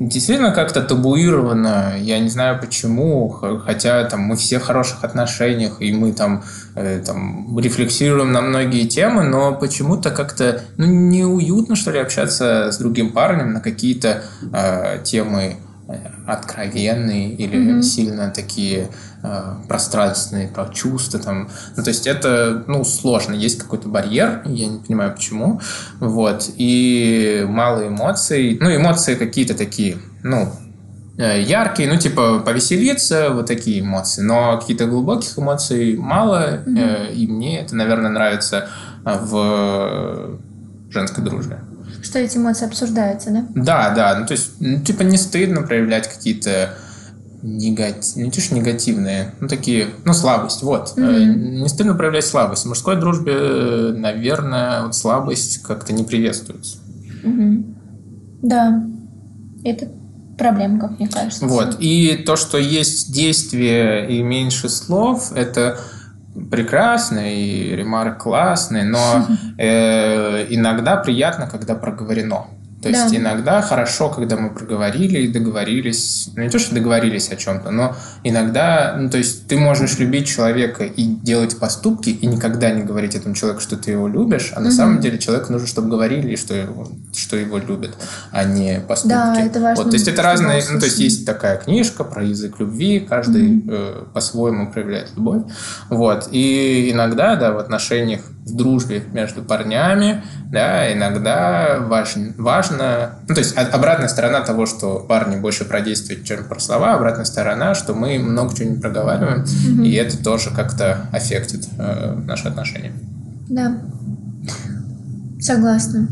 действительно 0.00 0.52
как-то 0.52 0.82
табуировано, 0.82 1.94
я 1.98 2.18
не 2.18 2.28
знаю 2.28 2.60
почему, 2.60 3.28
хотя 3.64 4.04
там 4.04 4.20
мы 4.20 4.36
все 4.36 4.58
в 4.58 4.62
хороших 4.62 5.04
отношениях, 5.04 5.80
и 5.80 5.92
мы 5.92 6.12
там, 6.12 6.44
э, 6.74 7.02
там 7.04 7.58
рефлексируем 7.58 8.32
на 8.32 8.40
многие 8.40 8.86
темы, 8.86 9.22
но 9.22 9.54
почему-то 9.54 10.10
как-то 10.10 10.62
ну, 10.76 10.86
неуютно, 10.86 11.76
что 11.76 11.90
ли, 11.90 11.98
общаться 11.98 12.70
с 12.70 12.78
другим 12.78 13.12
парнем 13.12 13.52
на 13.52 13.60
какие-то 13.60 14.22
э, 14.52 14.98
темы 15.04 15.56
откровенные 16.26 17.32
или 17.32 17.58
mm-hmm. 17.58 17.82
сильно 17.82 18.30
такие 18.30 18.88
э, 19.22 19.54
пространственные 19.68 20.48
про 20.48 20.66
чувства 20.68 21.20
там 21.20 21.48
ну 21.76 21.82
то 21.82 21.90
есть 21.90 22.06
это 22.06 22.64
ну 22.66 22.84
сложно 22.84 23.34
есть 23.34 23.58
какой-то 23.58 23.88
барьер 23.88 24.42
я 24.46 24.68
не 24.68 24.78
понимаю 24.78 25.14
почему 25.14 25.60
вот 25.98 26.50
и 26.56 27.44
мало 27.48 27.88
эмоций 27.88 28.58
ну 28.60 28.74
эмоции 28.74 29.14
какие-то 29.14 29.54
такие 29.54 29.98
ну 30.22 30.52
э, 31.18 31.42
яркие, 31.42 31.88
ну, 31.88 31.98
типа, 31.98 32.40
повеселиться, 32.40 33.30
вот 33.30 33.46
такие 33.46 33.80
эмоции. 33.80 34.22
Но 34.22 34.58
какие-то 34.58 34.86
глубоких 34.86 35.38
эмоций 35.38 35.96
мало, 35.96 36.62
mm-hmm. 36.64 37.10
э, 37.10 37.12
и 37.12 37.26
мне 37.26 37.60
это, 37.60 37.76
наверное, 37.76 38.10
нравится 38.10 38.68
в 39.04 40.38
женской 40.90 41.22
дружбе. 41.22 41.60
Что 42.02 42.18
эти 42.18 42.36
эмоции 42.36 42.66
обсуждаются, 42.66 43.30
да? 43.30 43.46
Да, 43.54 43.94
да. 43.94 44.18
Ну, 44.18 44.26
то 44.26 44.32
есть, 44.32 44.52
ну, 44.60 44.80
типа, 44.80 45.02
не 45.02 45.16
стыдно 45.16 45.62
проявлять 45.62 46.08
какие-то 46.08 46.74
негатив... 47.42 48.16
не 48.16 48.30
то, 48.30 48.40
что 48.40 48.54
негативные, 48.54 49.34
ну, 49.40 49.48
такие, 49.48 49.88
ну, 50.04 50.12
слабость, 50.12 50.62
вот. 50.62 50.94
Mm-hmm. 50.96 51.34
Не 51.62 51.68
стыдно 51.68 51.94
проявлять 51.94 52.26
слабость. 52.26 52.64
В 52.64 52.68
мужской 52.68 52.96
дружбе, 52.96 53.92
наверное, 53.96 54.84
вот 54.84 54.94
слабость 54.94 55.62
как-то 55.62 55.92
не 55.92 56.04
приветствуется. 56.04 56.78
Mm-hmm. 57.24 57.74
Да. 58.42 58.84
Это 59.64 59.88
проблема, 60.38 60.80
как 60.80 60.98
мне 60.98 61.08
кажется. 61.08 61.46
Вот. 61.46 61.76
И 61.80 62.22
то, 62.26 62.36
что 62.36 62.56
есть 62.56 63.12
действие 63.12 64.08
и 64.10 64.22
меньше 64.22 64.68
слов, 64.68 65.32
это 65.34 65.78
прекрасно, 66.50 67.32
и 67.32 67.74
ремарк 67.74 68.22
классный, 68.22 68.84
но 68.84 69.26
э, 69.58 70.46
иногда 70.50 70.96
приятно, 70.96 71.46
когда 71.46 71.74
проговорено. 71.74 72.46
То 72.82 72.90
да. 72.90 73.02
есть 73.02 73.14
иногда 73.14 73.60
хорошо, 73.60 74.08
когда 74.08 74.36
мы 74.36 74.50
проговорили 74.50 75.18
и 75.18 75.28
договорились, 75.28 76.30
ну 76.34 76.44
не 76.44 76.48
то, 76.48 76.58
что 76.58 76.74
договорились 76.74 77.30
о 77.30 77.36
чем-то, 77.36 77.70
но 77.70 77.94
иногда, 78.24 78.96
ну 78.98 79.10
то 79.10 79.18
есть 79.18 79.46
ты 79.48 79.58
можешь 79.58 79.98
любить 79.98 80.26
человека 80.26 80.84
и 80.84 81.04
делать 81.04 81.58
поступки, 81.58 82.08
и 82.08 82.26
никогда 82.26 82.70
не 82.70 82.82
говорить 82.82 83.14
этому 83.14 83.34
человеку, 83.34 83.60
что 83.60 83.76
ты 83.76 83.90
его 83.90 84.08
любишь, 84.08 84.52
а 84.54 84.60
угу. 84.60 84.64
на 84.64 84.70
самом 84.72 85.00
деле 85.00 85.18
человеку 85.18 85.52
нужно, 85.52 85.68
чтобы 85.68 85.90
говорили, 85.90 86.34
что 86.36 86.54
его, 86.54 86.88
что 87.14 87.36
его 87.36 87.58
любят, 87.58 87.90
а 88.32 88.44
не 88.44 88.80
поступки. 88.80 89.14
Да, 89.14 89.38
это 89.38 89.60
важно. 89.60 89.84
Вот, 89.84 89.90
то 89.90 89.96
есть 89.96 90.08
это 90.08 90.22
разные, 90.22 90.62
ну 90.70 90.78
то 90.78 90.86
есть 90.86 90.98
есть 90.98 91.26
такая 91.26 91.58
книжка 91.58 92.02
про 92.02 92.24
язык 92.24 92.60
любви, 92.60 93.00
каждый 93.00 93.58
угу. 93.58 93.64
э, 93.68 94.04
по-своему 94.14 94.72
проявляет 94.72 95.10
любовь. 95.16 95.42
Вот, 95.90 96.28
и 96.32 96.90
иногда, 96.90 97.36
да, 97.36 97.52
в 97.52 97.58
отношениях 97.58 98.22
в 98.44 98.56
дружбе 98.56 99.02
между 99.12 99.42
парнями, 99.42 100.22
да, 100.50 100.92
иногда 100.92 101.78
важно, 101.80 102.32
важно, 102.38 103.18
ну, 103.28 103.34
то 103.34 103.40
есть 103.40 103.56
обратная 103.56 104.08
сторона 104.08 104.40
того, 104.40 104.66
что 104.66 104.98
парни 105.00 105.36
больше 105.36 105.64
про 105.64 105.80
действия, 105.80 106.22
чем 106.22 106.44
про 106.44 106.58
слова, 106.58 106.94
обратная 106.94 107.24
сторона, 107.24 107.74
что 107.74 107.94
мы 107.94 108.18
много 108.18 108.56
чего 108.56 108.70
не 108.70 108.80
проговариваем, 108.80 109.44
mm-hmm. 109.44 109.86
и 109.86 109.92
это 109.94 110.22
тоже 110.22 110.50
как-то 110.50 111.08
аффектит 111.12 111.68
э, 111.78 112.14
наши 112.26 112.48
отношения. 112.48 112.92
Да, 113.48 113.78
согласна. 115.40 116.08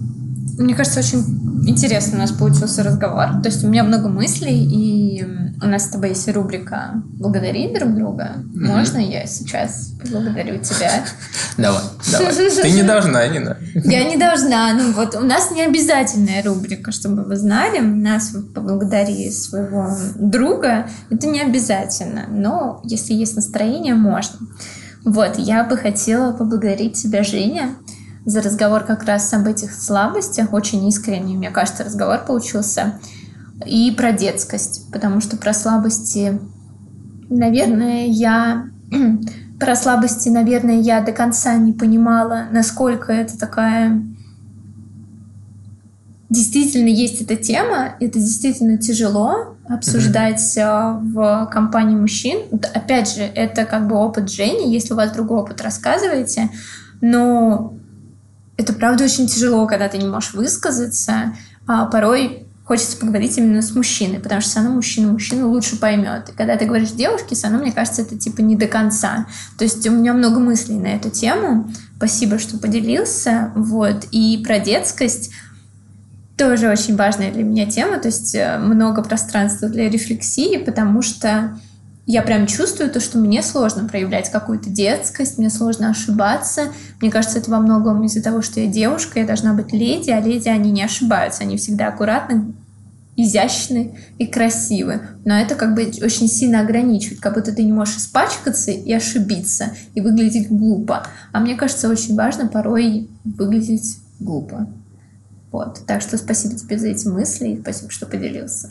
Мне 0.58 0.74
кажется, 0.74 1.00
очень 1.00 1.24
интересно 1.66 2.16
у 2.16 2.20
нас 2.20 2.32
получился 2.32 2.82
разговор. 2.82 3.40
То 3.42 3.48
есть 3.48 3.64
у 3.64 3.68
меня 3.68 3.84
много 3.84 4.08
мыслей, 4.08 4.64
и 4.64 5.24
у 5.62 5.66
нас 5.66 5.84
с 5.84 5.88
тобой 5.88 6.10
есть 6.10 6.28
рубрика 6.28 7.02
«Благодари 7.18 7.72
друг 7.72 7.94
друга». 7.94 8.36
Mm-hmm. 8.36 8.66
Можно 8.66 8.98
я 8.98 9.26
сейчас 9.26 9.92
поблагодарю 10.00 10.60
тебя? 10.60 11.04
Давай, 11.56 11.82
давай. 12.12 12.50
Ты 12.62 12.70
не 12.70 12.84
должна, 12.84 13.26
Нина. 13.26 13.56
Я 13.74 14.04
не 14.04 14.16
должна. 14.16 14.72
Ну 14.74 14.92
вот, 14.92 15.16
у 15.16 15.20
нас 15.20 15.50
не 15.50 15.62
обязательная 15.62 16.42
рубрика, 16.44 16.92
чтобы 16.92 17.24
вы 17.24 17.36
знали. 17.36 17.80
Нас 17.80 18.32
поблагодари 18.54 19.28
своего 19.32 19.90
друга. 20.14 20.88
Это 21.10 21.26
не 21.26 21.40
обязательно. 21.40 22.26
Но 22.28 22.80
если 22.84 23.14
есть 23.14 23.34
настроение, 23.34 23.94
можно. 23.94 24.38
Вот, 25.04 25.38
я 25.38 25.64
бы 25.64 25.76
хотела 25.76 26.32
поблагодарить 26.32 26.94
тебя, 27.02 27.24
Женя, 27.24 27.74
за 28.28 28.42
разговор 28.42 28.84
как 28.84 29.04
раз 29.04 29.32
об 29.32 29.46
этих 29.46 29.72
слабостях. 29.72 30.52
Очень 30.52 30.86
искренний, 30.86 31.36
мне 31.36 31.50
кажется, 31.50 31.82
разговор 31.82 32.18
получился. 32.26 33.00
И 33.64 33.90
про 33.96 34.12
детскость, 34.12 34.90
потому 34.92 35.20
что 35.20 35.36
про 35.36 35.54
слабости, 35.54 36.38
наверное, 37.30 38.06
я... 38.06 38.66
про 39.58 39.74
слабости, 39.74 40.28
наверное, 40.28 40.78
я 40.78 41.00
до 41.00 41.12
конца 41.12 41.56
не 41.56 41.72
понимала, 41.72 42.44
насколько 42.52 43.12
это 43.12 43.38
такая... 43.38 44.02
Действительно 46.28 46.88
есть 46.88 47.22
эта 47.22 47.36
тема, 47.36 47.94
это 47.98 48.18
действительно 48.18 48.76
тяжело 48.76 49.56
обсуждать 49.66 50.40
mm-hmm. 50.40 51.00
в 51.14 51.48
компании 51.50 51.96
мужчин. 51.96 52.40
Опять 52.74 53.14
же, 53.14 53.22
это 53.22 53.64
как 53.64 53.88
бы 53.88 53.96
опыт 53.96 54.30
Жени, 54.30 54.70
если 54.70 54.92
у 54.92 54.96
вас 54.96 55.12
другой 55.12 55.38
опыт, 55.38 55.62
рассказывайте. 55.62 56.50
Но 57.00 57.72
это 58.58 58.72
правда 58.74 59.04
очень 59.04 59.26
тяжело, 59.28 59.66
когда 59.66 59.88
ты 59.88 59.96
не 59.96 60.06
можешь 60.06 60.34
высказаться. 60.34 61.34
А 61.66 61.86
порой 61.86 62.44
хочется 62.64 62.98
поговорить 62.98 63.38
именно 63.38 63.62
с 63.62 63.74
мужчиной, 63.74 64.18
потому 64.18 64.42
что 64.42 64.50
все 64.50 64.58
равно 64.60 64.74
мужчина 64.74 65.12
мужчину 65.12 65.48
лучше 65.48 65.76
поймет. 65.76 66.28
И 66.28 66.32
когда 66.32 66.56
ты 66.56 66.66
говоришь 66.66 66.90
девушке, 66.90 67.34
все 67.34 67.46
равно, 67.46 67.62
мне 67.62 67.72
кажется, 67.72 68.02
это 68.02 68.18
типа 68.18 68.42
не 68.42 68.56
до 68.56 68.66
конца. 68.66 69.26
То 69.56 69.64
есть 69.64 69.86
у 69.86 69.92
меня 69.92 70.12
много 70.12 70.40
мыслей 70.40 70.76
на 70.76 70.88
эту 70.88 71.08
тему. 71.08 71.70
Спасибо, 71.96 72.38
что 72.38 72.58
поделился. 72.58 73.52
Вот. 73.54 74.06
И 74.10 74.42
про 74.44 74.58
детскость 74.58 75.30
тоже 76.36 76.68
очень 76.68 76.96
важная 76.96 77.32
для 77.32 77.44
меня 77.44 77.66
тема. 77.66 77.98
То 77.98 78.08
есть 78.08 78.34
э, 78.34 78.58
много 78.58 79.02
пространства 79.02 79.68
для 79.68 79.88
рефлексии, 79.88 80.58
потому 80.58 81.00
что 81.00 81.58
я 82.10 82.22
прям 82.22 82.46
чувствую 82.46 82.90
то, 82.90 83.00
что 83.00 83.18
мне 83.18 83.42
сложно 83.42 83.86
проявлять 83.86 84.30
какую-то 84.30 84.70
детскость, 84.70 85.36
мне 85.36 85.50
сложно 85.50 85.90
ошибаться. 85.90 86.68
Мне 87.02 87.10
кажется, 87.10 87.38
это 87.38 87.50
во 87.50 87.60
многом 87.60 88.02
из-за 88.04 88.22
того, 88.22 88.40
что 88.40 88.60
я 88.60 88.66
девушка, 88.66 89.20
я 89.20 89.26
должна 89.26 89.52
быть 89.52 89.74
леди, 89.74 90.08
а 90.08 90.18
леди, 90.18 90.48
они 90.48 90.70
не 90.70 90.82
ошибаются, 90.82 91.42
они 91.42 91.58
всегда 91.58 91.88
аккуратно 91.88 92.50
изящны 93.14 93.98
и 94.16 94.26
красивы. 94.26 95.02
Но 95.26 95.34
это 95.34 95.54
как 95.54 95.74
бы 95.74 95.82
очень 96.02 96.28
сильно 96.28 96.60
ограничивает, 96.60 97.20
как 97.20 97.34
будто 97.34 97.52
ты 97.52 97.62
не 97.62 97.72
можешь 97.72 97.96
испачкаться 97.96 98.70
и 98.70 98.90
ошибиться, 98.90 99.74
и 99.94 100.00
выглядеть 100.00 100.48
глупо. 100.48 101.06
А 101.32 101.40
мне 101.40 101.56
кажется, 101.56 101.90
очень 101.90 102.16
важно 102.16 102.48
порой 102.48 103.10
выглядеть 103.22 103.98
глупо. 104.18 104.66
Вот. 105.52 105.80
Так 105.86 106.00
что 106.00 106.16
спасибо 106.16 106.54
тебе 106.54 106.78
за 106.78 106.88
эти 106.88 107.06
мысли 107.06 107.48
и 107.48 107.60
спасибо, 107.60 107.90
что 107.90 108.06
поделился. 108.06 108.70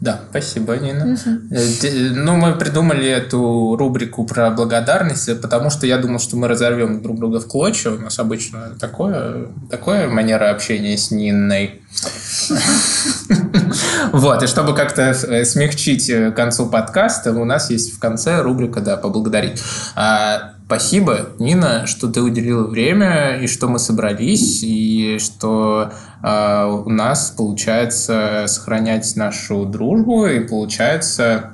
Да, 0.00 0.20
спасибо, 0.30 0.76
Нина. 0.76 1.14
Угу. 1.14 2.14
Ну, 2.14 2.36
мы 2.36 2.54
придумали 2.54 3.08
эту 3.08 3.76
рубрику 3.76 4.24
про 4.24 4.50
благодарность, 4.50 5.40
потому 5.40 5.70
что 5.70 5.86
я 5.86 5.98
думал, 5.98 6.20
что 6.20 6.36
мы 6.36 6.46
разорвем 6.46 7.02
друг 7.02 7.18
друга 7.18 7.40
в 7.40 7.48
клочья. 7.48 7.90
У 7.90 7.98
нас 7.98 8.18
обычно 8.20 8.76
такое, 8.78 9.48
такое 9.70 10.08
манера 10.08 10.50
общения 10.50 10.96
с 10.96 11.10
Ниной. 11.10 11.82
Вот, 14.12 14.42
и 14.42 14.46
чтобы 14.46 14.74
как-то 14.74 15.12
смягчить 15.44 16.10
к 16.10 16.32
концу 16.32 16.66
подкаста, 16.66 17.32
у 17.32 17.44
нас 17.44 17.70
есть 17.70 17.94
в 17.94 17.98
конце 17.98 18.40
рубрика, 18.40 18.80
да, 18.80 18.96
поблагодарить. 18.96 19.60
А, 19.94 20.54
Спасибо, 20.68 21.30
Нина, 21.38 21.86
что 21.86 22.08
ты 22.08 22.20
уделила 22.20 22.66
время, 22.66 23.38
и 23.38 23.46
что 23.46 23.68
мы 23.68 23.78
собрались, 23.78 24.62
и 24.62 25.16
что 25.18 25.90
э, 25.90 26.07
у 26.22 26.90
нас 26.90 27.30
получается 27.30 28.44
сохранять 28.46 29.14
нашу 29.16 29.64
дружбу, 29.64 30.26
и 30.26 30.40
получается 30.40 31.52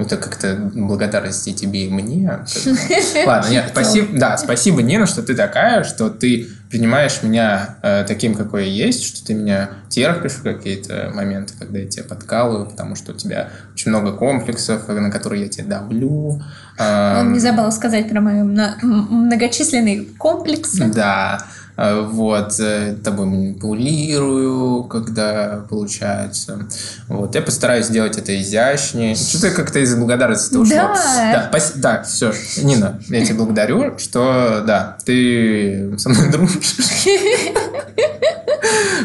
ну, 0.00 0.06
это 0.06 0.16
как-то 0.16 0.56
благодарности 0.74 1.52
тебе 1.52 1.84
и 1.84 1.90
мне. 1.90 2.40
Ладно, 3.26 3.50
нет, 3.50 3.66
спасибо, 3.70 4.18
да, 4.18 4.38
спасибо, 4.38 4.80
Нина, 4.80 5.04
что 5.04 5.22
ты 5.22 5.34
такая, 5.34 5.84
что 5.84 6.08
ты 6.08 6.48
принимаешь 6.70 7.22
меня 7.22 7.76
э, 7.82 8.04
таким, 8.08 8.34
какой 8.34 8.70
я 8.70 8.86
есть, 8.86 9.04
что 9.04 9.26
ты 9.26 9.34
меня 9.34 9.68
терпишь 9.90 10.32
в 10.32 10.42
какие-то 10.42 11.10
моменты, 11.14 11.52
когда 11.58 11.80
я 11.80 11.86
тебя 11.86 12.04
подкалываю, 12.04 12.64
потому 12.64 12.96
что 12.96 13.12
у 13.12 13.14
тебя 13.14 13.50
очень 13.74 13.90
много 13.90 14.12
комплексов, 14.12 14.88
на 14.88 15.10
которые 15.10 15.42
я 15.42 15.48
тебя 15.48 15.80
давлю. 15.80 16.40
Он 16.78 17.32
не 17.34 17.38
забыл 17.38 17.70
сказать 17.70 18.08
про 18.08 18.22
мои 18.22 18.42
многочисленные 18.42 20.06
комплексы. 20.16 20.86
Да. 20.86 21.44
А, 21.82 22.02
вот, 22.02 22.60
э, 22.60 22.94
тобой 23.02 23.24
манипулирую, 23.24 24.84
когда 24.84 25.64
получается. 25.70 26.66
Вот, 27.08 27.34
я 27.34 27.40
постараюсь 27.40 27.86
сделать 27.86 28.18
это 28.18 28.38
изящнее. 28.38 29.14
Что-то 29.14 29.50
как-то 29.50 29.78
из 29.78 29.94
благодарности 29.96 30.56
ушло. 30.56 30.76
Да. 30.76 31.32
Да, 31.32 31.48
пос... 31.50 31.72
да, 31.76 32.02
все, 32.02 32.34
Нина, 32.62 33.00
я 33.08 33.24
тебя 33.24 33.36
благодарю, 33.36 33.98
что, 33.98 34.62
да, 34.66 34.98
ты 35.06 35.96
со 35.96 36.10
мной 36.10 36.30
дружишь. 36.30 36.76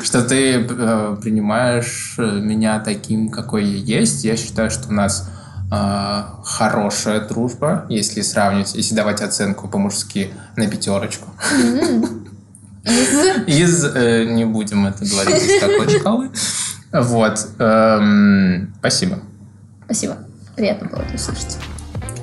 Что 0.03 0.21
ты 0.21 0.67
э, 0.69 1.17
принимаешь 1.21 2.15
меня 2.17 2.81
таким, 2.81 3.29
какой 3.29 3.63
я 3.63 3.99
есть. 3.99 4.25
Я 4.25 4.35
считаю, 4.35 4.69
что 4.69 4.89
у 4.89 4.91
нас 4.91 5.29
э, 5.71 6.21
хорошая 6.43 7.21
дружба, 7.21 7.85
если 7.87 8.21
сравнивать, 8.21 8.75
если 8.75 8.95
давать 8.95 9.21
оценку 9.21 9.69
по-мужски 9.69 10.31
на 10.57 10.67
пятерочку. 10.67 11.29
Из? 11.57 12.24
Из, 13.47 13.83
э, 13.83 14.25
не 14.25 14.45
будем 14.45 14.85
это 14.85 15.05
говорить, 15.05 15.41
из 15.41 15.59
какой 15.59 15.89
шкалы. 15.89 16.29
Вот. 16.91 17.47
Эм, 17.59 18.73
спасибо. 18.79 19.19
Спасибо. 19.85 20.17
Приятно 20.55 20.87
было 20.87 21.01
это 21.01 21.15
услышать. 21.15 21.57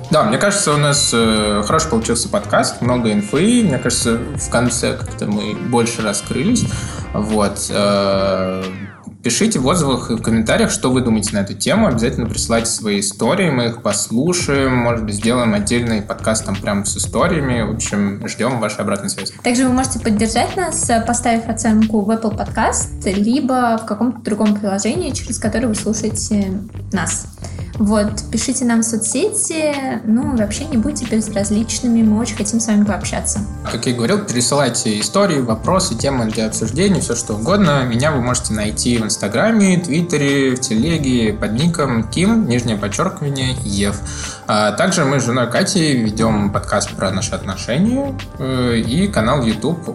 Да, 0.09 0.23
мне 0.23 0.37
кажется, 0.37 0.73
у 0.73 0.77
нас 0.77 1.11
э, 1.13 1.63
хорошо 1.65 1.89
получился 1.89 2.29
подкаст, 2.29 2.81
много 2.81 3.11
инфы. 3.11 3.63
Мне 3.63 3.79
кажется, 3.79 4.17
в 4.17 4.49
конце 4.49 4.95
как-то 4.95 5.25
мы 5.25 5.55
больше 5.55 6.01
раскрылись. 6.01 6.65
Вот. 7.13 7.67
Э, 7.69 8.63
Пишите 9.23 9.57
в 9.57 9.67
отзывах 9.67 10.11
и 10.11 10.15
в 10.15 10.21
комментариях, 10.21 10.69
что 10.69 10.91
вы 10.91 10.99
думаете 10.99 11.33
на 11.33 11.39
эту 11.39 11.53
тему. 11.53 11.87
Обязательно 11.87 12.27
присылайте 12.27 12.69
свои 12.69 12.99
истории, 12.99 13.49
мы 13.49 13.67
их 13.67 13.81
послушаем. 13.81 14.75
Может 14.75 15.05
быть, 15.05 15.15
сделаем 15.15 15.53
отдельный 15.53 16.01
подкаст 16.01 16.45
там 16.45 16.57
прямо 16.57 16.83
с 16.83 16.97
историями. 16.97 17.61
В 17.61 17.73
общем, 17.73 18.21
ждем 18.27 18.59
вашей 18.59 18.81
обратной 18.81 19.09
связи. 19.09 19.33
Также 19.41 19.65
вы 19.65 19.71
можете 19.71 20.01
поддержать 20.01 20.57
нас, 20.57 20.91
поставив 21.07 21.47
оценку 21.47 22.01
в 22.01 22.11
Apple 22.11 22.37
Podcast, 22.37 23.09
либо 23.09 23.79
в 23.81 23.85
каком-то 23.85 24.19
другом 24.19 24.59
приложении, 24.59 25.11
через 25.11 25.39
которое 25.39 25.67
вы 25.67 25.75
слушаете 25.75 26.59
нас. 26.91 27.27
Вот, 27.75 28.23
пишите 28.31 28.65
нам 28.65 28.81
в 28.81 28.83
соцсети, 28.83 29.73
ну, 30.05 30.37
вообще 30.37 30.65
не 30.65 30.77
будьте 30.77 31.05
безразличными, 31.05 32.03
мы 32.03 32.19
очень 32.19 32.35
хотим 32.35 32.59
с 32.59 32.67
вами 32.67 32.85
пообщаться. 32.85 33.39
Как 33.69 33.85
я 33.87 33.95
говорил, 33.95 34.19
пересылайте 34.19 34.99
истории, 34.99 35.39
вопросы, 35.39 35.95
темы 35.95 36.25
для 36.25 36.45
обсуждения, 36.45 37.01
все 37.01 37.15
что 37.15 37.33
угодно. 37.33 37.83
Меня 37.83 38.11
вы 38.11 38.21
можете 38.21 38.53
найти 38.53 38.97
в 38.97 39.05
Инстаграме, 39.05 39.79
Твиттере, 39.79 40.55
в 40.55 40.59
Телеге 40.59 41.33
под 41.33 41.53
ником 41.53 42.07
Ким, 42.09 42.47
нижнее 42.47 42.77
подчеркивание, 42.77 43.55
Ев. 43.63 43.99
А 44.47 44.73
также 44.73 45.05
мы 45.05 45.19
с 45.19 45.25
женой 45.25 45.49
Катей 45.49 46.03
ведем 46.03 46.51
подкаст 46.51 46.91
про 46.91 47.11
наши 47.11 47.33
отношения 47.33 48.13
э, 48.39 48.77
и 48.77 49.07
канал 49.07 49.43
YouTube 49.43 49.87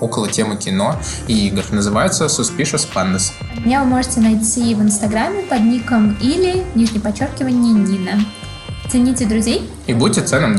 около 0.00 0.28
темы 0.28 0.56
кино 0.56 0.96
и 1.26 1.48
игр. 1.48 1.64
Называется 1.70 2.26
Suspicious 2.26 2.86
Pandas. 2.92 3.32
Меня 3.64 3.82
вы 3.82 3.86
можете 3.88 4.20
найти 4.20 4.74
в 4.74 4.82
Инстаграме 4.82 5.42
под 5.42 5.60
ником 5.60 6.16
или 6.20 6.64
нижнее 6.74 7.00
подчеркивание 7.00 7.72
Нина. 7.72 8.20
Цените 8.90 9.26
друзей 9.26 9.70
и 9.86 9.94
будьте 9.94 10.22
ценным 10.22 10.58